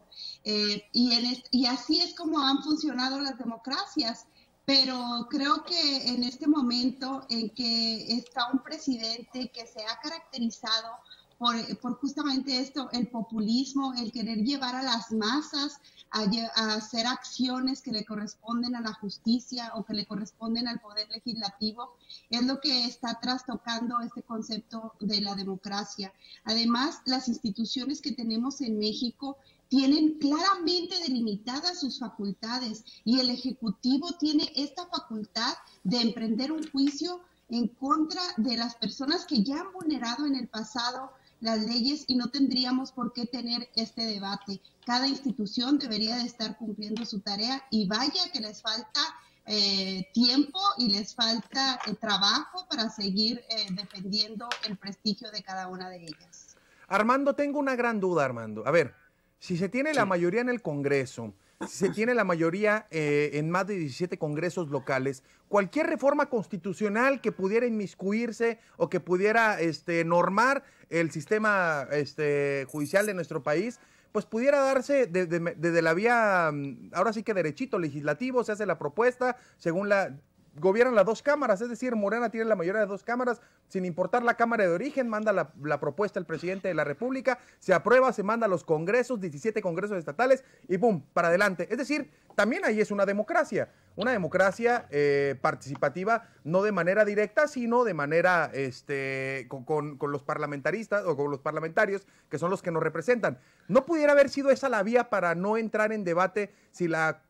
Eh, 0.44 0.84
y, 0.92 1.12
en 1.12 1.42
y 1.50 1.66
así 1.66 2.00
es 2.00 2.14
como 2.14 2.40
han 2.40 2.62
funcionado 2.62 3.20
las 3.20 3.38
democracias. 3.38 4.26
Pero 4.66 5.26
creo 5.28 5.64
que 5.64 6.08
en 6.08 6.22
este 6.22 6.46
momento 6.46 7.26
en 7.28 7.50
que 7.50 8.12
está 8.12 8.52
un 8.52 8.60
presidente 8.60 9.50
que 9.52 9.66
se 9.66 9.80
ha 9.84 9.98
caracterizado 10.00 10.92
por, 11.40 11.94
justamente 11.94 12.60
esto, 12.60 12.90
el 12.92 13.08
populismo, 13.08 13.94
el 13.94 14.12
querer 14.12 14.44
llevar 14.44 14.74
a 14.74 14.82
las 14.82 15.10
masas 15.10 15.80
a, 16.10 16.26
hacer 16.74 17.06
acciones 17.06 17.80
que 17.80 17.92
le 17.92 18.04
corresponden 18.04 18.76
a 18.76 18.82
la 18.82 18.92
justicia 18.92 19.72
o 19.74 19.82
que 19.82 19.94
le 19.94 20.04
corresponden 20.04 20.68
al 20.68 20.80
poder 20.80 21.08
legislativo, 21.08 21.96
es 22.28 22.44
lo 22.44 22.60
que 22.60 22.84
está 22.84 23.18
trastocando 23.22 24.00
este 24.00 24.22
concepto 24.22 24.92
de 25.00 25.22
la 25.22 25.34
democracia. 25.34 26.12
Además, 26.44 27.00
las 27.06 27.26
instituciones 27.26 28.02
que 28.02 28.12
tenemos 28.12 28.60
en 28.60 28.78
México 28.78 29.38
tienen 29.68 30.18
claramente 30.18 30.94
delimitadas 31.00 31.80
sus 31.80 32.00
facultades 32.00 32.84
y 33.02 33.18
el 33.18 33.30
Ejecutivo 33.30 34.12
tiene 34.18 34.52
esta 34.56 34.84
facultad 34.88 35.54
de 35.84 36.02
emprender 36.02 36.52
un 36.52 36.70
juicio 36.70 37.22
en 37.48 37.68
contra 37.68 38.20
de 38.36 38.58
las 38.58 38.74
personas 38.74 39.24
que 39.24 39.42
ya 39.42 39.60
han 39.60 39.72
vulnerado 39.72 40.26
en 40.26 40.36
el 40.36 40.46
pasado 40.46 41.12
las 41.40 41.60
leyes 41.64 42.04
y 42.06 42.16
no 42.16 42.30
tendríamos 42.30 42.92
por 42.92 43.12
qué 43.12 43.26
tener 43.26 43.68
este 43.74 44.02
debate. 44.02 44.60
Cada 44.84 45.08
institución 45.08 45.78
debería 45.78 46.16
de 46.16 46.24
estar 46.24 46.56
cumpliendo 46.56 47.04
su 47.04 47.20
tarea 47.20 47.62
y 47.70 47.86
vaya 47.86 48.30
que 48.32 48.40
les 48.40 48.62
falta 48.62 49.00
eh, 49.46 50.08
tiempo 50.12 50.60
y 50.78 50.90
les 50.90 51.14
falta 51.14 51.80
eh, 51.86 51.94
trabajo 51.94 52.66
para 52.68 52.90
seguir 52.90 53.42
eh, 53.48 53.66
defendiendo 53.70 54.48
el 54.68 54.76
prestigio 54.76 55.30
de 55.30 55.42
cada 55.42 55.66
una 55.68 55.88
de 55.88 56.04
ellas. 56.04 56.56
Armando, 56.86 57.34
tengo 57.34 57.58
una 57.58 57.74
gran 57.74 58.00
duda, 58.00 58.24
Armando. 58.24 58.66
A 58.66 58.70
ver, 58.70 58.94
si 59.38 59.56
se 59.56 59.68
tiene 59.68 59.94
la 59.94 60.04
mayoría 60.04 60.40
en 60.40 60.50
el 60.50 60.60
Congreso, 60.60 61.32
se 61.68 61.90
tiene 61.90 62.14
la 62.14 62.24
mayoría 62.24 62.86
eh, 62.90 63.30
en 63.34 63.50
más 63.50 63.66
de 63.66 63.76
17 63.76 64.18
congresos 64.18 64.68
locales. 64.70 65.22
Cualquier 65.48 65.86
reforma 65.86 66.26
constitucional 66.26 67.20
que 67.20 67.32
pudiera 67.32 67.66
inmiscuirse 67.66 68.58
o 68.76 68.88
que 68.88 69.00
pudiera 69.00 69.60
este, 69.60 70.04
normar 70.04 70.64
el 70.88 71.10
sistema 71.10 71.86
este, 71.92 72.66
judicial 72.68 73.06
de 73.06 73.14
nuestro 73.14 73.42
país, 73.42 73.78
pues 74.12 74.24
pudiera 74.24 74.60
darse 74.60 75.06
desde, 75.06 75.82
la 75.82 75.94
vía, 75.94 76.50
ahora 76.92 77.12
sí 77.12 77.22
que 77.22 77.34
derechito 77.34 77.78
legislativo, 77.78 78.42
se 78.42 78.52
hace 78.52 78.66
la 78.66 78.78
propuesta 78.78 79.36
según 79.58 79.88
la... 79.88 80.16
gobiernan 80.56 80.94
las 80.94 81.04
dos 81.04 81.22
cámaras, 81.22 81.60
es 81.60 81.68
decir, 81.68 81.94
Morena 81.94 82.30
tiene 82.30 82.46
la 82.46 82.56
mayoría 82.56 82.80
de 82.80 82.86
dos 82.86 83.02
cámaras, 83.02 83.40
sin 83.68 83.84
importar 83.84 84.22
la 84.22 84.34
cámara 84.34 84.64
de 84.64 84.70
origen, 84.70 85.08
manda 85.08 85.32
la, 85.32 85.80
propuesta 85.80 86.18
el 86.18 86.26
presidente 86.26 86.68
de 86.68 86.74
la 86.74 86.84
República, 86.84 87.38
se 87.58 87.72
aprueba, 87.72 88.12
se 88.12 88.22
manda 88.22 88.46
a 88.46 88.48
los 88.48 88.64
congresos, 88.64 89.20
17 89.20 89.62
congresos 89.62 89.96
estatales 89.96 90.44
y 90.68 90.78
¡pum! 90.78 91.02
para 91.12 91.28
adelante. 91.28 91.68
Es 91.70 91.78
decir, 91.78 92.10
también 92.34 92.64
ahí 92.64 92.80
es 92.80 92.90
una 92.90 93.06
democracia, 93.06 93.70
una 93.96 94.12
democracia 94.12 94.86
eh, 94.90 95.36
participativa, 95.40 96.28
no 96.42 96.62
de 96.62 96.72
manera 96.72 97.04
directa, 97.04 97.46
sino 97.46 97.84
de 97.84 97.94
manera 97.94 98.50
este, 98.52 99.46
con, 99.48 99.64
con, 99.64 100.12
los 100.12 100.22
parlamentaristas 100.22 101.04
o 101.04 101.16
con 101.16 101.30
los 101.30 101.40
parlamentarios, 101.40 102.06
que 102.28 102.38
son 102.38 102.50
los 102.50 102.62
que 102.62 102.70
nos 102.70 102.82
representan. 102.82 103.38
¿No 103.68 103.86
pudiera 103.86 104.12
haber 104.12 104.30
sido 104.30 104.50
esa 104.50 104.68
la 104.68 104.82
vía 104.82 105.10
para 105.10 105.34
no 105.34 105.56
entrar 105.56 105.92
en 105.92 106.04
debate 106.04 106.52
si 106.72 106.88
la, 106.88 107.22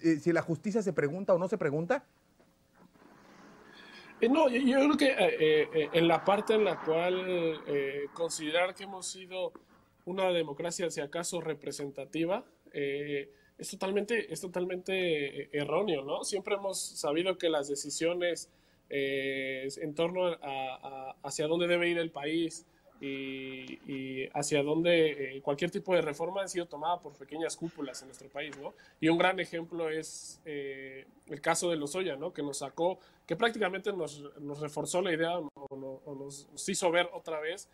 eh, 0.00 0.18
si 0.20 0.32
la 0.32 0.42
justicia 0.42 0.82
se 0.82 0.92
pregunta 0.92 1.34
o 1.34 1.38
no 1.38 1.48
se 1.48 1.58
pregunta? 1.58 2.04
Eh, 4.24 4.28
no, 4.30 4.48
yo, 4.48 4.78
creo 4.78 4.96
que 4.96 5.14
eh, 5.18 5.90
en 5.92 6.08
la 6.08 6.24
parte 6.24 6.54
en 6.54 6.64
la 6.64 6.80
cual 6.80 7.60
considerar 8.14 8.74
que 8.74 8.84
hemos 8.84 9.06
sido 9.06 9.52
una 10.06 10.30
democracia, 10.30 10.90
si 10.90 11.02
acaso, 11.02 11.42
representativa, 11.42 12.44
es 12.72 13.70
totalmente, 13.70 14.32
es 14.32 14.40
totalmente 14.40 15.56
erróneo, 15.56 16.04
¿no? 16.04 16.24
Siempre 16.24 16.54
hemos 16.54 16.78
sabido 16.80 17.36
que 17.36 17.50
las 17.50 17.68
decisiones 17.68 18.50
en 18.88 19.94
torno 19.94 20.28
a, 20.28 21.16
hacia 21.22 21.46
dónde 21.46 21.66
debe 21.66 21.90
ir 21.90 21.98
el 21.98 22.10
país, 22.10 22.66
y, 23.06 24.28
hacia 24.32 24.62
dónde 24.62 25.36
eh, 25.36 25.42
cualquier 25.42 25.70
tipo 25.70 25.94
de 25.94 26.02
reforma 26.02 26.42
ha 26.42 26.48
sido 26.48 26.66
tomada 26.66 26.98
por 26.98 27.12
pequeñas 27.12 27.56
cúpulas 27.56 28.00
en 28.02 28.08
nuestro 28.08 28.28
país, 28.28 28.56
¿no? 28.58 28.74
Y 29.00 29.08
un 29.08 29.18
gran 29.18 29.38
ejemplo 29.38 29.90
es 29.90 30.40
eh, 30.44 31.06
el 31.26 31.40
caso 31.40 31.70
de 31.70 31.76
Lozoya, 31.76 32.16
¿no? 32.16 32.32
Que 32.32 32.42
nos 32.42 32.58
sacó, 32.58 32.98
que 33.26 33.36
prácticamente 33.36 33.92
nos, 33.92 34.22
nos 34.40 34.60
reforzó 34.60 35.02
la 35.02 35.12
idea 35.12 35.38
o, 35.38 36.14
nos, 36.14 36.48
hizo 36.68 36.90
ver 36.90 37.08
otra 37.12 37.40
vez 37.40 37.68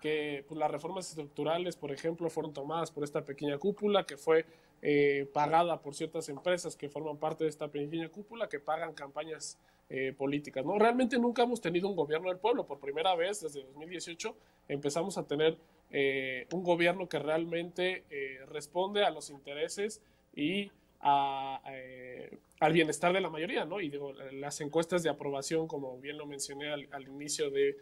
que 0.00 0.44
pues, 0.46 0.58
las 0.58 0.70
reformas 0.70 1.08
estructurales, 1.08 1.76
por 1.76 1.90
ejemplo, 1.90 2.28
fueron 2.28 2.52
tomadas 2.52 2.90
por 2.90 3.04
esta 3.04 3.24
pequeña 3.24 3.58
cúpula 3.58 4.04
que 4.04 4.16
fue 4.16 4.44
eh, 4.82 5.26
pagada 5.32 5.80
por 5.80 5.94
ciertas 5.94 6.28
empresas 6.28 6.76
que 6.76 6.90
forman 6.90 7.16
parte 7.16 7.44
de 7.44 7.50
esta 7.50 7.68
pequeña 7.68 8.08
cúpula, 8.10 8.48
que 8.48 8.60
pagan 8.60 8.92
campañas 8.92 9.58
eh, 9.90 10.14
políticas. 10.16 10.64
¿no? 10.64 10.78
Realmente 10.78 11.18
nunca 11.18 11.42
hemos 11.42 11.60
tenido 11.60 11.88
un 11.88 11.96
gobierno 11.96 12.28
del 12.28 12.38
pueblo. 12.38 12.66
Por 12.66 12.80
primera 12.80 13.14
vez, 13.14 13.42
desde 13.42 13.62
2018, 13.62 14.34
empezamos 14.68 15.18
a 15.18 15.26
tener 15.26 15.58
eh, 15.90 16.46
un 16.52 16.64
gobierno 16.64 17.08
que 17.08 17.18
realmente 17.18 18.04
eh, 18.08 18.38
responde 18.48 19.04
a 19.04 19.10
los 19.10 19.28
intereses 19.30 20.00
y 20.34 20.70
al 21.00 22.72
bienestar 22.72 23.12
de 23.12 23.20
la 23.20 23.28
mayoría. 23.28 23.66
¿no? 23.66 23.78
Y 23.78 23.90
digo, 23.90 24.14
las 24.32 24.62
encuestas 24.62 25.02
de 25.02 25.10
aprobación, 25.10 25.68
como 25.68 25.98
bien 25.98 26.16
lo 26.16 26.24
mencioné 26.24 26.72
al, 26.72 27.06
inicio 27.06 27.50
de 27.50 27.76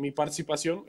mi 0.00 0.10
participación, 0.10 0.84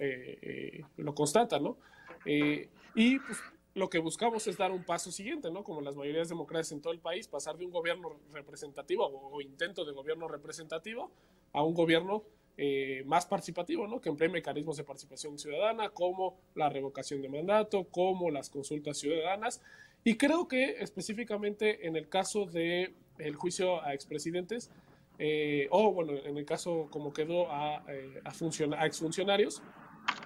lo 0.97 1.13
constatan. 1.13 1.61
¿no? 1.63 1.77
y 2.25 3.19
pues, 3.19 3.37
lo 3.77 3.91
que 3.91 3.99
buscamos 3.99 4.47
es 4.47 4.57
dar 4.57 4.71
un 4.71 4.83
paso 4.83 5.11
siguiente, 5.11 5.51
¿no? 5.51 5.63
Como 5.63 5.81
las 5.81 5.95
mayorías 5.95 6.27
democráticas 6.29 6.71
en 6.71 6.81
todo 6.81 6.93
el 6.93 6.99
país, 6.99 7.27
pasar 7.27 7.57
de 7.57 7.65
un 7.65 7.69
gobierno 7.69 8.19
representativo 8.33 9.05
o, 9.05 9.39
intento 9.39 9.85
de 9.85 9.91
gobierno 9.91 10.27
representativo 10.27 11.11
a 11.53 11.61
un 11.61 11.75
gobierno 11.75 12.23
eh, 12.57 13.03
más 13.05 13.27
participativo, 13.27 13.87
¿no? 13.87 14.01
Que 14.01 14.09
emplee 14.09 14.29
mecanismos 14.29 14.77
de 14.77 14.83
participación 14.83 15.37
ciudadana, 15.37 15.89
como 15.89 16.39
la 16.55 16.69
revocación 16.69 17.21
de 17.21 17.29
mandato, 17.29 17.83
como 17.91 18.31
las 18.31 18.49
consultas 18.49 18.97
ciudadanas. 18.97 19.61
Y 20.03 20.17
creo 20.17 20.47
que 20.47 20.81
específicamente 20.81 21.85
en 21.85 21.95
el 21.95 22.09
caso 22.09 22.47
del 22.47 22.95
el 23.19 23.35
juicio 23.35 23.83
a 23.83 23.93
expresidentes, 23.93 24.71
eh, 25.19 25.67
o 25.69 25.91
bueno, 25.91 26.13
en 26.13 26.35
el 26.35 26.45
caso 26.45 26.87
como 26.89 27.13
quedó 27.13 27.51
a, 27.51 27.83
eh, 27.89 28.21
a, 28.25 28.81
a 28.81 28.85
exfuncionarios, 28.87 29.61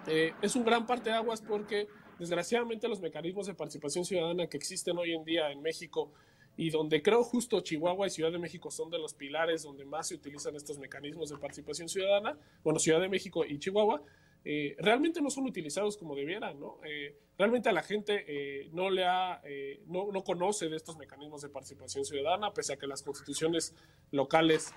es 0.08 0.56
un 0.56 0.64
gran 0.64 0.86
parte 0.86 1.10
de 1.10 1.16
aguas 1.16 1.42
porque 1.42 1.88
Desgraciadamente 2.22 2.88
los 2.88 3.02
mecanismos 3.02 3.48
de 3.48 3.56
participación 3.56 4.06
ciudadana 4.06 4.46
que 4.46 4.56
existen 4.56 4.96
hoy 4.96 5.12
en 5.12 5.26
día 5.26 5.52
en 5.52 5.60
México 5.60 6.12
y 6.56 6.70
donde 6.70 7.02
creo 7.02 7.24
justo 7.24 7.62
Chihuahua 7.62 8.06
y 8.06 8.10
Ciudad 8.12 8.32
de 8.32 8.38
México 8.38 8.70
son 8.70 8.92
de 8.92 9.00
los 9.00 9.16
pilares 9.16 9.64
donde 9.64 9.86
más 9.86 10.10
se 10.10 10.14
utilizan 10.14 10.56
estos 10.56 10.78
mecanismos 10.78 11.32
de 11.32 11.38
participación 11.38 11.90
ciudadana, 11.90 12.38
bueno, 12.64 12.78
Ciudad 12.78 13.02
de 13.02 13.10
México 13.10 13.44
y 13.44 13.58
Chihuahua, 13.58 14.04
eh, 14.46 14.76
realmente 14.78 15.20
no 15.20 15.32
son 15.32 15.46
utilizados 15.46 15.98
como 15.98 16.16
debieran, 16.16 16.60
¿no? 16.60 16.78
Eh, 16.86 17.18
realmente 17.40 17.70
a 17.70 17.72
la 17.72 17.82
gente 17.82 18.24
eh, 18.28 18.70
no 18.72 18.92
le 18.92 19.04
ha, 19.04 19.42
no, 19.88 20.12
no, 20.12 20.24
conoce 20.24 20.70
de 20.70 20.78
estos 20.78 20.98
mecanismos 20.98 21.42
de 21.42 21.50
participación 21.50 22.06
ciudadana, 22.06 22.54
pese 22.54 22.74
a 22.74 22.78
que 22.78 22.86
las 22.86 23.02
constituciones 23.02 23.74
locales 24.12 24.72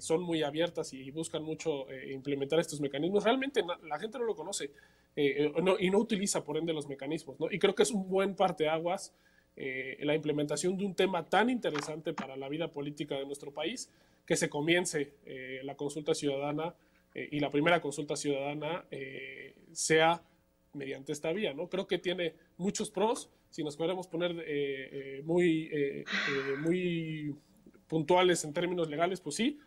son 0.00 0.22
muy 0.22 0.42
abiertas 0.42 0.92
y 0.92 1.10
buscan 1.10 1.42
mucho 1.42 1.90
implementar 1.90 2.60
estos 2.60 2.82
mecanismos, 2.82 3.24
realmente 3.24 3.64
la 3.82 3.98
gente 3.98 4.18
no 4.18 4.26
lo 4.26 4.36
conoce. 4.36 4.70
Eh, 5.22 5.52
eh, 5.54 5.76
y 5.80 5.90
no 5.90 5.98
utiliza 5.98 6.42
por 6.42 6.56
ende 6.56 6.72
los 6.72 6.88
mecanismos. 6.88 7.36
Y 7.50 7.58
creo 7.58 7.74
que 7.74 7.82
es 7.82 7.90
un 7.90 8.08
buen 8.08 8.34
parteaguas 8.34 9.12
eh, 9.54 9.98
la 10.00 10.14
implementación 10.14 10.78
de 10.78 10.86
un 10.86 10.94
tema 10.94 11.28
tan 11.28 11.50
interesante 11.50 12.14
para 12.14 12.36
la 12.36 12.48
vida 12.48 12.72
política 12.72 13.16
de 13.16 13.26
nuestro 13.26 13.52
país, 13.52 13.90
que 14.24 14.34
se 14.36 14.48
comience 14.48 15.12
eh, 15.26 15.60
la 15.64 15.76
consulta 15.76 16.14
ciudadana 16.14 16.74
y 17.12 17.40
la 17.40 17.50
primera 17.50 17.80
consulta 17.80 18.14
ciudadana 18.14 18.84
sea 19.72 20.22
mediante 20.74 21.10
esta 21.10 21.32
vía. 21.32 21.52
¿no? 21.52 21.68
Creo 21.68 21.88
que 21.88 21.98
tiene 21.98 22.34
muchos 22.56 22.88
pros. 22.88 23.28
Si 23.50 23.64
nos 23.64 23.76
podemos 23.76 24.06
poner 24.06 24.32
muy, 25.24 25.68
muy 26.62 27.34
puntuales 27.88 28.44
en 28.44 28.52
términos 28.52 28.88
legales, 28.88 29.20
pues 29.20 29.34
sí, 29.34 29.58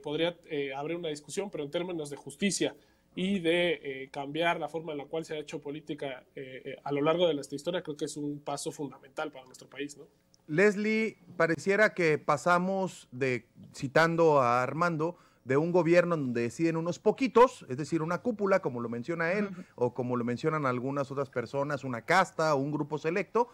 podría 0.00 0.38
haber 0.76 0.94
una 0.94 1.08
discusión, 1.08 1.50
pero 1.50 1.64
en 1.64 1.72
términos 1.72 2.08
de 2.08 2.14
justicia 2.14 2.76
y 3.14 3.40
de 3.40 3.80
eh, 3.82 4.10
cambiar 4.10 4.60
la 4.60 4.68
forma 4.68 4.92
en 4.92 4.98
la 4.98 5.06
cual 5.06 5.24
se 5.24 5.34
ha 5.34 5.38
hecho 5.38 5.60
política 5.60 6.24
eh, 6.34 6.62
eh, 6.64 6.76
a 6.84 6.92
lo 6.92 7.02
largo 7.02 7.26
de 7.26 7.34
esta 7.40 7.54
historia, 7.54 7.82
creo 7.82 7.96
que 7.96 8.04
es 8.04 8.16
un 8.16 8.40
paso 8.40 8.70
fundamental 8.70 9.32
para 9.32 9.44
nuestro 9.44 9.68
país. 9.68 9.96
¿no? 9.96 10.06
Leslie, 10.46 11.18
pareciera 11.36 11.94
que 11.94 12.18
pasamos 12.18 13.08
de, 13.10 13.46
citando 13.74 14.40
a 14.40 14.62
Armando, 14.62 15.16
de 15.44 15.56
un 15.56 15.72
gobierno 15.72 16.16
donde 16.16 16.42
deciden 16.42 16.76
unos 16.76 16.98
poquitos, 16.98 17.66
es 17.68 17.76
decir, 17.76 18.02
una 18.02 18.18
cúpula, 18.18 18.60
como 18.60 18.80
lo 18.80 18.88
menciona 18.88 19.32
él, 19.32 19.48
o 19.74 19.94
como 19.94 20.16
lo 20.16 20.24
mencionan 20.24 20.66
algunas 20.66 21.10
otras 21.10 21.30
personas, 21.30 21.82
una 21.82 22.02
casta 22.02 22.54
o 22.54 22.58
un 22.58 22.70
grupo 22.70 22.98
selecto, 22.98 23.48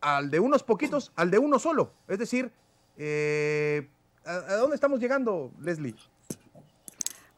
al 0.00 0.30
de 0.30 0.40
unos 0.40 0.62
poquitos, 0.62 1.12
al 1.16 1.30
de 1.30 1.38
uno 1.38 1.58
solo. 1.58 1.92
Es 2.08 2.18
decir, 2.18 2.50
¿a 4.26 4.56
dónde 4.56 4.74
estamos 4.74 5.00
llegando, 5.00 5.52
Leslie? 5.60 5.94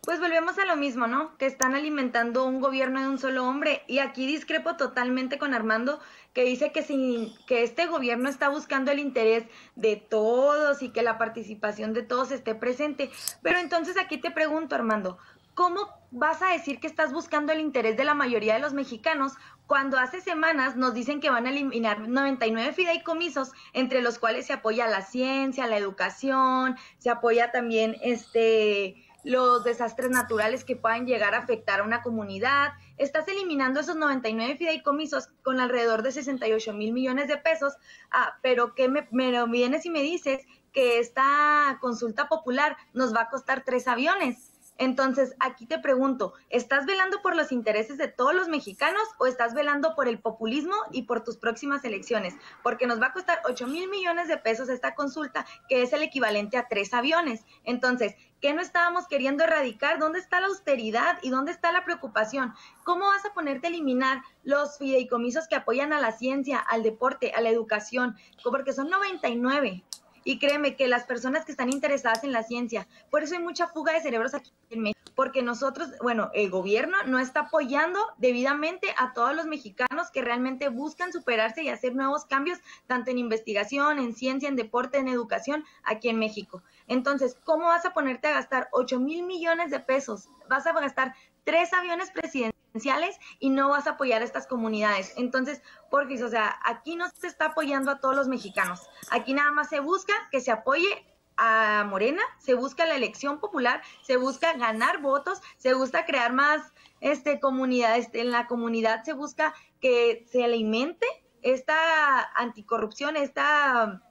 Pues 0.07 0.21
volvemos 0.21 0.57
a 0.61 0.65
lo 0.65 0.77
mismo, 0.77 1.09
¿no? 1.09 1.37
Que 1.37 1.47
están 1.47 1.75
alimentando 1.75 2.47
un 2.47 2.61
gobierno 2.61 3.01
de 3.01 3.09
un 3.09 3.19
solo 3.19 3.45
hombre. 3.45 3.83
Y 3.89 3.99
aquí 3.99 4.25
discrepo 4.25 4.77
totalmente 4.77 5.37
con 5.37 5.53
Armando, 5.53 5.99
que 6.33 6.45
dice 6.45 6.71
que, 6.71 6.83
sin, 6.83 7.35
que 7.47 7.65
este 7.65 7.87
gobierno 7.87 8.29
está 8.29 8.49
buscando 8.49 8.93
el 8.93 9.01
interés 9.01 9.47
de 9.75 9.97
todos 9.97 10.81
y 10.81 10.91
que 10.91 11.03
la 11.03 11.19
participación 11.19 11.93
de 11.93 12.05
todos 12.05 12.31
esté 12.31 12.55
presente. 12.55 13.11
Pero 13.43 13.59
entonces 13.59 13.99
aquí 13.99 14.17
te 14.19 14.31
pregunto, 14.31 14.77
Armando, 14.77 15.19
¿cómo 15.55 15.89
vas 16.13 16.41
a 16.41 16.53
decir 16.53 16.79
que 16.79 16.87
estás 16.87 17.13
buscando 17.13 17.53
el 17.53 17.59
interés 17.59 17.97
de 17.97 18.05
la 18.05 18.15
mayoría 18.15 18.55
de 18.55 18.61
los 18.61 18.75
mexicanos 18.75 19.33
cuando 19.67 19.99
hace 19.99 20.21
semanas 20.21 20.77
nos 20.77 20.95
dicen 20.95 21.19
que 21.19 21.31
van 21.31 21.47
a 21.47 21.51
eliminar 21.51 22.09
99 22.09 22.75
fideicomisos, 22.75 23.51
entre 23.73 24.03
los 24.03 24.21
cuales 24.21 24.47
se 24.47 24.53
apoya 24.53 24.87
la 24.87 25.03
ciencia, 25.03 25.67
la 25.67 25.79
educación, 25.79 26.77
se 26.99 27.11
apoya 27.11 27.51
también 27.51 27.97
este 28.03 29.06
los 29.27 29.65
desastres 29.65 30.11
naturales 30.11 30.65
que 30.65 30.77
puedan 30.77 31.05
llegar 31.05 31.35
a 31.35 31.39
afectar 31.39 31.81
a 31.81 31.83
una 31.83 32.01
comunidad. 32.01 32.75
Estás 32.97 33.27
eliminando 33.27 33.81
esos 33.81 33.97
99 33.97 34.57
fideicomisos 34.57 35.31
con 35.43 35.59
alrededor 35.59 36.03
de 36.03 36.13
68 36.13 36.73
mil 36.73 36.93
millones 36.93 37.27
de 37.27 37.37
pesos, 37.37 37.75
ah, 38.13 38.39
pero 38.41 38.77
que 38.77 38.89
me, 38.89 39.09
vienes 39.11 39.85
y 39.85 39.91
me 39.91 40.03
dices 40.03 40.47
que 40.73 41.01
esta 41.01 41.77
consulta 41.81 42.29
popular 42.29 42.77
nos 42.93 43.13
va 43.13 43.23
a 43.23 43.29
costar 43.29 43.65
tres 43.65 43.89
aviones. 43.89 44.53
Entonces, 44.79 45.35
aquí 45.41 45.67
te 45.67 45.79
pregunto, 45.79 46.35
¿estás 46.51 46.85
velando 46.87 47.23
por 47.23 47.35
los 47.35 47.51
intereses 47.51 47.97
de 47.97 48.09
todos 48.09 48.35
los 48.35 48.49
mexicanos 48.49 49.03
o 49.19 49.27
estás 49.27 49.55
velando 49.55 49.95
por 49.95 50.07
el 50.07 50.21
populismo 50.21 50.75
y 50.93 51.03
por 51.03 51.25
tus 51.25 51.39
próximas 51.39 51.83
elecciones? 51.85 52.35
Porque 52.63 52.87
nos 52.87 53.01
va 53.01 53.07
a 53.07 53.13
costar 53.13 53.41
8 53.49 53.67
mil 53.67 53.89
millones 53.89 54.29
de 54.29 54.37
pesos 54.37 54.69
esta 54.69 54.95
consulta, 54.95 55.47
que 55.69 55.83
es 55.83 55.93
el 55.93 56.03
equivalente 56.03 56.59
a 56.59 56.69
tres 56.69 56.93
aviones. 56.93 57.45
Entonces, 57.65 58.17
¿qué 58.41 58.53
no 58.53 58.61
estábamos 58.61 59.07
queriendo 59.07 59.45
erradicar? 59.45 59.99
¿Dónde 59.99 60.19
está 60.19 60.41
la 60.41 60.47
austeridad 60.47 61.19
y 61.23 61.31
dónde 61.31 61.53
está 61.53 61.73
la 61.73 61.85
preocupación? 61.85 62.55
¿Cómo 62.85 63.07
vas 63.07 63.25
a 63.25 63.33
ponerte 63.33 63.67
a 63.67 63.71
eliminar 63.71 64.23
los 64.45 64.79
fideicomisos 64.79 65.49
que 65.49 65.57
apoyan 65.57 65.93
a 65.93 66.01
la 66.01 66.13
ciencia, 66.13 66.59
al 66.59 66.83
deporte, 66.83 67.33
a 67.35 67.41
la 67.41 67.51
educación? 67.51 68.17
Porque 68.43 68.73
son 68.73 68.91
99 68.91 69.85
Y 70.25 70.39
créeme 70.39 70.77
que 70.77 70.89
las 70.89 71.05
personas 71.05 71.45
que 71.45 71.53
están 71.53 71.71
interesadas 71.73 72.25
en 72.25 72.33
la 72.33 72.43
ciencia, 72.43 72.87
por 73.11 73.23
eso 73.23 73.37
hay 73.37 73.43
mucha 73.43 73.69
fuga 73.69 73.93
de 73.93 74.01
cerebros 74.01 74.35
aquí 74.35 74.51
en 74.71 74.83
México, 74.83 75.13
porque 75.15 75.43
nosotros, 75.43 75.91
bueno, 76.03 76.31
el 76.35 76.51
gobierno 76.51 76.97
no 77.07 77.19
está 77.19 77.41
apoyando 77.41 78.01
debidamente 78.19 78.89
a 78.99 79.15
todos 79.15 79.35
los 79.35 79.47
mexicanos 79.47 80.11
que 80.13 80.23
realmente 80.23 80.69
buscan 80.69 81.13
superarse 81.13 81.63
y 81.63 81.69
hacer 81.69 81.95
nuevos 81.95 82.25
cambios, 82.27 82.59
tanto 82.87 83.11
en 83.11 83.19
investigación, 83.19 83.99
en 83.99 84.15
ciencia, 84.15 84.49
en 84.49 84.57
deporte, 84.57 84.99
en 84.99 85.09
educación, 85.09 85.65
aquí 85.85 86.09
en 86.09 86.19
México. 86.19 86.63
Entonces, 86.87 87.37
¿cómo 87.45 87.67
vas 87.67 87.85
a 87.85 87.93
ponerte 87.93 88.29
a 88.29 88.35
gastar 88.35 88.69
8 88.73 89.01
mil 89.01 89.25
millones 89.25 89.71
de 89.71 89.81
pesos? 89.81 90.29
Vas 90.49 90.67
a 90.67 90.73
gastar 90.73 91.15
tres 91.45 91.73
aviones 91.73 92.11
presidenciales 92.11 93.19
y 93.39 93.51
no 93.51 93.71
vas 93.71 93.87
a 93.87 93.91
apoyar 93.91 94.23
a 94.23 94.25
estas 94.25 94.47
comunidades. 94.47 95.15
Entonces, 95.17 95.63
porque, 95.91 96.23
o 96.23 96.29
sea, 96.29 96.59
aquí 96.65 96.97
no 96.97 97.09
se 97.11 97.27
está 97.27 97.47
apoyando 97.47 97.91
a 97.91 98.01
todos 98.01 98.15
los 98.15 98.29
mexicanos. 98.29 98.89
Aquí 99.11 99.33
nada 99.33 99.51
más 99.53 99.69
se 99.69 99.81
busca 99.81 100.13
que 100.31 100.41
se 100.41 100.51
apoye 100.51 101.07
a 101.37 101.85
Morena, 101.89 102.23
se 102.39 102.55
busca 102.55 102.87
la 102.87 102.97
elección 102.97 103.41
popular, 103.41 103.83
se 104.03 104.17
busca 104.17 104.55
ganar 104.55 105.01
votos, 105.01 105.41
se 105.59 105.75
busca 105.75 106.07
crear 106.07 106.33
más 106.33 106.73
este 107.01 107.41
comunidades, 107.41 108.09
en 108.15 108.31
la 108.31 108.47
comunidad 108.47 109.05
se 109.05 109.13
busca 109.13 109.55
que 109.81 110.25
se 110.31 110.45
alimente 110.45 111.07
esta 111.43 112.25
anticorrupción, 112.35 113.17
esta 113.17 114.03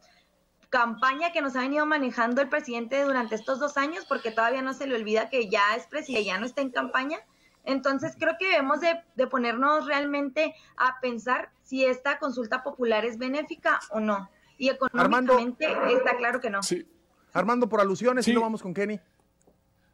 campaña 0.75 1.31
que 1.31 1.41
nos 1.41 1.55
ha 1.55 1.61
venido 1.61 1.85
manejando 1.85 2.41
el 2.41 2.49
presidente 2.49 3.01
durante 3.01 3.35
estos 3.35 3.61
dos 3.61 3.77
años, 3.77 4.03
porque 4.05 4.31
todavía 4.31 4.61
no 4.61 4.73
se 4.73 4.87
le 4.87 4.95
olvida 4.95 5.29
que 5.29 5.47
ya 5.47 5.73
es 5.77 5.87
presidente, 5.87 6.25
ya 6.25 6.37
no 6.37 6.45
está 6.45 6.61
en 6.61 6.69
campaña. 6.69 7.19
Entonces 7.63 8.17
creo 8.19 8.33
que 8.37 8.49
debemos 8.49 8.81
de, 8.81 9.27
ponernos 9.27 9.85
realmente 9.85 10.53
a 10.75 10.99
pensar 10.99 11.49
si 11.63 11.85
esta 11.85 12.19
consulta 12.19 12.61
popular 12.61 13.05
es 13.05 13.17
benéfica 13.17 13.79
o 13.89 14.01
no. 14.01 14.29
Y 14.57 14.67
económicamente 14.67 15.65
está 15.93 16.17
claro 16.17 16.41
que 16.41 16.49
no. 16.49 16.61
Sí. 16.61 16.85
Armando, 17.31 17.69
por 17.69 17.79
alusiones, 17.79 18.25
sí. 18.25 18.31
y 18.31 18.33
lo 18.33 18.41
vamos 18.41 18.61
con 18.61 18.73
Kenny. 18.73 18.99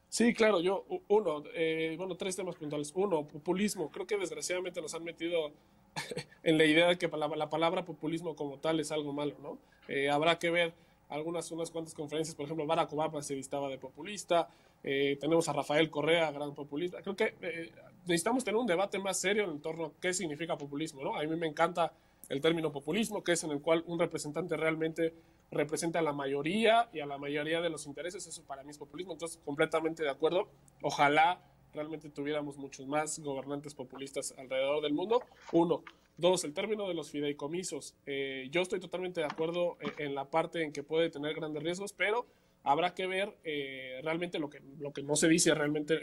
Sí, 0.10 0.34
claro, 0.34 0.62
yo, 0.62 0.86
uno, 1.10 1.44
eh, 1.54 1.94
bueno, 1.96 2.18
tres 2.18 2.36
temas 2.36 2.56
puntuales. 2.56 2.92
Uno, 2.96 3.28
populismo. 3.28 3.92
Creo 3.92 4.08
que 4.08 4.18
desgraciadamente 4.18 4.82
nos 4.82 4.96
han 4.96 5.04
metido 5.04 5.52
en 6.44 6.58
la 6.58 6.66
idea 6.66 6.88
de 6.88 6.98
que 6.98 7.08
la, 7.08 7.28
la, 7.28 7.50
palabra 7.50 7.86
populismo 7.86 8.36
como 8.36 8.58
tal 8.58 8.80
es 8.80 8.92
algo 8.92 9.14
malo, 9.14 9.36
¿no? 9.42 9.58
Eh, 9.88 10.10
habrá 10.10 10.40
que 10.40 10.50
ver 10.50 10.74
algunas, 11.10 11.52
unas 11.52 11.70
cuantas 11.70 11.94
conferencias, 11.94 12.36
por 12.36 12.46
ejemplo, 12.46 12.66
Barack 12.66 12.94
Obama 12.94 13.22
se 13.22 13.36
listaba 13.36 13.68
de 13.68 13.78
populista, 13.78 14.48
eh, 14.84 15.18
tenemos 15.20 15.48
a 15.50 15.54
Rafael 15.54 15.90
Correa, 15.90 16.32
gran 16.32 16.56
populista. 16.56 17.02
Creo 17.02 17.16
que 17.16 17.36
eh, 17.42 17.72
necesitamos 18.06 18.44
tener 18.44 18.58
un 18.58 18.66
debate 18.66 18.98
más 18.98 19.20
serio 19.20 19.52
en 19.52 19.60
torno 19.62 19.86
a 19.88 19.92
qué 20.00 20.14
significa 20.14 20.58
populismo, 20.58 21.04
¿no? 21.04 21.16
A 21.16 21.24
mí 21.24 21.36
me 21.36 21.48
encanta 21.48 21.92
el 22.30 22.40
término 22.40 22.72
populismo, 22.72 23.24
que 23.24 23.34
es 23.34 23.44
en 23.44 23.52
el 23.52 23.62
cual 23.62 23.84
un 23.88 24.00
representante 24.00 24.56
realmente 24.56 25.14
representa 25.52 26.00
a 26.00 26.02
la 26.02 26.14
mayoría 26.14 26.88
y 26.94 27.02
a 27.02 27.06
la 27.06 27.18
mayoría 27.18 27.60
de 27.60 27.70
los 27.70 27.86
intereses, 27.86 28.26
eso 28.26 28.44
para 28.44 28.64
mí 28.64 28.72
es 28.72 28.78
populismo, 28.78 29.12
entonces 29.12 29.40
completamente 29.44 30.04
de 30.04 30.10
acuerdo. 30.10 30.48
Ojalá 30.82 31.42
realmente 31.74 32.10
tuviéramos 32.10 32.58
muchos 32.58 32.88
más 32.88 33.20
gobernantes 33.20 33.74
populistas 33.74 34.34
alrededor 34.38 34.82
del 34.82 34.94
mundo. 34.94 35.22
Uno. 35.52 35.84
Dos, 36.18 36.44
el 36.44 36.54
término 36.54 36.88
de 36.88 36.94
los 36.94 37.10
fideicomisos. 37.10 37.96
Eh, 38.06 38.48
yo 38.52 38.62
estoy 38.62 38.80
totalmente 38.80 39.22
de 39.22 39.26
acuerdo 39.26 39.78
eh, 39.82 39.92
en, 39.98 40.14
la 40.14 40.30
parte 40.30 40.62
en 40.62 40.72
que 40.72 40.84
puede 40.84 41.10
tener 41.10 41.34
grandes 41.34 41.64
riesgos, 41.64 41.94
pero 41.94 42.28
habrá 42.64 42.94
que 42.94 43.08
ver 43.08 43.36
eh, 43.44 44.00
realmente 44.04 44.38
lo 44.38 44.50
que, 44.50 44.62
lo 44.80 44.92
que 44.94 45.02
no 45.02 45.16
se 45.16 45.28
dice 45.28 45.56
realmente 45.56 45.98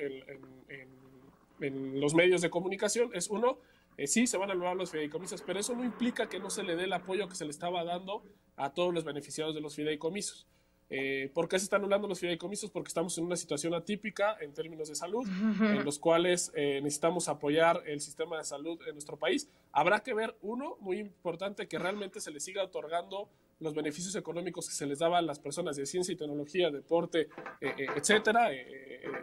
en, 1.61 2.01
los 2.01 2.15
medios 2.15 2.41
de 2.41 2.51
comunicación. 2.51 3.11
Es 3.15 3.31
uno, 3.31 3.59
sí 4.07 4.27
se 4.27 4.37
van 4.39 4.51
a 4.51 4.53
anular 4.53 4.77
los 4.77 4.91
fideicomisos, 4.91 5.43
pero 5.43 5.59
eso 5.59 5.75
no 5.75 5.85
implica 5.85 6.29
que 6.29 6.39
no 6.39 6.51
se 6.51 6.63
le 6.63 6.77
dé 6.77 6.85
el 6.85 6.93
apoyo 6.93 7.29
que 7.29 7.35
se 7.35 7.45
le 7.45 7.51
estaba 7.51 7.85
dando 7.85 8.23
a 8.57 8.73
todos 8.73 8.95
los 8.95 9.05
beneficiados 9.05 9.55
de 9.57 9.61
los 9.61 9.75
fideicomisos. 9.75 10.47
Eh, 10.91 11.31
¿Por 11.35 11.49
qué 11.49 11.59
se 11.59 11.65
están 11.65 11.83
anulando 11.83 12.09
los 12.09 12.19
fideicomisos? 12.19 12.71
Porque 12.71 12.89
estamos 12.89 13.17
en 13.19 13.25
una 13.25 13.37
situación 13.37 13.75
atípica 13.75 14.37
en 14.41 14.55
términos 14.55 14.89
de 14.89 14.95
salud, 14.95 15.29
en 15.29 15.85
los 15.85 15.99
cuales 15.99 16.51
eh, 16.55 16.81
necesitamos 16.83 17.29
apoyar 17.29 17.83
el 17.87 18.01
sistema 18.01 18.39
de 18.39 18.45
salud 18.45 18.81
en 18.87 18.95
nuestro 18.95 19.17
país. 19.19 19.49
Habrá 19.73 20.01
que 20.01 20.15
ver, 20.15 20.37
uno, 20.41 20.77
muy 20.81 20.99
importante, 20.99 21.69
que 21.69 21.79
realmente 21.79 22.21
se 22.21 22.31
les 22.31 22.43
siga 22.43 22.65
otorgando 22.65 23.29
los 23.61 23.75
beneficios 23.75 24.15
económicos 24.15 24.69
que 24.69 24.75
se 24.75 24.87
les 24.87 25.01
daban 25.01 25.19
a 25.19 25.27
las 25.27 25.41
personas 25.41 25.77
de 25.77 25.85
ciencia 25.85 26.13
y 26.13 26.17
tecnología, 26.17 26.71
deporte, 26.71 27.29
eh, 27.61 27.87
etcétera, 27.97 28.51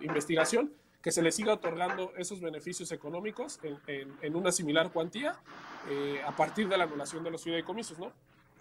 investigación, 0.01 0.71
que 1.01 1.11
se 1.11 1.21
les 1.21 1.35
siga 1.35 1.53
otorgando 1.53 2.13
esos 2.17 2.41
beneficios 2.41 2.91
económicos 2.91 3.59
en, 3.63 4.11
en 4.21 4.35
una 4.35 4.51
similar 4.51 4.91
cuantía 4.91 5.39
a 6.25 6.35
partir 6.35 6.67
de 6.67 6.77
la 6.77 6.85
anulación 6.85 7.23
de 7.23 7.29
los 7.29 7.43
fideicomisos, 7.43 7.97
¿no? 7.99 8.11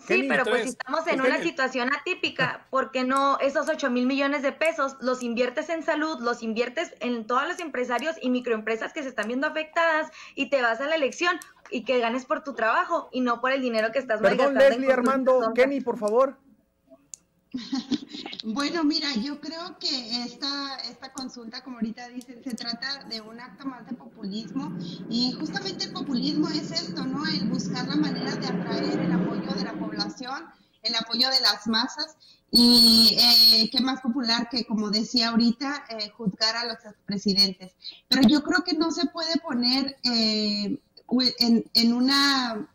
Sí, 0.07 0.27
pero 0.29 0.45
pues 0.45 0.67
estamos 0.67 1.07
en 1.07 1.21
una 1.21 1.41
situación 1.41 1.89
atípica, 1.95 2.67
porque 2.71 3.05
no 3.05 3.39
esos 3.41 3.69
8 3.69 3.91
mil 3.91 4.07
millones 4.07 4.43
de 4.43 4.53
pesos 4.53 4.97
los 5.01 5.23
inviertes 5.23 5.71
en 5.71 5.83
salud, 5.83 6.21
los 6.21 6.43
inviertes 6.43 6.95
en 7.01 7.27
todos 7.27 7.49
los 7.49 7.59
empresarios 7.61 8.17
y 8.21 8.29
microempresas 8.29 8.93
que 8.93 9.03
se 9.03 9.09
están 9.09 9.29
viendo 9.29 9.47
afectadas 9.47 10.11
y 10.35 10.51
te 10.51 10.61
vas 10.61 10.81
a 10.81 10.87
la 10.87 10.97
elección 10.97 11.39
y 11.71 11.85
que 11.85 11.99
ganes 12.01 12.27
por 12.27 12.45
tu 12.45 12.55
trabajo 12.55 13.09
y 13.13 13.23
no 13.23 13.41
por 13.41 13.53
el 13.53 13.63
dinero 13.63 13.93
que 13.93 13.99
estás 13.99 14.21
Perdón, 14.21 14.55
Leslie, 14.55 14.93
Armando, 14.93 15.53
Kenny, 15.55 15.81
por 15.81 15.99
favor. 15.99 16.37
Bueno, 18.45 18.85
mira, 18.85 19.09
yo 19.15 19.41
creo 19.41 19.79
que 19.79 20.23
esta, 20.25 20.77
esta 20.91 21.13
consulta, 21.13 21.63
como 21.63 21.77
ahorita 21.77 22.09
dicen, 22.09 22.43
se 22.45 22.55
trata 22.55 23.05
de 23.05 23.21
un 23.21 23.41
acto 23.41 23.67
más 23.67 23.87
de 23.87 23.95
populismo 23.95 24.77
y 25.09 25.33
justamente 25.33 25.87
el 25.87 25.93
populismo 25.93 26.49
es 26.51 26.71
esto, 26.71 27.05
¿no? 27.05 27.25
El 27.27 27.49
buscar 27.49 27.89
la 27.89 27.97
manera 27.97 28.37
de 28.37 28.47
atraer 28.47 29.01
el 29.01 29.13
apoyo 29.13 29.51
de 29.55 29.65
la 29.65 29.73
población, 29.79 30.45
el 30.83 30.95
apoyo 30.95 31.31
de 31.31 31.41
las 31.41 31.67
masas 31.67 32.17
y 32.51 33.17
eh, 33.19 33.71
qué 33.71 33.81
más 33.81 34.01
popular 34.01 34.49
que, 34.51 34.67
como 34.67 34.91
decía 34.91 35.31
ahorita, 35.31 35.87
eh, 35.89 36.11
juzgar 36.11 36.57
a 36.57 36.67
los 36.67 36.85
expresidentes. 36.85 37.73
Pero 38.09 38.29
yo 38.29 38.43
creo 38.43 38.63
que 38.63 38.75
no 38.75 38.91
se 38.91 39.07
puede 39.07 39.39
poner 39.39 39.97
eh, 40.05 40.79
en, 41.39 41.65
en 41.73 41.93
una 41.93 42.69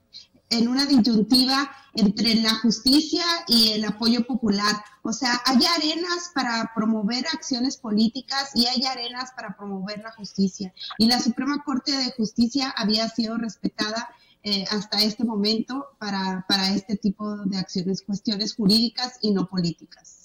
en 0.49 0.67
una 0.67 0.85
disyuntiva 0.85 1.71
entre 1.93 2.35
la 2.35 2.55
justicia 2.55 3.23
y 3.47 3.71
el 3.73 3.85
apoyo 3.85 4.25
popular. 4.25 4.83
O 5.03 5.13
sea, 5.13 5.41
hay 5.45 5.59
arenas 5.65 6.31
para 6.33 6.71
promover 6.75 7.25
acciones 7.33 7.77
políticas 7.77 8.51
y 8.55 8.65
hay 8.67 8.83
arenas 8.85 9.31
para 9.35 9.55
promover 9.55 9.99
la 9.99 10.11
justicia. 10.11 10.73
Y 10.97 11.07
la 11.07 11.19
Suprema 11.19 11.63
Corte 11.63 11.91
de 11.95 12.11
Justicia 12.11 12.73
había 12.75 13.07
sido 13.09 13.37
respetada 13.37 14.09
eh, 14.43 14.65
hasta 14.71 15.01
este 15.01 15.23
momento 15.23 15.87
para, 15.99 16.45
para 16.47 16.69
este 16.73 16.95
tipo 16.95 17.37
de 17.37 17.57
acciones, 17.57 18.01
cuestiones 18.01 18.55
jurídicas 18.55 19.17
y 19.21 19.31
no 19.31 19.47
políticas. 19.47 20.18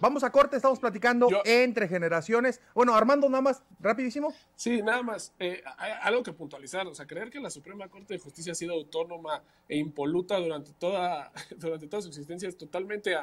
Vamos 0.00 0.24
a 0.24 0.32
corte, 0.32 0.56
estamos 0.56 0.78
platicando 0.78 1.28
entre 1.44 1.86
generaciones. 1.86 2.58
Bueno, 2.74 2.94
Armando, 2.94 3.28
nada 3.28 3.42
más, 3.42 3.62
rapidísimo. 3.80 4.32
Sí, 4.56 4.80
nada 4.80 5.02
más. 5.02 5.34
Eh, 5.38 5.62
algo 6.00 6.22
que 6.22 6.32
puntualizar, 6.32 6.86
o 6.86 6.94
sea, 6.94 7.06
creer 7.06 7.28
que 7.28 7.38
la 7.38 7.50
Suprema 7.50 7.86
Corte 7.88 8.14
de 8.14 8.18
Justicia 8.18 8.52
ha 8.52 8.54
sido 8.54 8.72
autónoma 8.72 9.42
e 9.68 9.76
impoluta 9.76 10.38
durante 10.38 10.72
toda, 10.72 11.30
durante 11.58 11.86
toda 11.86 12.00
su 12.00 12.08
existencia 12.08 12.48
es 12.48 12.56
totalmente 12.56 13.14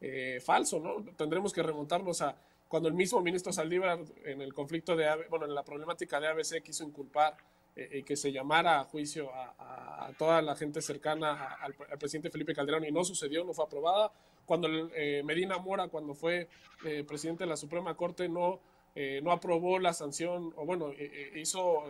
eh, 0.00 0.40
falso, 0.42 0.80
¿no? 0.80 1.04
Tendremos 1.16 1.52
que 1.52 1.62
remontarnos 1.62 2.22
a 2.22 2.34
cuando 2.66 2.88
el 2.88 2.94
mismo 2.94 3.20
ministro 3.20 3.52
Saldívar 3.52 3.98
en 4.24 4.40
el 4.40 4.54
conflicto 4.54 4.96
de, 4.96 5.06
bueno, 5.28 5.44
en 5.44 5.54
la 5.54 5.62
problemática 5.62 6.18
de 6.18 6.28
ABC 6.28 6.62
quiso 6.62 6.82
inculpar 6.82 7.36
eh, 7.76 7.98
y 7.98 8.02
que 8.04 8.16
se 8.16 8.32
llamara 8.32 8.80
a 8.80 8.84
juicio 8.84 9.30
a, 9.34 10.10
toda 10.18 10.40
la 10.40 10.56
gente 10.56 10.80
cercana 10.80 11.56
al, 11.60 11.74
al 11.90 11.98
presidente 11.98 12.30
Felipe 12.30 12.54
Calderón 12.54 12.84
y 12.84 12.90
no 12.90 13.04
sucedió, 13.04 13.44
no 13.44 13.52
fue 13.52 13.66
aprobada 13.66 14.10
cuando 14.44 14.68
eh, 14.94 15.22
Medina 15.24 15.58
Mora, 15.58 15.88
cuando 15.88 16.14
fue 16.14 16.48
eh, 16.84 17.04
presidente 17.06 17.44
de 17.44 17.50
la 17.50 17.56
Suprema 17.56 17.94
Corte, 17.96 18.28
no, 18.28 18.60
eh, 18.94 19.20
no 19.22 19.32
aprobó 19.32 19.78
la 19.78 19.92
sanción, 19.92 20.52
o 20.56 20.64
bueno, 20.64 20.92
hizo, 21.34 21.84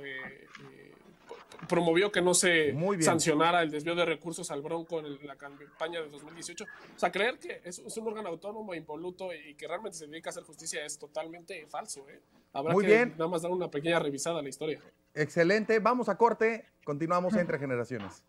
promovió 1.69 2.11
que 2.13 2.21
no 2.21 2.35
se 2.35 2.75
sancionara 3.01 3.63
el 3.63 3.71
desvío 3.71 3.95
de 3.95 4.05
recursos 4.05 4.51
al 4.51 4.63
Bronco 4.63 5.01
en 5.01 5.27
la 5.27 5.37
campaña 5.37 6.01
de 6.01 6.09
2018. 6.09 6.65
O 6.65 6.99
sea, 6.99 7.11
creer 7.11 7.39
que 7.39 7.61
es, 7.65 7.79
un 7.79 8.07
órgano 8.07 8.29
autónomo, 8.29 8.75
impoluto 8.75 9.33
y 9.33 9.55
que 9.55 9.67
realmente 9.67 9.99
se 9.99 10.07
dedica 10.07 10.31
a 10.31 10.33
hacer 10.33 10.45
justicia 10.45 10.85
es 10.85 10.99
totalmente 10.99 11.67
falso. 11.67 12.05
Habrá 12.53 12.75
Muy 12.75 12.85
que 12.85 12.91
bien. 12.91 13.11
nada 13.13 13.29
más 13.29 13.43
dar 13.43 13.51
una 13.51 13.71
pequeña 13.71 13.99
revisada 13.99 14.41
a 14.41 14.43
la 14.43 14.49
historia. 14.49 14.81
Excelente. 15.15 15.79
Vamos 15.79 16.09
a 16.09 16.17
corte. 16.17 16.67
Continuamos 16.85 17.35
entre 17.35 17.59
generaciones. 17.59 18.23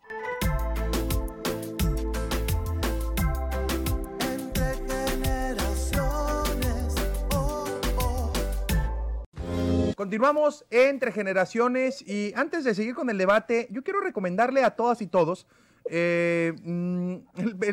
Continuamos 9.96 10.64
entre 10.70 11.12
generaciones 11.12 12.02
y 12.02 12.32
antes 12.34 12.64
de 12.64 12.74
seguir 12.74 12.94
con 12.94 13.10
el 13.10 13.18
debate, 13.18 13.68
yo 13.70 13.84
quiero 13.84 14.00
recomendarle 14.00 14.64
a 14.64 14.70
todas 14.70 15.00
y 15.00 15.06
todos, 15.06 15.46
eh, 15.88 16.52
mm, 16.64 17.14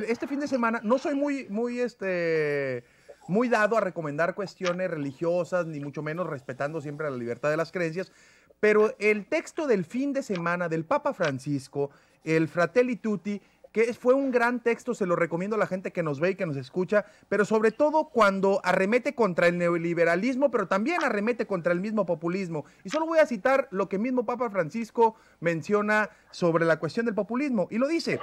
este 0.08 0.28
fin 0.28 0.40
de 0.40 0.48
semana, 0.48 0.82
no 0.84 1.00
soy 1.00 1.16
muy, 1.16 1.48
muy, 1.50 1.80
este, 1.80 2.84
muy 3.28 3.50
dado 3.50 3.76
a 3.76 3.82
recomendar 3.82 4.36
cuestiones 4.36 4.92
religiosas, 4.92 5.66
ni 5.66 5.80
mucho 5.80 6.04
menos 6.04 6.28
respetando 6.28 6.80
siempre 6.80 7.10
la 7.10 7.18
libertad 7.18 7.50
de 7.50 7.58
las 7.58 7.72
creencias, 7.72 8.12
pero 8.60 8.96
el 9.00 9.26
texto 9.26 9.66
del 9.66 9.84
fin 9.84 10.14
de 10.14 10.22
semana 10.22 10.70
del 10.70 10.86
Papa 10.86 11.14
Francisco, 11.14 11.90
el 12.24 12.48
Fratelli 12.48 12.98
Tutti, 12.98 13.42
que 13.72 13.94
fue 13.94 14.14
un 14.14 14.32
gran 14.32 14.60
texto, 14.60 14.94
se 14.94 15.06
lo 15.06 15.16
recomiendo 15.16 15.56
a 15.56 15.60
la 15.60 15.68
gente 15.68 15.92
que 15.92 16.04
nos 16.04 16.20
ve 16.20 16.32
y 16.32 16.36
que 16.36 16.46
nos 16.46 16.58
escucha, 16.58 17.06
pero 17.30 17.46
sobre 17.46 17.72
todo 17.72 18.10
cuando 18.10 18.60
arremete 18.64 19.16
contra 19.16 19.48
el 19.48 19.58
neoliberalismo, 19.58 20.52
pero 20.52 20.68
también 20.68 21.04
arremete 21.04 21.46
contra 21.46 21.72
el 21.72 21.80
mismo 21.80 22.06
populismo. 22.06 22.66
Y 22.84 22.90
solo 22.90 23.06
voy 23.06 23.20
a 23.20 23.26
citar 23.26 23.68
lo 23.72 23.88
que 23.88 23.98
mismo 23.98 24.26
Papa 24.26 24.50
Francisco 24.50 25.16
menciona 25.40 26.10
sobre 26.32 26.66
la 26.66 26.80
cuestión 26.80 27.06
del 27.06 27.16
populismo, 27.16 27.68
y 27.72 27.78
lo 27.78 27.88
dice, 27.88 28.20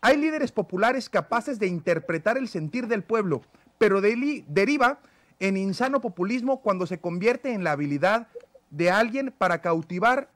hay 0.00 0.16
líderes 0.16 0.52
populares 0.52 1.08
capaces 1.08 1.58
de 1.58 1.66
interpretar 1.66 2.38
el 2.38 2.48
sentir 2.48 2.86
del 2.86 3.02
pueblo, 3.02 3.42
pero 3.78 4.00
deriva 4.00 5.00
en 5.40 5.56
insano 5.56 6.00
populismo 6.00 6.60
cuando 6.60 6.86
se 6.86 6.98
convierte 6.98 7.52
en 7.52 7.64
la 7.64 7.72
habilidad 7.72 8.28
de 8.70 8.90
alguien 8.90 9.34
para 9.36 9.60
cautivar 9.60 10.28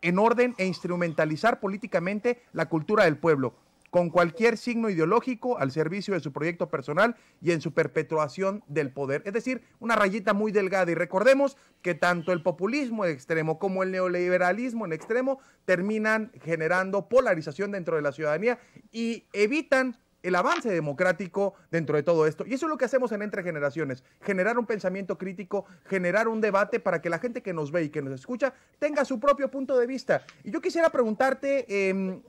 en 0.00 0.18
orden 0.18 0.54
e 0.58 0.66
instrumentalizar 0.66 1.60
políticamente 1.60 2.42
la 2.52 2.68
cultura 2.68 3.04
del 3.04 3.16
pueblo, 3.16 3.54
con 3.94 4.10
cualquier 4.10 4.58
signo 4.58 4.90
ideológico 4.90 5.56
al 5.56 5.70
servicio 5.70 6.14
de 6.14 6.20
su 6.20 6.32
proyecto 6.32 6.68
personal 6.68 7.14
y 7.40 7.52
en 7.52 7.60
su 7.60 7.72
perpetuación 7.72 8.64
del 8.66 8.90
poder. 8.90 9.22
Es 9.24 9.32
decir, 9.32 9.62
una 9.78 9.94
rayita 9.94 10.32
muy 10.34 10.50
delgada. 10.50 10.90
Y 10.90 10.96
recordemos 10.96 11.56
que 11.80 11.94
tanto 11.94 12.32
el 12.32 12.42
populismo 12.42 13.04
en 13.04 13.12
extremo 13.12 13.60
como 13.60 13.84
el 13.84 13.92
neoliberalismo 13.92 14.84
en 14.84 14.94
extremo 14.94 15.38
terminan 15.64 16.32
generando 16.42 17.08
polarización 17.08 17.70
dentro 17.70 17.94
de 17.94 18.02
la 18.02 18.10
ciudadanía 18.10 18.58
y 18.90 19.26
evitan 19.32 19.96
el 20.24 20.34
avance 20.34 20.70
democrático 20.70 21.54
dentro 21.70 21.94
de 21.94 22.02
todo 22.02 22.26
esto. 22.26 22.44
Y 22.48 22.54
eso 22.54 22.66
es 22.66 22.70
lo 22.70 22.78
que 22.78 22.86
hacemos 22.86 23.12
en 23.12 23.22
Entre 23.22 23.44
Generaciones, 23.44 24.02
generar 24.22 24.58
un 24.58 24.66
pensamiento 24.66 25.18
crítico, 25.18 25.66
generar 25.84 26.26
un 26.26 26.40
debate 26.40 26.80
para 26.80 27.00
que 27.00 27.10
la 27.10 27.20
gente 27.20 27.42
que 27.42 27.52
nos 27.52 27.70
ve 27.70 27.84
y 27.84 27.90
que 27.90 28.02
nos 28.02 28.14
escucha 28.14 28.54
tenga 28.80 29.04
su 29.04 29.20
propio 29.20 29.52
punto 29.52 29.78
de 29.78 29.86
vista. 29.86 30.24
Y 30.42 30.50
yo 30.50 30.60
quisiera 30.60 30.90
preguntarte, 30.90 31.64
eh, 31.68 32.20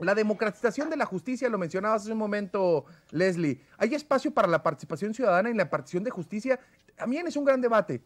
la 0.00 0.14
democratización 0.14 0.90
de 0.90 0.96
la 0.96 1.06
justicia, 1.06 1.48
lo 1.48 1.58
mencionabas 1.58 2.02
hace 2.02 2.12
un 2.12 2.18
momento, 2.18 2.86
Leslie, 3.10 3.60
¿hay 3.78 3.94
espacio 3.94 4.32
para 4.32 4.48
la 4.48 4.62
participación 4.62 5.14
ciudadana 5.14 5.50
en 5.50 5.56
la 5.56 5.68
partición 5.68 6.04
de 6.04 6.10
justicia? 6.10 6.58
También 6.96 7.26
es 7.26 7.36
un 7.36 7.44
gran 7.44 7.60
debate. 7.60 8.02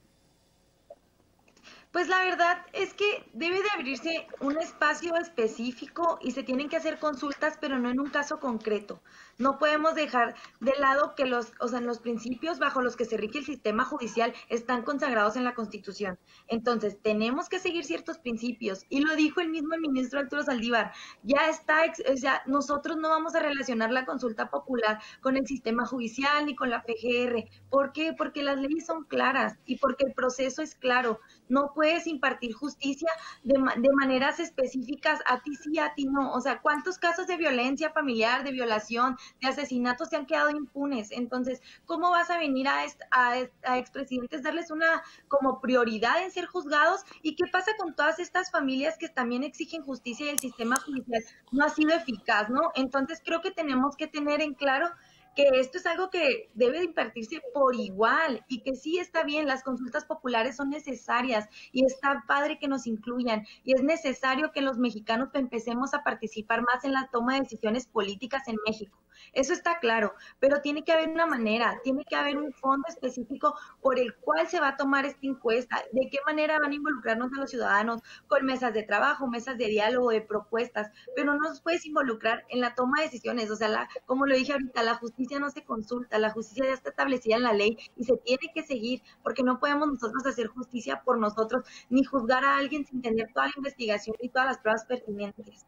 Pues 1.94 2.08
la 2.08 2.24
verdad 2.24 2.58
es 2.72 2.92
que 2.92 3.24
debe 3.34 3.62
de 3.62 3.70
abrirse 3.72 4.26
un 4.40 4.58
espacio 4.58 5.14
específico 5.14 6.18
y 6.20 6.32
se 6.32 6.42
tienen 6.42 6.68
que 6.68 6.76
hacer 6.76 6.98
consultas, 6.98 7.56
pero 7.60 7.78
no 7.78 7.88
en 7.88 8.00
un 8.00 8.10
caso 8.10 8.40
concreto. 8.40 9.00
No 9.38 9.58
podemos 9.58 9.94
dejar 9.94 10.34
de 10.58 10.72
lado 10.76 11.14
que 11.14 11.24
los, 11.24 11.52
o 11.60 11.68
sea, 11.68 11.80
los 11.80 12.00
principios 12.00 12.58
bajo 12.58 12.82
los 12.82 12.96
que 12.96 13.04
se 13.04 13.16
rige 13.16 13.38
el 13.38 13.44
sistema 13.44 13.84
judicial 13.84 14.34
están 14.48 14.82
consagrados 14.82 15.36
en 15.36 15.44
la 15.44 15.54
Constitución. 15.54 16.18
Entonces, 16.48 16.98
tenemos 17.00 17.48
que 17.48 17.60
seguir 17.60 17.84
ciertos 17.84 18.18
principios. 18.18 18.86
Y 18.88 19.00
lo 19.00 19.14
dijo 19.14 19.40
el 19.40 19.50
mismo 19.50 19.76
ministro 19.76 20.18
Arturo 20.18 20.42
Saldívar. 20.42 20.92
Ya 21.22 21.48
está, 21.48 21.84
o 22.12 22.16
sea, 22.16 22.42
nosotros 22.46 22.96
no 22.96 23.08
vamos 23.08 23.36
a 23.36 23.40
relacionar 23.40 23.92
la 23.92 24.04
consulta 24.04 24.50
popular 24.50 25.00
con 25.20 25.36
el 25.36 25.46
sistema 25.46 25.86
judicial 25.86 26.44
ni 26.44 26.56
con 26.56 26.70
la 26.70 26.82
PGR. 26.82 27.44
¿Por 27.70 27.92
qué? 27.92 28.12
Porque 28.18 28.42
las 28.42 28.58
leyes 28.58 28.84
son 28.84 29.04
claras 29.04 29.58
y 29.64 29.78
porque 29.78 30.06
el 30.06 30.12
proceso 30.12 30.60
es 30.60 30.74
claro. 30.74 31.20
No 31.48 31.72
puedes 31.74 32.06
impartir 32.06 32.52
justicia 32.54 33.08
de, 33.42 33.54
de 33.76 33.88
maneras 33.92 34.40
específicas 34.40 35.20
a 35.26 35.40
ti 35.42 35.54
sí, 35.56 35.78
a 35.78 35.94
ti 35.94 36.06
no. 36.06 36.32
O 36.32 36.40
sea, 36.40 36.60
¿cuántos 36.60 36.98
casos 36.98 37.26
de 37.26 37.36
violencia 37.36 37.90
familiar, 37.90 38.44
de 38.44 38.52
violación, 38.52 39.16
de 39.40 39.48
asesinatos 39.48 40.08
se 40.08 40.16
han 40.16 40.26
quedado 40.26 40.50
impunes? 40.50 41.10
Entonces, 41.10 41.62
¿cómo 41.86 42.10
vas 42.10 42.30
a 42.30 42.38
venir 42.38 42.68
a, 42.68 42.82
a, 43.10 43.34
a 43.64 43.78
expresidentes 43.78 44.42
darles 44.42 44.70
una 44.70 45.02
como 45.28 45.60
prioridad 45.60 46.22
en 46.22 46.30
ser 46.30 46.46
juzgados? 46.46 47.02
¿Y 47.22 47.36
qué 47.36 47.44
pasa 47.50 47.72
con 47.78 47.94
todas 47.94 48.18
estas 48.18 48.50
familias 48.50 48.96
que 48.98 49.08
también 49.08 49.42
exigen 49.44 49.82
justicia 49.82 50.26
y 50.26 50.30
el 50.30 50.38
sistema 50.38 50.76
judicial 50.76 51.22
no 51.52 51.64
ha 51.64 51.68
sido 51.70 51.94
eficaz, 51.94 52.48
¿no? 52.50 52.70
Entonces, 52.74 53.20
creo 53.24 53.40
que 53.40 53.50
tenemos 53.50 53.96
que 53.96 54.06
tener 54.06 54.40
en 54.40 54.54
claro 54.54 54.88
que 55.34 55.48
esto 55.54 55.78
es 55.78 55.86
algo 55.86 56.10
que 56.10 56.50
debe 56.54 56.78
de 56.78 56.84
impartirse 56.84 57.40
por 57.52 57.74
igual 57.74 58.44
y 58.48 58.62
que 58.62 58.74
sí 58.74 58.98
está 58.98 59.24
bien, 59.24 59.46
las 59.46 59.62
consultas 59.62 60.04
populares 60.04 60.56
son 60.56 60.70
necesarias 60.70 61.48
y 61.72 61.84
está 61.84 62.24
padre 62.26 62.58
que 62.58 62.68
nos 62.68 62.86
incluyan 62.86 63.46
y 63.64 63.74
es 63.74 63.82
necesario 63.82 64.52
que 64.52 64.60
los 64.60 64.78
mexicanos 64.78 65.30
empecemos 65.34 65.94
a 65.94 66.02
participar 66.02 66.62
más 66.62 66.84
en 66.84 66.92
la 66.92 67.08
toma 67.12 67.34
de 67.34 67.40
decisiones 67.40 67.86
políticas 67.86 68.46
en 68.48 68.56
México. 68.66 68.98
Eso 69.32 69.52
está 69.52 69.78
claro, 69.78 70.14
pero 70.38 70.60
tiene 70.60 70.84
que 70.84 70.92
haber 70.92 71.08
una 71.08 71.26
manera, 71.26 71.80
tiene 71.82 72.04
que 72.04 72.16
haber 72.16 72.36
un 72.36 72.52
fondo 72.52 72.86
específico 72.88 73.54
por 73.80 73.98
el 73.98 74.14
cual 74.16 74.48
se 74.48 74.60
va 74.60 74.68
a 74.68 74.76
tomar 74.76 75.04
esta 75.06 75.26
encuesta, 75.26 75.82
de 75.92 76.08
qué 76.10 76.18
manera 76.26 76.58
van 76.58 76.72
a 76.72 76.74
involucrarnos 76.74 77.32
a 77.32 77.40
los 77.40 77.50
ciudadanos 77.50 78.02
con 78.28 78.44
mesas 78.44 78.72
de 78.74 78.82
trabajo, 78.82 79.26
mesas 79.26 79.58
de 79.58 79.66
diálogo, 79.66 80.10
de 80.10 80.20
propuestas, 80.20 80.90
pero 81.14 81.34
no 81.34 81.40
nos 81.40 81.60
puedes 81.60 81.86
involucrar 81.86 82.44
en 82.48 82.60
la 82.60 82.74
toma 82.74 82.98
de 82.98 83.04
decisiones, 83.06 83.50
o 83.50 83.56
sea, 83.56 83.68
la, 83.68 83.88
como 84.06 84.26
lo 84.26 84.36
dije 84.36 84.52
ahorita, 84.52 84.82
la 84.82 84.94
justicia 84.96 85.38
no 85.38 85.50
se 85.50 85.64
consulta, 85.64 86.18
la 86.18 86.30
justicia 86.30 86.66
ya 86.66 86.72
está 86.72 86.90
establecida 86.90 87.36
en 87.36 87.42
la 87.42 87.52
ley 87.52 87.76
y 87.96 88.04
se 88.04 88.16
tiene 88.18 88.50
que 88.54 88.62
seguir, 88.62 89.02
porque 89.22 89.42
no 89.42 89.58
podemos 89.60 89.88
nosotros 89.88 90.24
hacer 90.26 90.48
justicia 90.48 91.02
por 91.04 91.18
nosotros, 91.18 91.64
ni 91.90 92.04
juzgar 92.04 92.44
a 92.44 92.56
alguien 92.56 92.84
sin 92.86 93.02
tener 93.02 93.32
toda 93.32 93.46
la 93.46 93.52
investigación 93.56 94.16
y 94.20 94.28
todas 94.28 94.46
las 94.46 94.58
pruebas 94.58 94.84
pertinentes. 94.86 95.66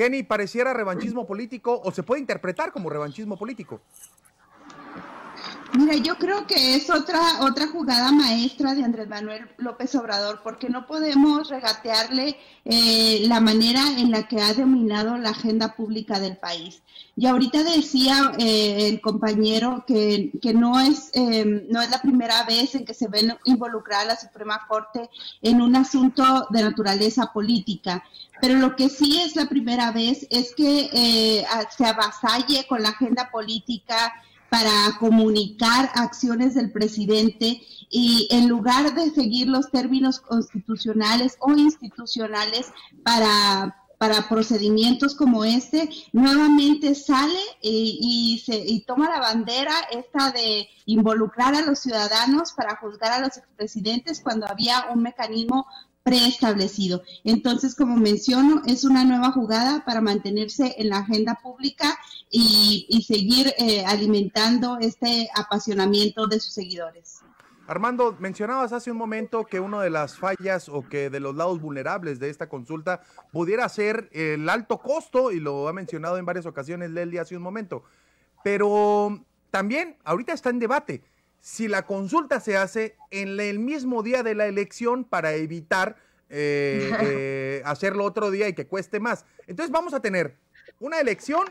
Kenny, 0.00 0.22
pareciera 0.22 0.72
revanchismo 0.72 1.26
político 1.26 1.78
o 1.84 1.92
se 1.92 2.02
puede 2.02 2.22
interpretar 2.22 2.72
como 2.72 2.88
revanchismo 2.88 3.36
político. 3.36 3.82
Mira, 5.78 5.94
yo 5.94 6.16
creo 6.16 6.46
que 6.48 6.74
es 6.74 6.90
otra 6.90 7.20
otra 7.42 7.68
jugada 7.68 8.10
maestra 8.10 8.74
de 8.74 8.82
Andrés 8.82 9.08
Manuel 9.08 9.48
López 9.56 9.94
Obrador, 9.94 10.40
porque 10.42 10.68
no 10.68 10.86
podemos 10.86 11.48
regatearle 11.48 12.36
eh, 12.64 13.24
la 13.28 13.40
manera 13.40 13.80
en 13.96 14.10
la 14.10 14.26
que 14.26 14.40
ha 14.40 14.52
dominado 14.52 15.16
la 15.16 15.30
agenda 15.30 15.76
pública 15.76 16.18
del 16.18 16.36
país. 16.36 16.82
Y 17.16 17.26
ahorita 17.26 17.62
decía 17.62 18.32
eh, 18.38 18.88
el 18.88 19.00
compañero 19.00 19.84
que, 19.86 20.32
que 20.42 20.54
no 20.54 20.80
es 20.80 21.10
eh, 21.14 21.64
no 21.70 21.80
es 21.80 21.90
la 21.90 22.02
primera 22.02 22.42
vez 22.44 22.74
en 22.74 22.84
que 22.84 22.94
se 22.94 23.06
ve 23.06 23.32
involucrada 23.44 24.06
la 24.06 24.16
Suprema 24.16 24.66
Corte 24.66 25.08
en 25.40 25.62
un 25.62 25.76
asunto 25.76 26.48
de 26.50 26.62
naturaleza 26.62 27.32
política. 27.32 28.02
Pero 28.40 28.56
lo 28.56 28.74
que 28.74 28.88
sí 28.88 29.20
es 29.20 29.36
la 29.36 29.46
primera 29.48 29.92
vez 29.92 30.26
es 30.30 30.52
que 30.54 31.44
se 31.76 31.84
avasalle 31.84 32.66
con 32.66 32.82
la 32.82 32.88
agenda 32.88 33.30
política 33.30 34.12
para 34.50 34.98
comunicar 34.98 35.90
acciones 35.94 36.54
del 36.54 36.72
presidente 36.72 37.62
y 37.88 38.28
en 38.30 38.48
lugar 38.48 38.94
de 38.94 39.10
seguir 39.10 39.48
los 39.48 39.70
términos 39.70 40.20
constitucionales 40.20 41.36
o 41.40 41.52
institucionales 41.52 42.72
para, 43.04 43.76
para 43.98 44.28
procedimientos 44.28 45.14
como 45.14 45.44
este, 45.44 45.88
nuevamente 46.12 46.94
sale 46.94 47.38
y, 47.62 48.42
se, 48.44 48.56
y 48.56 48.80
toma 48.84 49.08
la 49.10 49.20
bandera 49.20 49.74
esta 49.92 50.32
de 50.32 50.68
involucrar 50.86 51.54
a 51.54 51.62
los 51.62 51.78
ciudadanos 51.78 52.52
para 52.52 52.76
juzgar 52.76 53.12
a 53.12 53.20
los 53.20 53.36
expresidentes 53.36 54.20
cuando 54.20 54.46
había 54.48 54.86
un 54.92 55.02
mecanismo 55.02 55.66
preestablecido. 56.10 57.02
Entonces, 57.22 57.76
como 57.76 57.96
menciono, 57.96 58.62
es 58.66 58.82
una 58.82 59.04
nueva 59.04 59.30
jugada 59.30 59.84
para 59.84 60.00
mantenerse 60.00 60.74
en 60.76 60.88
la 60.88 60.98
agenda 60.98 61.38
pública 61.40 61.96
y, 62.28 63.04
seguir 63.06 63.52
eh, 63.58 63.84
alimentando 63.86 64.78
este 64.80 65.28
apasionamiento 65.34 66.26
de 66.26 66.40
sus 66.40 66.52
seguidores. 66.52 67.20
Armando, 67.68 68.16
mencionabas 68.18 68.72
hace 68.72 68.90
un 68.90 68.96
momento 68.96 69.44
que 69.44 69.60
una 69.60 69.80
de 69.80 69.90
las 69.90 70.18
fallas 70.18 70.68
o 70.68 70.88
que 70.88 71.10
de 71.10 71.20
los 71.20 71.36
lados 71.36 71.60
vulnerables 71.60 72.18
de 72.18 72.28
esta 72.28 72.48
consulta 72.48 73.02
pudiera 73.30 73.68
ser 73.68 74.10
el 74.12 74.48
alto 74.48 74.78
costo, 74.78 75.30
y 75.30 75.38
lo 75.38 75.68
ha 75.68 75.72
mencionado 75.72 76.18
en 76.18 76.26
varias 76.26 76.46
ocasiones 76.46 76.90
Lely 76.90 77.18
hace 77.18 77.36
un 77.36 77.42
momento. 77.42 77.84
Pero 78.42 79.24
también 79.52 79.96
ahorita 80.04 80.32
está 80.32 80.50
en 80.50 80.58
debate 80.58 81.02
si 81.40 81.68
la 81.68 81.86
consulta 81.86 82.40
se 82.40 82.56
hace 82.56 82.96
en 83.10 83.40
el 83.40 83.58
mismo 83.58 84.02
día 84.02 84.22
de 84.22 84.34
la 84.34 84.46
elección 84.46 85.04
para 85.04 85.32
evitar 85.34 85.96
eh, 86.28 86.92
eh, 87.00 87.62
hacerlo 87.64 88.04
otro 88.04 88.30
día 88.30 88.48
y 88.48 88.52
que 88.52 88.66
cueste 88.66 89.00
más. 89.00 89.24
Entonces 89.46 89.72
vamos 89.72 89.94
a 89.94 90.00
tener 90.00 90.36
una 90.78 91.00
elección 91.00 91.44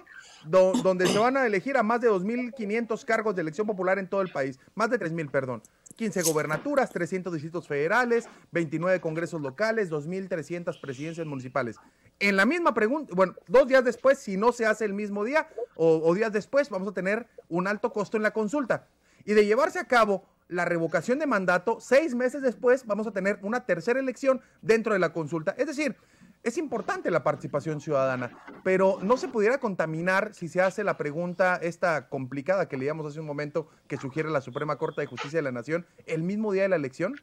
donde 0.45 1.05
se 1.07 1.19
van 1.19 1.35
a 1.35 1.45
elegir 1.45 1.75
a 1.75 1.83
más 1.83 1.99
de 1.99 2.09
2.500 2.09 3.03
cargos 3.03 3.35
de 3.35 3.41
elección 3.41 3.67
popular 3.67 3.99
en 3.99 4.07
todo 4.07 4.21
el 4.21 4.31
país, 4.31 4.57
más 4.73 4.89
de 4.89 4.97
3.000, 4.97 5.29
perdón. 5.29 5.61
15 5.97 6.21
gobernaturas, 6.21 6.91
300 6.91 7.33
distritos 7.33 7.67
federales, 7.67 8.29
29 8.51 9.01
congresos 9.01 9.41
locales, 9.41 9.91
2.300 9.91 10.79
presidencias 10.79 11.27
municipales. 11.27 11.75
En 12.19 12.37
la 12.37 12.45
misma 12.45 12.73
pregunta, 12.73 13.13
bueno, 13.13 13.35
dos 13.47 13.67
días 13.67 13.83
después, 13.83 14.17
si 14.17 14.37
no 14.37 14.53
se 14.53 14.65
hace 14.65 14.85
el 14.85 14.93
mismo 14.93 15.25
día 15.25 15.49
o 15.75 16.13
días 16.13 16.31
después, 16.31 16.69
vamos 16.69 16.89
a 16.89 16.93
tener 16.93 17.27
un 17.49 17.67
alto 17.67 17.91
costo 17.91 18.15
en 18.15 18.23
la 18.23 18.31
consulta 18.31 18.87
y 19.25 19.33
de 19.33 19.45
llevarse 19.45 19.79
a 19.79 19.85
cabo 19.85 20.25
la 20.47 20.65
revocación 20.65 21.19
de 21.19 21.27
mandato, 21.27 21.77
seis 21.79 22.15
meses 22.15 22.41
después 22.41 22.85
vamos 22.85 23.07
a 23.07 23.11
tener 23.11 23.39
una 23.43 23.65
tercera 23.65 23.99
elección 23.99 24.41
dentro 24.61 24.93
de 24.93 24.99
la 24.99 25.13
consulta. 25.13 25.55
Es 25.57 25.67
decir, 25.67 25.95
es 26.41 26.57
importante 26.57 27.11
la 27.11 27.23
participación 27.23 27.81
ciudadana, 27.81 28.31
pero 28.63 28.97
no 29.01 29.17
se 29.17 29.27
pudiera 29.27 29.59
contaminar 29.59 30.33
si 30.33 30.47
se 30.47 30.61
hace 30.61 30.83
la 30.83 30.97
pregunta 30.97 31.59
esta 31.61 32.07
complicada 32.07 32.67
que 32.67 32.77
leíamos 32.77 33.05
hace 33.05 33.19
un 33.19 33.25
momento 33.25 33.69
que 33.87 33.97
sugiere 33.97 34.29
la 34.29 34.41
Suprema 34.41 34.77
Corte 34.77 35.01
de 35.01 35.07
Justicia 35.07 35.37
de 35.37 35.43
la 35.43 35.51
Nación 35.51 35.85
el 36.05 36.23
mismo 36.23 36.51
día 36.51 36.63
de 36.63 36.69
la 36.69 36.77
elección. 36.77 37.15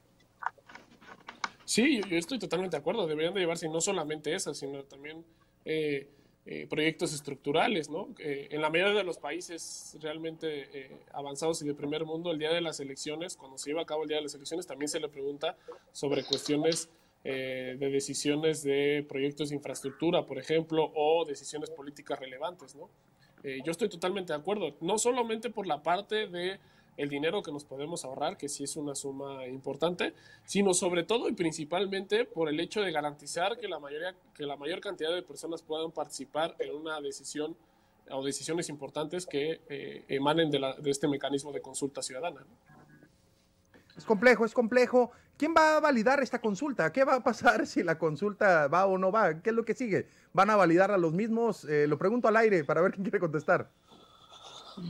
Sí, 1.65 2.01
yo 2.09 2.17
estoy 2.17 2.39
totalmente 2.39 2.77
de 2.77 2.81
acuerdo. 2.81 3.07
Deberían 3.07 3.35
de 3.35 3.41
llevarse 3.41 3.69
no 3.69 3.81
solamente 3.81 4.35
esa, 4.35 4.55
sino 4.55 4.85
también 4.85 5.25
eh, 5.65 6.09
eh, 6.49 6.69
proyectos 6.69 7.13
estructurales, 7.13 7.91
¿no? 7.91 8.15
Eh, 8.21 8.47
en 8.53 8.63
la 8.63 8.71
mayoría 8.71 8.95
de 8.95 9.03
los 9.03 9.19
países 9.19 9.97
realmente 10.01 10.69
eh, 10.73 10.97
avanzados 11.13 11.61
y 11.61 11.67
de 11.67 11.75
primer 11.75 12.05
mundo, 12.05 12.31
el 12.31 12.39
día 12.39 12.53
de 12.53 12.61
las 12.61 12.79
elecciones, 12.79 13.37
cuando 13.37 13.59
se 13.59 13.71
lleva 13.71 13.83
a 13.83 13.85
cabo 13.85 14.05
el 14.05 14.09
día 14.09 14.19
de 14.19 14.23
las 14.23 14.35
elecciones, 14.37 14.65
también 14.65 14.89
se 14.89 15.01
le 15.01 15.09
pregunta 15.09 15.57
sobre 15.91 16.23
cuestiones 16.23 16.89
de 17.25 17.91
decisiones 17.91 18.63
de 18.63 19.05
proyectos 19.09 19.49
de 19.49 19.57
infraestructura, 19.57 20.25
por 20.25 20.39
ejemplo, 20.39 20.93
o 20.95 21.25
decisiones 21.25 21.71
políticas 21.71 22.21
relevantes, 22.21 22.77
¿no? 22.77 22.89
yo 23.43 23.73
estoy 23.73 23.89
totalmente 23.89 24.33
de 24.33 24.39
acuerdo, 24.39 24.77
no 24.81 24.97
solamente 24.97 25.51
por 25.51 25.67
la 25.67 25.83
parte 25.83 26.29
de 26.29 26.61
el 26.97 27.09
dinero 27.09 27.43
que 27.43 27.53
nos 27.53 27.65
podemos 27.65 28.05
ahorrar, 28.05 28.37
que 28.37 28.49
sí 28.49 28.65
es 28.65 28.77
una 28.77 28.95
suma 28.95 29.47
importante, 29.47 30.15
sino 30.45 30.75
sobre 30.75 31.03
todo 31.05 31.29
y 31.29 31.33
principalmente 31.33 32.25
por 32.25 32.49
el 32.49 32.59
hecho 32.61 32.81
de 32.81 32.93
garantizar 32.93 33.59
que 33.59 33.69
la, 33.69 33.79
mayoría, 33.79 34.15
que 34.35 34.45
la 34.45 34.57
mayor 34.57 34.81
cantidad 34.81 35.15
de 35.15 35.23
personas 35.23 35.63
puedan 35.63 35.93
participar 35.93 36.57
en 36.59 36.75
una 36.75 37.01
decisión 37.01 37.57
o 38.11 38.25
decisiones 38.25 38.69
importantes 38.69 39.27
que 39.27 39.61
eh, 39.69 40.05
emanen 40.09 40.51
de, 40.51 40.61
este 40.87 41.09
mecanismo 41.09 41.53
de 41.53 41.61
consulta 41.61 42.03
ciudadana. 42.03 42.45
Es 43.97 44.05
complejo, 44.05 44.45
es 44.45 44.53
complejo. 44.53 45.11
¿Quién 45.37 45.55
va 45.57 45.77
a 45.77 45.81
validar 45.81 46.23
esta 46.23 46.41
consulta? 46.41 46.93
¿Qué 46.93 47.05
va 47.05 47.17
a 47.17 47.25
pasar 47.25 47.67
si 47.67 47.83
la 47.83 47.99
consulta 47.99 48.69
va 48.69 48.87
o 48.87 48.99
no 48.99 49.11
va? 49.11 49.41
¿Qué 49.43 49.51
es 49.51 49.57
lo 49.57 49.65
que 49.65 49.75
sigue? 49.75 50.07
¿Van 50.33 50.51
a 50.51 50.57
validar 50.57 50.91
a 50.91 50.99
los 50.99 51.13
mismos? 51.13 51.65
Eh, 51.65 51.87
lo 51.87 51.99
pregunto 51.99 52.29
al 52.29 52.37
aire 52.37 52.65
para 52.65 52.81
ver 52.81 52.93
quién 52.93 53.05
quiere 53.05 53.19
contestar. 53.19 53.71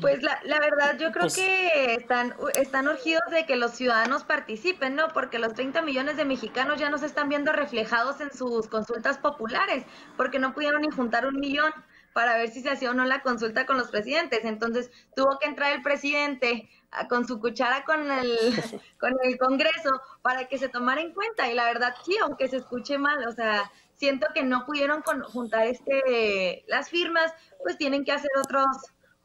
Pues 0.00 0.22
la, 0.22 0.40
la 0.44 0.58
verdad, 0.58 0.98
yo 0.98 1.12
creo 1.12 1.24
pues 1.24 1.36
que 1.36 1.94
están, 1.94 2.34
están 2.54 2.88
urgidos 2.88 3.22
de 3.30 3.46
que 3.46 3.56
los 3.56 3.72
ciudadanos 3.72 4.24
participen, 4.24 4.96
¿no? 4.96 5.08
Porque 5.08 5.38
los 5.38 5.54
30 5.54 5.82
millones 5.82 6.16
de 6.16 6.24
mexicanos 6.24 6.78
ya 6.78 6.90
no 6.90 6.98
se 6.98 7.06
están 7.06 7.28
viendo 7.28 7.52
reflejados 7.52 8.20
en 8.20 8.32
sus 8.32 8.66
consultas 8.66 9.18
populares, 9.18 9.84
porque 10.16 10.38
no 10.38 10.54
pudieron 10.54 10.82
ni 10.82 10.90
juntar 10.90 11.26
un 11.26 11.38
millón 11.38 11.72
para 12.12 12.36
ver 12.36 12.48
si 12.48 12.62
se 12.62 12.70
hacía 12.70 12.90
o 12.90 12.94
no 12.94 13.04
la 13.04 13.20
consulta 13.20 13.66
con 13.66 13.76
los 13.76 13.90
presidentes. 13.90 14.44
Entonces 14.44 14.90
tuvo 15.14 15.38
que 15.38 15.46
entrar 15.46 15.72
el 15.72 15.82
presidente 15.82 16.68
con 17.08 17.26
su 17.26 17.40
cuchara 17.40 17.84
con 17.84 18.10
el, 18.10 18.36
con 18.98 19.12
el 19.22 19.38
Congreso 19.38 20.00
para 20.22 20.46
que 20.46 20.58
se 20.58 20.68
tomara 20.68 21.00
en 21.00 21.12
cuenta. 21.12 21.50
Y 21.50 21.54
la 21.54 21.64
verdad, 21.64 21.94
sí, 22.04 22.16
aunque 22.22 22.48
se 22.48 22.56
escuche 22.56 22.98
mal, 22.98 23.26
o 23.28 23.32
sea, 23.32 23.70
siento 23.94 24.28
que 24.34 24.42
no 24.42 24.64
pudieron 24.66 25.02
juntar 25.02 25.66
este, 25.66 26.64
las 26.68 26.90
firmas, 26.90 27.32
pues 27.62 27.76
tienen 27.76 28.04
que 28.04 28.12
hacer 28.12 28.30
otros 28.42 28.66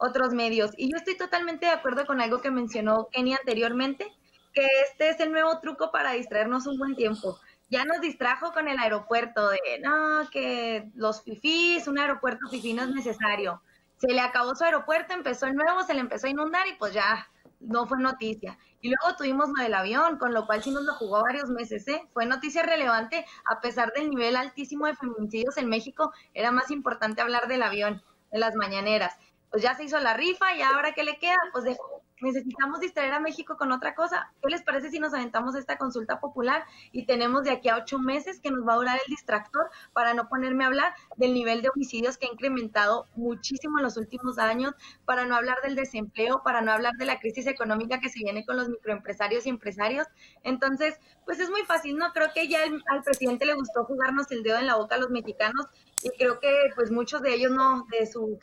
otros 0.02 0.34
medios. 0.34 0.72
Y 0.76 0.90
yo 0.90 0.96
estoy 0.96 1.16
totalmente 1.16 1.66
de 1.66 1.72
acuerdo 1.72 2.06
con 2.06 2.20
algo 2.20 2.40
que 2.40 2.50
mencionó 2.50 3.08
Kenny 3.12 3.34
anteriormente, 3.34 4.12
que 4.52 4.66
este 4.90 5.10
es 5.10 5.20
el 5.20 5.30
nuevo 5.30 5.60
truco 5.60 5.90
para 5.92 6.12
distraernos 6.12 6.66
un 6.66 6.76
buen 6.76 6.96
tiempo. 6.96 7.38
Ya 7.70 7.84
nos 7.84 8.00
distrajo 8.00 8.52
con 8.52 8.68
el 8.68 8.78
aeropuerto 8.78 9.48
de, 9.48 9.58
no, 9.80 10.28
que 10.30 10.90
los 10.94 11.22
fifís, 11.22 11.86
un 11.86 11.98
aeropuerto 11.98 12.48
fifí 12.50 12.74
no 12.74 12.82
es 12.82 12.90
necesario. 12.90 13.62
Se 13.96 14.08
le 14.08 14.20
acabó 14.20 14.54
su 14.54 14.64
aeropuerto, 14.64 15.14
empezó 15.14 15.46
el 15.46 15.54
nuevo, 15.54 15.84
se 15.84 15.94
le 15.94 16.00
empezó 16.00 16.26
a 16.26 16.30
inundar 16.30 16.66
y 16.66 16.74
pues 16.74 16.92
ya 16.92 17.28
no 17.60 17.86
fue 17.86 17.98
noticia. 17.98 18.58
Y 18.80 18.88
luego 18.88 19.16
tuvimos 19.16 19.48
lo 19.56 19.62
del 19.62 19.74
avión, 19.74 20.18
con 20.18 20.34
lo 20.34 20.44
cual 20.46 20.62
sí 20.62 20.72
nos 20.72 20.82
lo 20.82 20.94
jugó 20.94 21.22
varios 21.22 21.48
meses, 21.48 21.86
¿eh? 21.86 22.02
Fue 22.12 22.26
noticia 22.26 22.64
relevante, 22.64 23.24
a 23.48 23.60
pesar 23.60 23.92
del 23.92 24.10
nivel 24.10 24.34
altísimo 24.34 24.86
de 24.86 24.96
feminicidios 24.96 25.56
en 25.56 25.68
México, 25.68 26.12
era 26.34 26.50
más 26.50 26.72
importante 26.72 27.22
hablar 27.22 27.46
del 27.46 27.62
avión, 27.62 28.02
de 28.32 28.40
las 28.40 28.56
mañaneras 28.56 29.16
pues 29.52 29.62
ya 29.62 29.74
se 29.74 29.84
hizo 29.84 29.98
la 30.00 30.14
rifa 30.14 30.56
y 30.56 30.62
ahora 30.62 30.92
qué 30.92 31.04
le 31.04 31.18
queda, 31.18 31.36
pues 31.52 31.76
necesitamos 32.22 32.80
distraer 32.80 33.12
a 33.12 33.20
México 33.20 33.56
con 33.58 33.70
otra 33.70 33.94
cosa. 33.94 34.32
¿Qué 34.40 34.48
les 34.48 34.62
parece 34.62 34.90
si 34.90 34.98
nos 34.98 35.12
aventamos 35.12 35.54
esta 35.56 35.76
consulta 35.76 36.20
popular 36.20 36.64
y 36.90 37.04
tenemos 37.04 37.44
de 37.44 37.50
aquí 37.50 37.68
a 37.68 37.76
ocho 37.76 37.98
meses 37.98 38.40
que 38.40 38.50
nos 38.50 38.66
va 38.66 38.72
a 38.72 38.76
durar 38.76 38.98
el 39.04 39.10
distractor 39.10 39.70
para 39.92 40.14
no 40.14 40.28
ponerme 40.30 40.64
a 40.64 40.68
hablar 40.68 40.94
del 41.16 41.34
nivel 41.34 41.60
de 41.60 41.68
homicidios 41.68 42.16
que 42.16 42.26
ha 42.26 42.32
incrementado 42.32 43.08
muchísimo 43.14 43.78
en 43.78 43.84
los 43.84 43.98
últimos 43.98 44.38
años, 44.38 44.72
para 45.04 45.26
no 45.26 45.36
hablar 45.36 45.58
del 45.62 45.74
desempleo, 45.74 46.42
para 46.42 46.62
no 46.62 46.72
hablar 46.72 46.94
de 46.94 47.04
la 47.04 47.20
crisis 47.20 47.46
económica 47.46 48.00
que 48.00 48.08
se 48.08 48.20
viene 48.20 48.46
con 48.46 48.56
los 48.56 48.70
microempresarios 48.70 49.44
y 49.44 49.50
empresarios? 49.50 50.06
Entonces, 50.44 50.98
pues 51.26 51.40
es 51.40 51.50
muy 51.50 51.62
fácil, 51.62 51.98
¿no? 51.98 52.12
Creo 52.14 52.28
que 52.32 52.48
ya 52.48 52.60
al 52.62 53.02
presidente 53.02 53.44
le 53.44 53.54
gustó 53.54 53.84
jugarnos 53.84 54.30
el 54.30 54.42
dedo 54.42 54.58
en 54.58 54.66
la 54.66 54.76
boca 54.76 54.94
a 54.94 54.98
los 54.98 55.10
mexicanos 55.10 55.66
y 56.02 56.08
creo 56.16 56.40
que 56.40 56.50
pues 56.74 56.90
muchos 56.90 57.20
de 57.20 57.34
ellos 57.34 57.52
no, 57.52 57.86
de 57.90 58.06
sus 58.06 58.38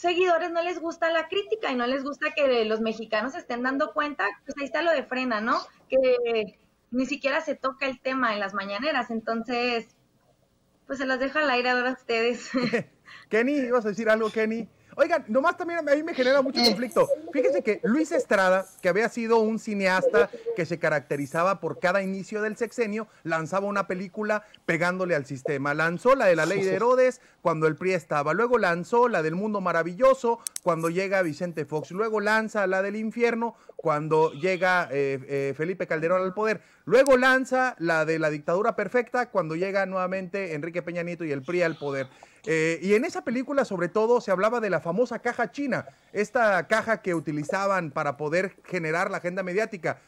seguidores 0.00 0.50
no 0.50 0.62
les 0.62 0.80
gusta 0.80 1.10
la 1.10 1.28
crítica 1.28 1.70
y 1.70 1.76
no 1.76 1.86
les 1.86 2.02
gusta 2.02 2.32
que 2.34 2.64
los 2.64 2.80
mexicanos 2.80 3.34
estén 3.34 3.62
dando 3.62 3.92
cuenta, 3.92 4.26
pues 4.46 4.56
ahí 4.58 4.64
está 4.64 4.80
lo 4.80 4.92
de 4.92 5.04
frena, 5.04 5.42
¿no? 5.42 5.58
Que 5.90 6.58
ni 6.90 7.04
siquiera 7.04 7.42
se 7.42 7.54
toca 7.54 7.86
el 7.86 8.00
tema 8.00 8.32
en 8.32 8.40
las 8.40 8.54
mañaneras, 8.54 9.10
entonces, 9.10 9.88
pues 10.86 10.98
se 10.98 11.06
las 11.06 11.20
dejo 11.20 11.38
al 11.38 11.50
aire 11.50 11.70
ahora 11.70 11.90
a 11.90 11.92
ustedes. 11.92 12.50
Kenny, 13.28 13.52
¿ibas 13.58 13.84
a 13.84 13.90
decir 13.90 14.08
algo, 14.08 14.30
Kenny? 14.30 14.68
Oigan, 15.00 15.24
nomás 15.28 15.56
también 15.56 15.78
a 15.78 15.94
mí 15.94 16.02
me 16.02 16.12
genera 16.12 16.42
mucho 16.42 16.62
conflicto. 16.62 17.08
Fíjense 17.32 17.62
que 17.62 17.80
Luis 17.84 18.12
Estrada, 18.12 18.66
que 18.82 18.90
había 18.90 19.08
sido 19.08 19.38
un 19.38 19.58
cineasta 19.58 20.28
que 20.54 20.66
se 20.66 20.78
caracterizaba 20.78 21.58
por 21.58 21.78
cada 21.78 22.02
inicio 22.02 22.42
del 22.42 22.58
sexenio, 22.58 23.08
lanzaba 23.22 23.66
una 23.66 23.86
película 23.86 24.44
pegándole 24.66 25.14
al 25.14 25.24
sistema. 25.24 25.72
Lanzó 25.72 26.14
la 26.16 26.26
de 26.26 26.36
la 26.36 26.44
ley 26.44 26.62
de 26.62 26.74
Herodes 26.74 27.22
cuando 27.40 27.66
el 27.66 27.76
PRI 27.76 27.94
estaba. 27.94 28.34
Luego 28.34 28.58
lanzó 28.58 29.08
la 29.08 29.22
del 29.22 29.36
mundo 29.36 29.62
maravilloso 29.62 30.40
cuando 30.62 30.90
llega 30.90 31.22
Vicente 31.22 31.64
Fox. 31.64 31.92
Luego 31.92 32.20
lanza 32.20 32.66
la 32.66 32.82
del 32.82 32.96
infierno 32.96 33.56
cuando 33.76 34.32
llega 34.32 34.86
eh, 34.90 35.18
eh, 35.26 35.54
Felipe 35.56 35.86
Calderón 35.86 36.20
al 36.20 36.34
poder. 36.34 36.60
Luego 36.84 37.16
lanza 37.16 37.74
la 37.78 38.04
de 38.04 38.18
la 38.18 38.28
dictadura 38.28 38.76
perfecta 38.76 39.30
cuando 39.30 39.56
llega 39.56 39.86
nuevamente 39.86 40.52
Enrique 40.52 40.82
Peña 40.82 41.02
Nieto 41.02 41.24
y 41.24 41.32
el 41.32 41.40
PRI 41.40 41.62
al 41.62 41.78
poder. 41.78 42.08
Eh, 42.46 42.78
y 42.82 42.94
en 42.94 43.04
esa 43.04 43.22
película, 43.24 43.64
sobre 43.64 43.88
todo, 43.88 44.20
se 44.20 44.30
hablaba 44.30 44.60
de 44.60 44.70
la 44.70 44.80
famosa 44.80 45.18
caja 45.18 45.50
china, 45.50 45.86
esta 46.12 46.66
caja 46.66 47.02
que 47.02 47.14
utilizaban 47.14 47.90
para 47.90 48.16
poder 48.16 48.56
generar 48.64 49.10
la 49.10 49.18
agenda 49.18 49.42
mediática. 49.42 49.98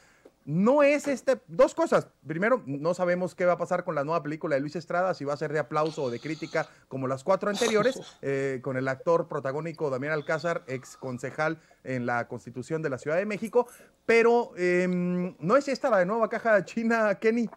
No 0.45 0.83
es 0.83 1.07
este. 1.07 1.41
Dos 1.47 1.75
cosas. 1.75 2.09
Primero, 2.27 2.63
no 2.67 2.95
sabemos 2.95 3.35
qué 3.35 3.45
va 3.45 3.53
a 3.53 3.59
pasar 3.59 3.85
con 3.85 3.95
la 3.95 4.03
nueva 4.03 4.23
película 4.23 4.57
de 4.57 4.61
Luis 4.61 4.75
Estrada, 4.75 5.15
si 5.15 5.25
va 5.25 5.35
a 5.35 5.37
ser 5.37 5.53
de 5.53 5.61
aplauso 5.61 6.03
o 6.03 6.11
de 6.11 6.19
crítica 6.19 6.69
como 6.89 7.07
las 7.07 7.23
cuatro 7.23 7.49
anteriores, 7.49 8.01
eh, 8.23 8.61
con 8.63 8.77
el 8.77 8.89
actor 8.89 9.29
protagónico 9.29 9.89
Damián 9.89 10.13
Alcázar, 10.13 10.65
ex 10.67 10.97
concejal 10.97 11.61
en 11.85 12.07
la 12.07 12.27
Constitución 12.27 12.83
de 12.83 12.91
la 12.91 12.99
Ciudad 12.99 13.19
de 13.19 13.27
México. 13.27 13.69
Pero, 14.05 14.53
em, 14.57 15.37
¿no 15.39 15.57
es 15.57 15.69
esta 15.69 15.91
la 15.91 16.05
nueva 16.05 16.29
caja 16.29 16.65
china, 16.65 17.15
Kenny? 17.21 17.49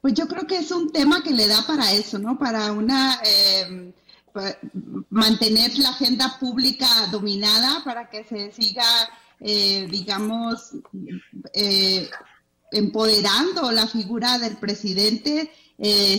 Pues 0.00 0.14
yo 0.14 0.28
creo 0.28 0.46
que 0.46 0.58
es 0.58 0.70
un 0.70 0.92
tema 0.92 1.22
que 1.22 1.30
le 1.30 1.46
da 1.46 1.66
para 1.66 1.92
eso, 1.92 2.18
¿no? 2.18 2.38
Para 2.38 2.72
una... 2.72 3.20
Eh, 3.24 3.92
mantener 5.10 5.76
la 5.78 5.90
agenda 5.90 6.38
pública 6.38 6.86
dominada 7.10 7.82
para 7.84 8.08
que 8.08 8.24
se 8.24 8.52
siga, 8.52 8.84
eh, 9.40 9.88
digamos, 9.90 10.72
eh, 11.52 12.08
empoderando 12.70 13.72
la 13.72 13.86
figura 13.86 14.38
del 14.38 14.56
presidente 14.56 15.50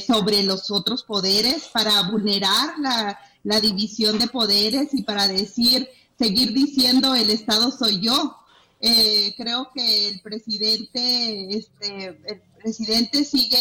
sobre 0.07 0.43
los 0.43 0.71
otros 0.71 1.03
poderes 1.03 1.69
para 1.73 2.09
vulnerar 2.09 2.75
la, 3.43 3.59
división 3.59 4.17
de 4.17 4.27
poderes 4.27 4.93
y 4.93 5.03
para 5.03 5.27
decir, 5.27 5.87
seguir 6.17 6.53
diciendo 6.53 7.13
el 7.13 7.29
Estado 7.29 7.69
soy 7.71 7.99
yo. 7.99 8.37
creo 9.37 9.69
que 9.73 10.07
el 10.09 10.21
presidente, 10.21 11.57
este, 11.57 12.17
presidente 12.59 13.25
sigue 13.25 13.57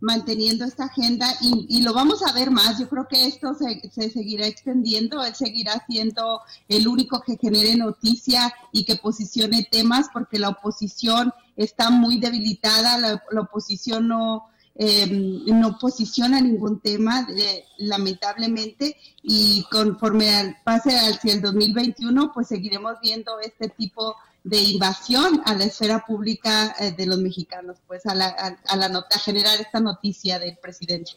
manteniendo 0.00 0.64
esta 0.64 0.84
agenda 0.84 1.26
y, 1.40 1.82
lo 1.82 1.92
vamos 1.92 2.22
a 2.22 2.32
ver 2.32 2.50
más. 2.50 2.78
Yo 2.78 2.88
creo 2.88 3.06
que 3.08 3.26
esto 3.26 3.54
se, 3.54 4.10
seguirá 4.10 4.46
extendiendo, 4.46 5.22
él 5.24 5.34
seguirá 5.34 5.84
siendo 5.86 6.40
el 6.68 6.88
único 6.88 7.20
que 7.20 7.36
genere 7.36 7.76
noticia 7.76 8.52
y 8.72 8.84
que 8.84 8.96
posicione 8.96 9.68
temas 9.70 10.08
porque 10.12 10.38
la 10.38 10.48
oposición 10.48 11.32
está 11.56 11.90
muy 11.90 12.18
debilitada, 12.18 12.98
la, 12.98 13.40
oposición 13.40 14.08
no, 14.08 14.46
em, 14.74 15.44
no 15.46 15.78
posiciona 15.78 16.40
ningún 16.40 16.80
tema, 16.80 17.26
eh, 17.36 17.64
lamentablemente, 17.78 18.96
y 19.22 19.64
conforme 19.70 20.56
pase 20.64 20.96
hacia 20.96 21.34
el 21.34 21.42
2021, 21.42 22.32
pues 22.32 22.48
seguiremos 22.48 22.94
viendo 23.02 23.38
este 23.40 23.68
tipo 23.68 24.06
de 24.12 24.29
de 24.42 24.58
invasión 24.58 25.42
a 25.44 25.54
la 25.54 25.64
esfera 25.64 26.04
pública 26.06 26.74
eh, 26.78 26.92
de 26.92 27.06
los 27.06 27.18
mexicanos, 27.18 27.78
pues 27.86 28.06
a, 28.06 28.14
la, 28.14 28.28
a, 28.28 28.76
la 28.76 28.86
a 28.86 29.18
generar 29.18 29.60
esta 29.60 29.80
noticia 29.80 30.38
del 30.38 30.56
presidente. 30.56 31.12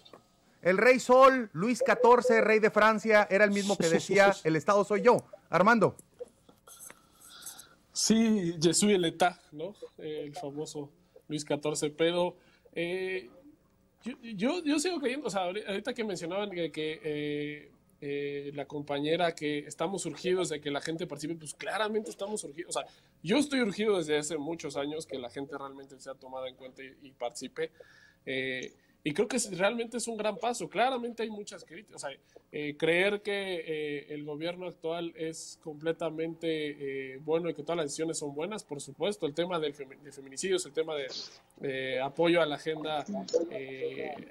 El 0.62 0.78
rey 0.78 1.00
Sol, 1.00 1.50
Luis 1.54 1.80
XIV, 1.80 2.42
rey 2.42 2.60
de 2.60 2.72
Francia, 2.72 3.28
era 3.30 3.46
el 3.46 3.52
mismo 3.52 3.78
que 3.78 3.90
decía, 3.90 4.34
el 4.44 4.56
Estado 4.56 4.84
soy 4.84 5.02
yo. 5.02 5.18
Armando. 5.50 5.96
Sí, 7.92 8.56
Jesús 8.62 8.92
el 8.92 9.06
Etá, 9.06 9.40
¿no? 9.52 9.76
el 10.00 10.34
famoso 10.34 10.90
Luis 11.28 11.44
XIV, 11.44 11.94
pero 11.96 12.36
eh, 12.74 13.30
yo, 14.04 14.64
yo, 14.64 14.80
sigo 14.80 15.00
creyendo, 15.00 15.28
o 15.28 15.30
sea, 15.30 15.44
ahorita 15.44 15.94
que 15.94 16.04
mencionaban 16.04 16.50
que, 16.50 16.72
que 16.72 17.00
eh, 17.04 17.72
eh, 18.06 18.52
la 18.54 18.66
compañera 18.66 19.34
que 19.34 19.60
estamos 19.60 20.06
urgidos 20.06 20.50
de 20.50 20.60
que 20.60 20.70
la 20.70 20.82
gente 20.82 21.08
participe, 21.08 21.36
pues 21.36 21.54
claramente 21.54 22.10
estamos 22.10 22.44
urgidos. 22.44 22.76
O 22.76 22.82
sea, 22.82 22.92
yo 23.22 23.38
estoy 23.38 23.62
urgido 23.62 23.98
desde 23.98 24.18
hace 24.18 24.38
muchos 24.38 24.76
años 24.76 25.06
que 25.06 25.18
la 25.18 25.30
gente 25.30 25.58
realmente 25.58 25.98
sea 26.02 26.14
tomada 26.14 26.50
en 26.50 26.56
cuenta 26.56 26.84
y, 26.84 27.12
participe. 27.14 27.72
Eh, 28.26 28.74
y 29.06 29.14
creo 29.14 29.28
que 29.28 29.38
realmente 29.52 29.98
es 29.98 30.08
un 30.08 30.16
gran 30.16 30.38
paso. 30.38 30.70
Claramente 30.70 31.24
hay 31.24 31.30
muchas 31.30 31.66
críticas. 31.66 31.96
O 32.04 32.08
sea, 32.08 32.18
eh, 32.54 32.76
creer 32.78 33.22
que 33.22 33.32
eh, 33.34 34.14
el 34.14 34.24
gobierno 34.24 34.66
actual 34.66 35.12
es 35.18 35.60
completamente 35.62 36.48
eh, 37.14 37.20
bueno 37.26 37.50
y 37.50 37.54
que 37.54 37.64
todas 37.64 37.78
las 37.78 37.86
decisiones 37.88 38.18
son 38.18 38.34
buenas, 38.34 38.64
por 38.64 38.80
supuesto. 38.80 39.26
El 39.26 39.34
tema 39.34 39.60
del 39.60 39.74
de 39.74 40.12
feminicidios, 40.12 40.66
el 40.66 40.72
tema 40.72 40.94
de 40.96 42.00
apoyo 42.02 42.42
a 42.42 42.46
la 42.46 42.56
agenda, 42.56 43.06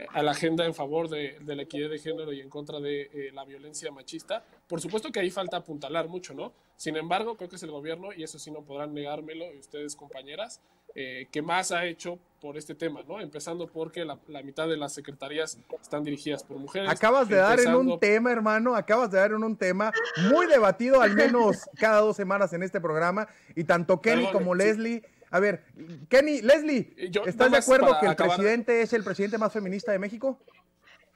a 0.09 0.23
la 0.23 0.31
agenda 0.31 0.65
en 0.65 0.75
favor 0.75 1.09
de, 1.09 1.39
de, 1.41 1.57
la 1.57 1.63
equidad 1.63 1.91
de 1.91 1.99
género 1.99 2.33
y 2.33 2.41
en 2.41 2.49
contra 2.49 2.81
de 2.81 3.31
la 3.35 3.45
violencia 3.45 3.91
machista. 3.91 4.43
Por 4.67 4.81
supuesto 4.81 5.13
que 5.13 5.21
ahí 5.21 5.31
falta 5.31 5.59
apuntalar 5.59 6.09
mucho, 6.09 6.33
¿no? 6.33 6.53
Sin 6.77 6.97
embargo, 6.97 7.37
creo 7.37 7.49
que 7.49 7.57
es 7.57 7.63
el 7.63 7.71
gobierno, 7.71 8.13
y 8.13 8.23
eso 8.23 8.39
sí 8.39 8.51
no 8.51 8.63
podrán 8.63 8.95
negármelo, 8.95 9.45
ustedes 9.59 9.95
compañeras, 9.95 10.61
eh, 10.95 11.27
que 11.31 11.41
más 11.41 11.73
ha 11.73 11.87
hecho 11.87 12.19
por 12.43 12.59
este 12.59 12.75
tema, 12.75 13.03
¿no? 13.07 13.21
Empezando 13.21 13.69
porque 13.69 14.05
la, 14.05 14.19
mitad 14.43 14.67
de 14.67 14.77
las 14.77 14.93
secretarías 14.93 15.57
están 15.81 16.03
dirigidas 16.03 16.43
por 16.43 16.59
mujeres. 16.59 16.91
Acabas 16.91 17.29
de 17.29 17.37
dar 17.37 17.61
en 17.61 17.73
un 17.73 18.01
tema, 18.01 18.33
hermano, 18.33 18.75
acabas 18.75 19.13
de 19.13 19.19
dar 19.19 19.31
en 19.31 19.45
un 19.45 19.57
tema 19.57 19.93
muy 20.29 20.47
debatido, 20.47 21.01
al 21.01 21.15
menos 21.15 21.59
cada 21.79 22.01
dos 22.01 22.17
semanas 22.17 22.53
en 22.53 22.65
este 22.65 22.81
programa, 22.81 23.29
y 23.55 23.63
tanto 23.63 24.01
Kenny 24.01 24.27
como 24.33 24.57
Leslie. 24.57 25.05
A 25.31 25.39
ver, 25.39 25.65
Kenny, 26.09 26.43
Leslie, 26.43 26.93
eh, 26.97 27.13
¿estás 27.27 27.53
de 27.53 27.59
acuerdo 27.59 27.97
que 28.01 28.07
el 28.07 28.17
presidente 28.17 28.83
es 28.83 28.93
el 28.93 29.05
presidente 29.05 29.39
más 29.39 29.53
feminista 29.53 29.93
de 29.93 30.01
México? 30.01 30.41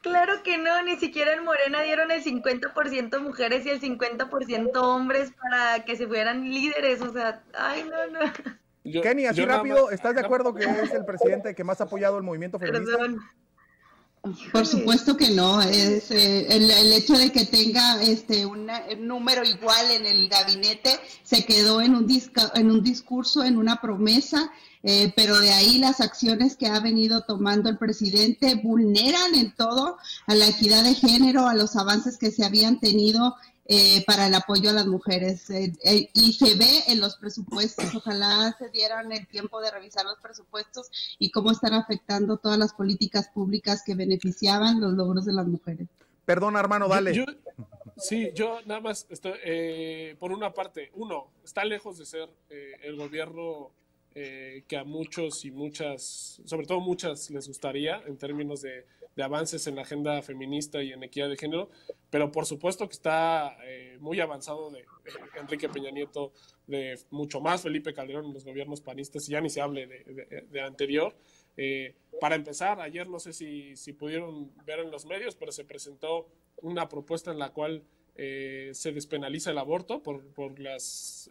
Claro 0.02 0.44
que 0.44 0.58
no, 0.58 0.80
ni 0.84 0.96
siquiera 0.96 1.32
en 1.32 1.42
Morena 1.42 1.82
dieron 1.82 2.12
el 2.12 2.22
50% 2.22 3.20
mujeres 3.20 3.66
y 3.66 3.70
el 3.70 3.80
50% 3.80 4.70
hombres 4.76 5.32
para 5.32 5.84
que 5.84 5.96
se 5.96 6.06
fueran 6.06 6.48
líderes, 6.48 7.02
o 7.02 7.12
sea, 7.12 7.42
ay, 7.52 7.84
no, 7.90 8.06
no. 8.20 8.32
Kenny, 9.02 9.26
así 9.26 9.44
rápido, 9.44 9.90
¿estás 9.90 10.14
de 10.14 10.20
acuerdo 10.20 10.54
que 10.54 10.64
es 10.64 10.92
el 10.92 11.04
presidente 11.04 11.54
que 11.54 11.64
más 11.64 11.80
ha 11.80 11.84
apoyado 11.84 12.16
el 12.18 12.22
movimiento 12.22 12.58
feminista? 12.58 12.96
Por 14.52 14.66
supuesto 14.66 15.16
que 15.16 15.30
no. 15.30 15.62
Es 15.62 16.10
eh, 16.10 16.46
el, 16.48 16.70
hecho 16.92 17.16
de 17.16 17.30
que 17.30 17.44
tenga 17.44 18.02
este 18.02 18.44
un 18.44 18.68
número 18.98 19.44
igual 19.44 19.90
en 19.90 20.06
el 20.06 20.28
gabinete 20.28 20.90
se 21.22 21.44
quedó 21.44 21.80
en 21.80 21.94
un 21.94 22.06
en 22.54 22.70
un 22.70 22.82
discurso, 22.82 23.44
en 23.44 23.56
una 23.56 23.80
promesa, 23.80 24.50
eh, 24.82 25.12
pero 25.14 25.38
de 25.38 25.52
ahí 25.52 25.78
las 25.78 26.00
acciones 26.00 26.56
que 26.56 26.66
ha 26.66 26.80
venido 26.80 27.22
tomando 27.22 27.68
el 27.68 27.78
presidente 27.78 28.56
vulneran 28.56 29.34
en 29.34 29.54
todo 29.54 29.96
a 30.26 30.34
la 30.34 30.48
equidad 30.48 30.82
de 30.82 30.94
género, 30.94 31.46
a 31.46 31.54
los 31.54 31.76
avances 31.76 32.18
que 32.18 32.30
se 32.30 32.44
habían 32.44 32.80
tenido 32.80 33.36
eh, 33.68 34.04
para 34.06 34.28
el 34.28 34.34
apoyo 34.34 34.70
a 34.70 34.72
las 34.72 34.86
mujeres. 34.86 35.50
Eh, 35.50 35.72
eh, 35.84 36.08
y 36.14 36.32
se 36.34 36.54
ve 36.54 36.84
en 36.86 37.00
los 37.00 37.16
presupuestos, 37.16 37.92
ojalá 37.96 38.54
se 38.58 38.68
dieran 38.70 39.10
el 39.10 39.26
tiempo 39.26 39.60
de 39.60 39.72
revisar 39.72 40.04
los 40.04 40.18
presupuestos 40.18 40.88
y 41.18 41.32
cómo 41.32 41.50
están 41.50 41.74
afectando 41.74 42.36
todas 42.36 42.58
las 42.58 42.72
políticas 42.74 43.28
públicas 43.28 43.82
que 43.84 43.96
beneficiaban 43.96 44.80
los 44.80 44.92
logros 44.92 45.24
de 45.24 45.32
las 45.32 45.48
mujeres. 45.48 45.88
Perdón, 46.24 46.56
hermano, 46.56 46.86
dale. 46.86 47.26
sí, 47.96 48.30
yo 48.34 48.60
nada 48.66 48.80
más, 48.80 49.06
estoy, 49.10 49.34
por 50.20 50.30
una 50.30 50.52
parte, 50.54 50.90
uno, 50.94 51.28
está 51.44 51.64
lejos 51.64 51.98
de 51.98 52.06
ser 52.06 52.28
el 52.48 52.96
gobierno 52.96 53.70
que 54.12 54.76
a 54.76 54.84
muchos 54.84 55.44
y 55.44 55.50
muchas, 55.50 56.40
sobre 56.44 56.66
todo 56.66 56.80
muchas, 56.80 57.30
les 57.30 57.48
gustaría 57.48 58.02
en 58.06 58.16
términos 58.16 58.62
de 58.62 58.86
de 59.16 59.22
avances 59.22 59.66
en 59.66 59.76
la 59.76 59.82
agenda 59.82 60.20
feminista 60.20 60.82
y 60.82 60.92
en 60.92 61.02
equidad 61.02 61.30
de 61.30 61.36
género, 61.36 61.70
pero 62.10 62.30
por 62.30 62.44
supuesto 62.44 62.86
que 62.86 62.92
está 62.92 63.56
eh, 63.64 63.96
muy 63.98 64.20
avanzado 64.20 64.70
de, 64.70 64.84
Enrique 65.40 65.70
Peña 65.70 65.90
Nieto, 65.90 66.32
de 66.66 66.98
mucho 67.10 67.40
más 67.40 67.62
Felipe 67.62 67.94
Calderón 67.94 68.26
en 68.26 68.34
los 68.34 68.44
gobiernos 68.44 68.82
panistas, 68.82 69.26
y 69.28 69.32
ya 69.32 69.40
ni 69.40 69.48
se 69.48 69.62
hable 69.62 69.86
de, 69.86 70.60
anterior. 70.60 71.16
Eh, 71.56 71.94
para 72.20 72.34
empezar, 72.34 72.80
ayer 72.80 73.08
no 73.08 73.18
sé 73.18 73.32
si, 73.32 73.92
pudieron 73.94 74.52
ver 74.66 74.80
en 74.80 74.90
los 74.90 75.06
medios, 75.06 75.34
pero 75.34 75.50
se 75.50 75.64
presentó 75.64 76.28
una 76.60 76.88
propuesta 76.88 77.30
en 77.32 77.38
la 77.38 77.50
cual 77.50 77.84
eh, 78.16 78.70
se 78.74 78.92
despenaliza 78.92 79.50
el 79.50 79.58
aborto 79.58 80.02
por, 80.02 80.60
las 80.60 81.30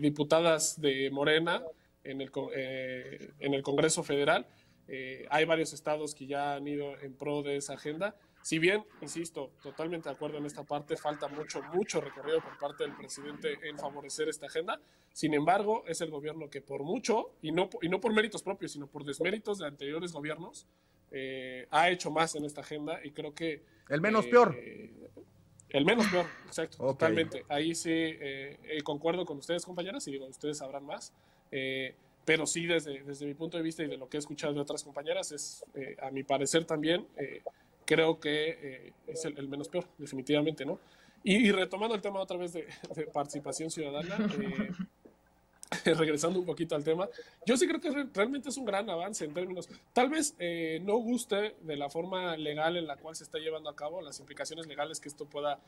diputadas 0.00 0.80
de 0.80 1.10
Morena 1.10 1.62
en 2.02 2.22
el 2.22 3.62
Congreso 3.62 4.02
Federal 4.02 4.46
eh, 4.92 5.24
hay 5.30 5.44
varios 5.44 5.72
estados 5.72 6.16
que 6.16 6.26
ya 6.26 6.54
han 6.54 6.66
ido 6.66 6.98
en 6.98 7.14
pro 7.14 7.42
de 7.42 7.54
esa 7.54 7.74
agenda. 7.74 8.16
Si 8.42 8.58
bien, 8.58 8.84
insisto, 9.00 9.52
totalmente 9.62 10.08
de 10.08 10.16
acuerdo 10.16 10.38
en 10.38 10.46
esta 10.46 10.64
parte, 10.64 10.96
falta 10.96 11.28
mucho, 11.28 11.62
mucho 11.72 12.00
recorrido 12.00 12.40
por 12.40 12.58
parte 12.58 12.82
del 12.82 12.96
presidente 12.96 13.56
en 13.62 13.78
favorecer 13.78 14.28
esta 14.28 14.46
agenda. 14.46 14.80
Sin 15.12 15.32
embargo, 15.32 15.84
es 15.86 16.00
el 16.00 16.10
gobierno 16.10 16.50
que 16.50 16.60
por 16.60 16.82
mucho, 16.82 17.36
y 17.40 17.52
no, 17.52 17.70
y 17.82 17.88
no 17.88 18.00
por 18.00 18.12
méritos 18.12 18.42
propios, 18.42 18.72
sino 18.72 18.88
por 18.88 19.04
desméritos 19.04 19.58
de 19.58 19.68
anteriores 19.68 20.12
gobiernos, 20.12 20.66
eh, 21.12 21.68
ha 21.70 21.88
hecho 21.88 22.10
más 22.10 22.34
en 22.34 22.44
esta 22.44 22.62
agenda 22.62 22.98
y 23.04 23.12
creo 23.12 23.32
que... 23.32 23.62
El 23.88 24.00
menos 24.00 24.26
peor. 24.26 24.56
Eh, 24.58 24.90
el 25.68 25.84
menos 25.84 26.08
peor, 26.08 26.26
exacto, 26.46 26.78
totalmente. 26.78 27.44
Ahí 27.48 27.76
sí 27.76 28.16
concuerdo 28.82 29.24
con 29.24 29.38
ustedes, 29.38 29.64
compañeras, 29.64 30.08
y 30.08 30.12
digo, 30.12 30.26
ustedes 30.26 30.58
sabrán 30.58 30.84
más 30.84 31.12
pero 32.30 32.46
sí 32.46 32.64
desde, 32.64 33.02
desde 33.02 33.26
mi 33.26 33.34
punto 33.34 33.56
de 33.56 33.62
vista 33.64 33.82
y 33.82 33.88
de 33.88 33.96
lo 33.96 34.08
que 34.08 34.16
he 34.16 34.20
escuchado 34.20 34.54
de 34.54 34.60
otras 34.60 34.84
compañeras, 34.84 35.32
es 35.32 35.64
eh, 35.74 35.96
a 36.00 36.12
mi 36.12 36.22
parecer 36.22 36.64
también, 36.64 37.04
eh, 37.16 37.42
creo 37.84 38.20
que 38.20 38.50
eh, 38.50 38.92
es 39.08 39.24
el, 39.24 39.48
menos 39.48 39.68
peor, 39.68 39.84
definitivamente, 39.98 40.64
¿no? 40.64 40.78
Y, 41.24 41.50
retomando 41.50 41.96
el 41.96 42.00
tema 42.00 42.20
otra 42.20 42.36
vez 42.36 42.52
de, 42.52 42.68
participación 43.12 43.68
ciudadana, 43.68 44.16
regresando 45.84 46.38
un 46.38 46.46
poquito 46.46 46.76
al 46.76 46.84
tema, 46.84 47.08
yo 47.44 47.56
sí 47.56 47.66
creo 47.66 47.80
que 47.80 47.90
realmente 48.14 48.50
es 48.50 48.56
un 48.56 48.64
gran 48.64 48.88
avance 48.88 49.24
en 49.24 49.34
términos, 49.34 49.68
tal 49.92 50.08
vez 50.08 50.36
no 50.82 50.98
guste 50.98 51.56
de 51.62 51.76
la 51.76 51.90
forma 51.90 52.36
legal 52.36 52.76
en 52.76 52.86
la 52.86 52.96
cual 52.96 53.16
se 53.16 53.24
está 53.24 53.38
llevando 53.38 53.68
a 53.68 53.74
cabo, 53.74 54.02
las 54.02 54.20
implicaciones 54.20 54.68
legales 54.68 55.00
que 55.00 55.08
esto 55.08 55.24
pueda 55.24 55.58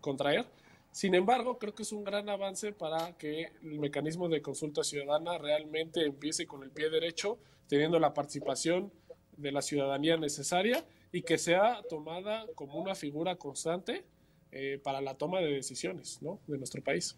contraer, 0.00 0.46
sin 0.92 1.14
embargo, 1.14 1.58
creo 1.58 1.74
que 1.74 1.84
es 1.84 1.92
un 1.92 2.04
gran 2.04 2.28
avance 2.28 2.72
para 2.72 3.16
que 3.16 3.50
el 3.62 3.78
mecanismo 3.78 4.28
de 4.28 4.42
consulta 4.42 4.84
ciudadana 4.84 5.38
realmente 5.38 6.04
empiece 6.04 6.46
con 6.46 6.62
el 6.62 6.70
pie 6.70 6.90
derecho, 6.90 7.38
teniendo 7.66 7.98
la 7.98 8.12
participación 8.12 8.92
de 9.38 9.52
la 9.52 9.62
ciudadanía 9.62 10.18
necesaria 10.18 10.84
y 11.10 11.22
que 11.22 11.38
sea 11.38 11.82
tomada 11.88 12.46
como 12.54 12.78
una 12.78 12.94
figura 12.94 13.36
constante 13.36 14.04
eh, 14.50 14.78
para 14.84 15.00
la 15.00 15.14
toma 15.14 15.40
de 15.40 15.50
decisiones 15.50 16.20
de 16.20 16.58
nuestro 16.58 16.82
país. 16.82 17.16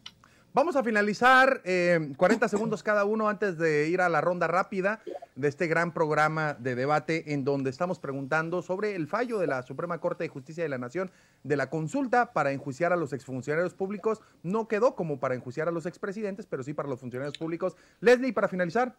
Vamos 0.54 0.76
a 0.76 0.84
finalizar 0.84 1.62
40 1.64 1.66
eh, 1.66 2.48
segundos 2.48 2.84
cada 2.84 3.04
uno 3.04 3.28
antes 3.28 3.58
de 3.58 3.88
ir 3.88 4.00
a 4.00 4.08
la 4.08 4.20
ronda 4.20 4.46
rápida 4.46 5.00
de 5.34 5.48
este 5.48 5.66
gran 5.66 5.92
programa 5.92 6.54
de 6.54 6.76
debate 6.76 7.32
en 7.32 7.44
donde 7.44 7.70
estamos 7.70 7.98
preguntando 7.98 8.62
sobre 8.62 8.94
el 8.94 9.08
fallo 9.08 9.40
de 9.40 9.48
la 9.48 9.64
Suprema 9.64 9.98
Corte 9.98 10.22
de 10.22 10.28
Justicia 10.28 10.62
de 10.62 10.68
la 10.68 10.78
Nación 10.78 11.10
de 11.42 11.56
la 11.56 11.70
consulta 11.70 12.32
para 12.32 12.52
enjuiciar 12.52 12.92
a 12.92 12.96
los 12.96 13.12
exfuncionarios 13.12 13.74
públicos. 13.74 14.20
No 14.44 14.68
quedó 14.68 14.94
como 14.94 15.18
para 15.18 15.34
enjuiciar 15.34 15.66
a 15.66 15.72
los 15.72 15.86
expresidentes, 15.86 16.46
pero 16.46 16.62
sí 16.62 16.72
para 16.72 16.88
los 16.88 17.00
funcionarios 17.00 17.36
públicos. 17.36 17.76
Leslie, 17.98 18.32
para 18.32 18.46
finalizar. 18.46 18.94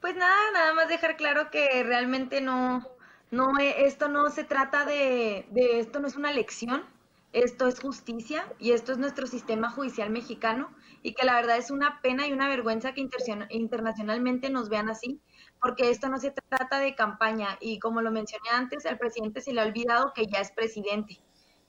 Pues 0.00 0.16
nada, 0.16 0.50
nada 0.54 0.72
más 0.72 0.88
dejar 0.88 1.18
claro 1.18 1.50
que 1.50 1.82
realmente 1.82 2.40
no, 2.40 2.88
no, 3.30 3.50
esto 3.58 4.08
no 4.08 4.30
se 4.30 4.44
trata 4.44 4.86
de 4.86 5.44
esto 5.54 6.00
no 6.00 6.08
es 6.08 6.16
una 6.16 6.32
lección 6.32 6.84
esto 7.32 7.68
es 7.68 7.80
justicia 7.80 8.44
y 8.58 8.72
esto 8.72 8.92
es 8.92 8.98
nuestro 8.98 9.26
sistema 9.26 9.70
judicial 9.70 10.10
mexicano 10.10 10.70
y 11.02 11.14
que 11.14 11.24
la 11.24 11.34
verdad 11.34 11.58
es 11.58 11.70
una 11.70 12.00
pena 12.02 12.26
y 12.26 12.32
una 12.32 12.48
vergüenza 12.48 12.92
que 12.92 13.06
internacionalmente 13.50 14.50
nos 14.50 14.68
vean 14.68 14.88
así, 14.88 15.20
porque 15.60 15.90
esto 15.90 16.08
no 16.08 16.18
se 16.18 16.32
trata 16.48 16.78
de 16.78 16.94
campaña 16.94 17.56
y 17.60 17.78
como 17.78 18.02
lo 18.02 18.10
mencioné 18.10 18.50
antes, 18.50 18.84
al 18.86 18.98
presidente 18.98 19.40
se 19.40 19.52
le 19.52 19.60
ha 19.60 19.64
olvidado 19.64 20.12
que 20.14 20.26
ya 20.26 20.40
es 20.40 20.50
presidente 20.50 21.20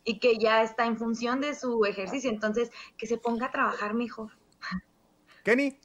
y 0.03 0.19
que 0.19 0.37
ya 0.37 0.63
está 0.63 0.85
en 0.85 0.97
función 0.97 1.41
de 1.41 1.53
su 1.53 1.85
ejercicio, 1.85 2.29
entonces 2.29 2.71
que 2.97 3.05
se 3.05 3.17
ponga 3.17 3.47
a 3.47 3.51
trabajar 3.51 3.93
mejor. 3.93 4.31
Kenny. 5.43 5.77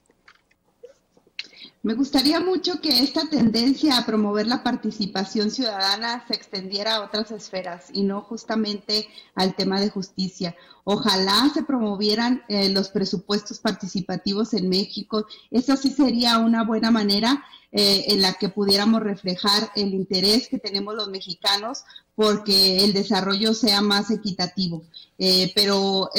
Me 1.87 1.95
gustaría 1.95 2.41
mucho 2.41 2.80
que 2.80 2.99
esta 3.05 3.30
tendencia 3.30 3.97
a 3.97 4.05
promover 4.05 4.49
la 4.49 4.64
participación 4.64 5.53
ciudadana 5.53 6.24
se 6.26 6.34
extendiera 6.34 6.97
a 6.97 7.05
otras 7.05 7.30
esferas 7.30 7.91
y 7.93 8.03
no 8.03 8.22
justamente 8.22 9.07
al 9.37 9.55
tema 9.55 9.80
de 9.80 9.91
justicia. 9.91 10.57
Ojalá 10.82 11.49
se 11.55 11.62
promovieran 11.62 12.43
eh, 12.49 12.70
los 12.70 12.89
presupuestos 12.89 13.61
participativos 13.61 14.53
en 14.55 14.68
México. 14.68 15.26
Eso 15.53 15.76
sí 15.76 15.91
sería 15.91 16.39
una 16.39 16.64
buena 16.64 16.91
manera 16.91 17.45
eh, 17.70 18.07
en 18.09 18.20
la 18.20 18.32
que 18.32 18.49
pudiéramos 18.49 19.01
reflejar 19.01 19.70
el 19.76 19.95
interés 19.95 20.49
que 20.49 20.59
tenemos 20.59 20.93
los 20.97 21.07
mexicanos 21.07 21.84
porque 22.16 22.82
el 22.84 22.95
desarrollo 22.95 23.55
sea 23.55 23.80
más 23.80 24.11
equitativo. 24.11 24.82
Eh, 25.20 25.53
pero 25.55 26.11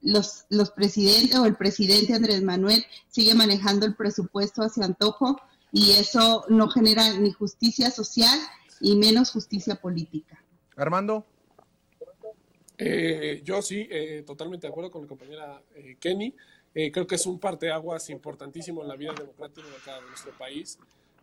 los, 0.00 0.44
los 0.48 0.70
presidentes 0.70 1.36
o 1.38 1.46
el 1.46 1.56
presidente 1.56 2.14
Andrés 2.14 2.42
Manuel 2.42 2.84
sigue 3.08 3.34
manejando 3.34 3.86
el 3.86 3.94
presupuesto 3.94 4.62
hacia 4.62 4.84
antojo 4.84 5.40
y 5.72 5.92
eso 5.92 6.44
no 6.48 6.68
genera 6.68 7.18
ni 7.18 7.32
justicia 7.32 7.90
social 7.90 8.38
y 8.80 8.96
menos 8.96 9.30
justicia 9.32 9.76
política. 9.76 10.42
Armando. 10.76 11.26
Eh, 12.78 13.42
yo 13.44 13.60
sí, 13.60 13.88
eh, 13.90 14.22
totalmente 14.24 14.66
de 14.66 14.70
acuerdo 14.70 14.90
con 14.90 15.02
la 15.02 15.08
compañera 15.08 15.62
eh, 15.74 15.96
Kenny. 15.98 16.32
creo 16.72 17.06
que 17.06 17.16
es 17.16 17.26
un 17.26 17.40
parteaguas 17.40 18.08
importantísimo 18.10 18.82
en 18.82 18.88
la 18.88 18.94
vida 18.94 19.12
democrática 19.12 19.96
de 19.96 20.06
nuestro 20.08 20.32
país. 20.38 20.78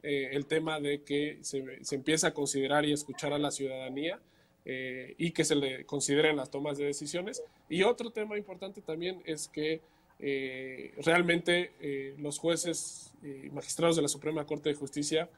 eh, 0.06 0.30
el 0.34 0.46
tema 0.46 0.80
de 0.80 1.02
que 1.02 1.40
se, 1.42 1.84
se 1.84 1.96
empieza 1.96 2.28
a 2.28 2.34
considerar 2.34 2.86
y 2.86 2.94
escuchar 2.94 3.34
a 3.34 3.40
la 3.40 3.50
ciudadanía 3.50 4.20
eh, 4.68 5.14
y 5.20 5.30
que 5.30 5.44
se 5.46 5.54
le 5.56 5.86
consideren 5.86 6.38
las 6.38 6.50
tomas 6.50 6.80
de 6.80 6.86
decisiones. 6.86 7.44
Y 7.70 7.84
otro 7.84 8.10
tema 8.10 8.36
importante 8.36 8.82
también 8.82 9.22
es 9.26 9.48
que 9.48 9.80
eh, 10.18 10.92
realmente 11.04 11.74
eh, 11.80 12.16
los 12.18 12.40
jueces 12.40 13.14
y 13.22 13.50
magistrados 13.52 13.96
de 13.96 14.02
la 14.02 14.08
Suprema 14.08 14.46
Corte 14.46 14.70
de 14.70 14.76
Justicia 14.76 15.30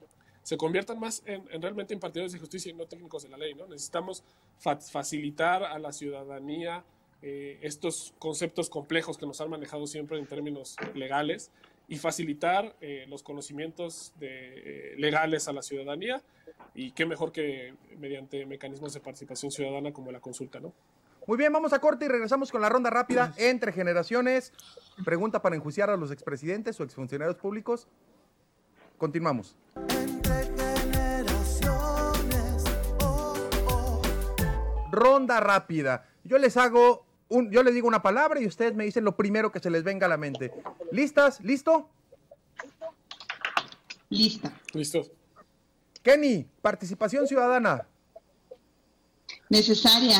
se 0.43 0.55
conviertan 0.55 0.97
más 0.97 1.23
en, 1.25 1.43
en, 1.51 1.61
realmente 1.61 1.93
impartidores 1.93 2.31
de 2.31 2.39
justicia 2.39 2.69
y 2.69 2.73
no 2.73 2.85
técnicos 2.85 3.23
de 3.23 3.29
la 3.29 3.37
ley. 3.37 3.53
¿no? 3.53 3.67
Necesitamos 3.67 4.23
fa 4.59 4.77
facilitar 4.77 5.61
a 5.61 5.77
la 5.77 5.91
ciudadanía 5.91 6.83
estos 7.19 8.13
conceptos 8.19 8.69
complejos 8.69 9.17
que 9.17 9.25
nos 9.25 9.41
han 9.41 9.49
manejado 9.49 9.87
siempre 9.87 10.19
en 10.19 10.27
términos 10.27 10.75
legales 10.93 11.49
y 11.87 11.97
facilitar 11.97 12.75
eh, 12.81 13.05
los 13.07 13.23
conocimientos 13.23 14.13
de, 14.19 14.91
eh, 14.91 14.95
legales 14.97 15.47
a 15.47 15.53
la 15.53 15.61
ciudadanía 15.61 16.21
y 16.73 16.91
qué 16.91 17.05
mejor 17.05 17.31
que 17.31 17.75
mediante 17.97 18.45
mecanismos 18.45 18.93
de 18.93 18.99
participación 18.99 19.51
ciudadana 19.51 19.93
como 19.93 20.11
la 20.11 20.19
consulta, 20.19 20.59
¿no? 20.59 20.73
Muy 21.25 21.37
bien, 21.37 21.51
vamos 21.51 21.73
a 21.73 21.79
corte 21.79 22.05
y 22.05 22.07
regresamos 22.07 22.51
con 22.51 22.61
la 22.61 22.69
ronda 22.69 22.89
rápida 22.89 23.33
entre 23.37 23.73
generaciones. 23.73 24.53
Pregunta 25.03 25.41
para 25.41 25.57
enjuiciar 25.57 25.89
a 25.89 25.97
los 25.97 26.11
expresidentes 26.11 26.79
o 26.79 26.83
exfuncionarios 26.83 27.35
públicos. 27.35 27.87
Continuamos. 28.97 29.57
Entre 29.75 30.45
generaciones. 30.55 32.63
Oh, 33.01 33.33
oh. 33.67 34.01
Ronda 34.89 35.41
rápida. 35.41 36.07
Yo 36.23 36.37
les 36.37 36.55
hago 36.55 37.06
un, 37.29 37.51
yo 37.51 37.63
les 37.63 37.73
digo 37.73 37.87
una 37.87 38.01
palabra 38.01 38.39
y 38.39 38.47
ustedes 38.47 38.75
me 38.75 38.85
dicen 38.85 39.03
lo 39.03 39.15
primero 39.15 39.51
que 39.51 39.59
se 39.59 39.69
les 39.69 39.83
venga 39.83 40.05
a 40.05 40.09
la 40.09 40.17
mente. 40.17 40.51
¿Listas? 40.91 41.41
¿Listo? 41.41 41.89
Lista. 44.09 44.53
Listo. 44.73 45.01
Kenny, 46.01 46.47
participación 46.61 47.27
ciudadana. 47.27 47.85
Necesaria. 49.49 50.17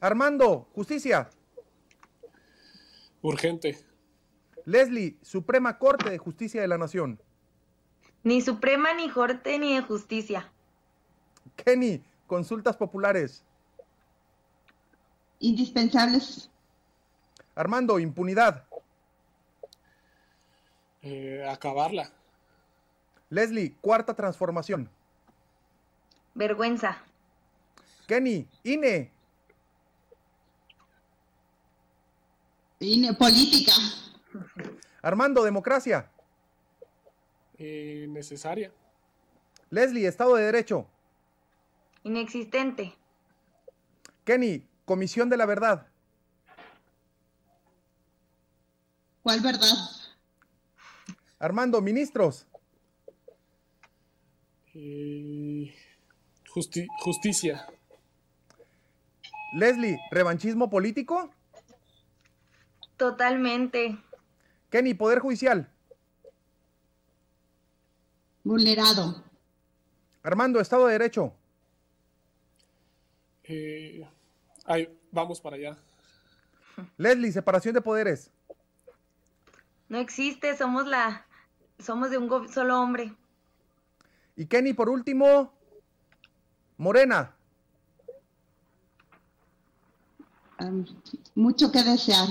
Armando, 0.00 0.68
justicia. 0.74 1.30
Urgente. 3.22 3.78
Leslie, 4.64 5.16
Suprema 5.22 5.78
Corte 5.78 6.10
de 6.10 6.18
Justicia 6.18 6.60
de 6.60 6.68
la 6.68 6.78
Nación. 6.78 7.20
Ni 8.22 8.40
Suprema, 8.40 8.92
ni 8.94 9.10
Corte, 9.10 9.58
ni 9.58 9.74
de 9.74 9.82
Justicia. 9.82 10.52
Kenny, 11.56 12.02
consultas 12.26 12.76
populares. 12.76 13.44
Indispensables. 15.42 16.48
Armando, 17.56 17.98
impunidad. 17.98 18.64
Eh, 21.02 21.44
acabarla. 21.50 22.12
Leslie, 23.28 23.74
cuarta 23.80 24.14
transformación. 24.14 24.88
Vergüenza. 26.34 27.02
Kenny, 28.06 28.46
INE. 28.62 29.10
INE, 32.78 33.12
política. 33.14 33.72
Armando, 35.02 35.42
democracia. 35.42 36.08
Eh, 37.58 38.06
necesaria. 38.08 38.72
Leslie, 39.70 40.06
Estado 40.06 40.36
de 40.36 40.44
Derecho. 40.44 40.86
Inexistente. 42.04 42.94
Kenny, 44.24 44.64
Comisión 44.84 45.28
de 45.28 45.36
la 45.36 45.46
Verdad. 45.46 45.86
¿Cuál 49.22 49.40
verdad? 49.40 49.76
Armando, 51.38 51.80
ministros. 51.80 52.46
Eh, 54.74 55.74
justi 56.48 56.86
justicia. 57.00 57.66
Leslie, 59.54 59.98
revanchismo 60.10 60.70
político. 60.70 61.30
Totalmente. 62.96 63.98
Kenny, 64.70 64.94
Poder 64.94 65.18
Judicial. 65.18 65.68
Vulnerado. 68.44 69.22
Armando, 70.22 70.60
Estado 70.60 70.86
de 70.86 70.92
Derecho. 70.92 71.34
Eh, 73.44 74.06
Ay, 74.64 74.88
vamos 75.10 75.40
para 75.40 75.56
allá. 75.56 75.76
Leslie, 76.96 77.32
separación 77.32 77.74
de 77.74 77.80
poderes. 77.80 78.30
No 79.88 79.98
existe, 79.98 80.56
somos 80.56 80.86
la 80.86 81.26
somos 81.82 82.10
de 82.10 82.18
un 82.18 82.48
solo 82.48 82.80
hombre. 82.80 83.14
Y 84.36 84.46
Kenny, 84.46 84.72
por 84.72 84.88
último, 84.88 85.52
Morena. 86.78 87.34
Um, 90.60 90.84
mucho 91.34 91.70
que 91.72 91.82
desear. 91.82 92.28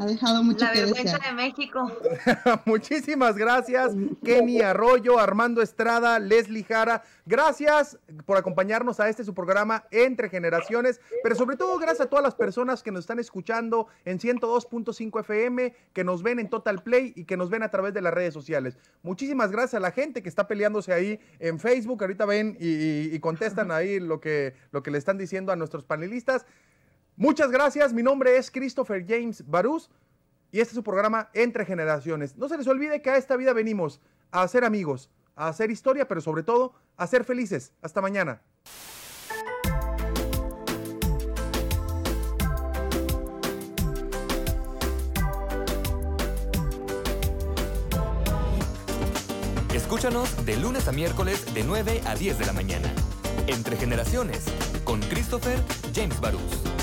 Ha 0.00 0.06
dejado 0.06 0.42
mucho 0.42 0.64
la 0.64 0.72
que 0.72 0.80
vergüenza 0.80 1.18
desear. 1.18 1.36
de 1.36 1.42
México. 1.42 1.92
Muchísimas 2.64 3.36
gracias, 3.36 3.92
Kenny 4.24 4.62
Arroyo, 4.62 5.18
Armando 5.18 5.60
Estrada, 5.60 6.18
Leslie 6.18 6.64
Jara. 6.64 7.02
Gracias 7.26 7.98
por 8.24 8.38
acompañarnos 8.38 8.98
a 8.98 9.10
este 9.10 9.24
su 9.24 9.34
programa 9.34 9.84
Entre 9.90 10.30
Generaciones, 10.30 11.02
pero 11.22 11.34
sobre 11.34 11.58
todo 11.58 11.78
gracias 11.78 12.06
a 12.06 12.08
todas 12.08 12.22
las 12.22 12.34
personas 12.34 12.82
que 12.82 12.90
nos 12.90 13.00
están 13.00 13.18
escuchando 13.18 13.88
en 14.06 14.18
102.5 14.18 15.20
FM, 15.20 15.74
que 15.92 16.02
nos 16.02 16.22
ven 16.22 16.38
en 16.38 16.48
Total 16.48 16.82
Play 16.82 17.12
y 17.14 17.24
que 17.24 17.36
nos 17.36 17.50
ven 17.50 17.62
a 17.62 17.68
través 17.68 17.92
de 17.92 18.00
las 18.00 18.14
redes 18.14 18.32
sociales. 18.32 18.78
Muchísimas 19.02 19.50
gracias 19.50 19.74
a 19.74 19.80
la 19.80 19.90
gente 19.90 20.22
que 20.22 20.30
está 20.30 20.48
peleándose 20.48 20.94
ahí 20.94 21.20
en 21.40 21.60
Facebook. 21.60 22.00
Ahorita 22.00 22.24
ven 22.24 22.56
y, 22.58 22.68
y, 22.68 23.10
y 23.12 23.20
contestan 23.20 23.70
ahí 23.70 24.00
lo 24.00 24.18
que, 24.18 24.54
lo 24.72 24.82
que 24.82 24.90
le 24.90 24.96
están 24.96 25.18
diciendo 25.18 25.52
a 25.52 25.56
nuestros 25.56 25.84
panelistas. 25.84 26.46
Muchas 27.20 27.50
gracias, 27.50 27.92
mi 27.92 28.02
nombre 28.02 28.38
es 28.38 28.50
Christopher 28.50 29.04
James 29.06 29.44
Barús 29.46 29.90
y 30.50 30.60
este 30.60 30.70
es 30.70 30.76
su 30.76 30.82
programa 30.82 31.28
Entre 31.34 31.66
Generaciones. 31.66 32.34
No 32.38 32.48
se 32.48 32.56
les 32.56 32.66
olvide 32.66 33.02
que 33.02 33.10
a 33.10 33.18
esta 33.18 33.36
vida 33.36 33.52
venimos 33.52 34.00
a 34.30 34.40
hacer 34.40 34.64
amigos, 34.64 35.10
a 35.36 35.48
hacer 35.48 35.70
historia, 35.70 36.08
pero 36.08 36.22
sobre 36.22 36.44
todo 36.44 36.72
a 36.96 37.06
ser 37.06 37.24
felices. 37.24 37.74
Hasta 37.82 38.00
mañana. 38.00 38.40
Escúchanos 49.74 50.46
de 50.46 50.56
lunes 50.56 50.88
a 50.88 50.92
miércoles 50.92 51.52
de 51.52 51.64
9 51.64 52.00
a 52.06 52.14
10 52.14 52.38
de 52.38 52.46
la 52.46 52.54
mañana. 52.54 52.90
Entre 53.46 53.76
Generaciones, 53.76 54.46
con 54.84 55.00
Christopher 55.00 55.58
James 55.94 56.18
Barús. 56.18 56.79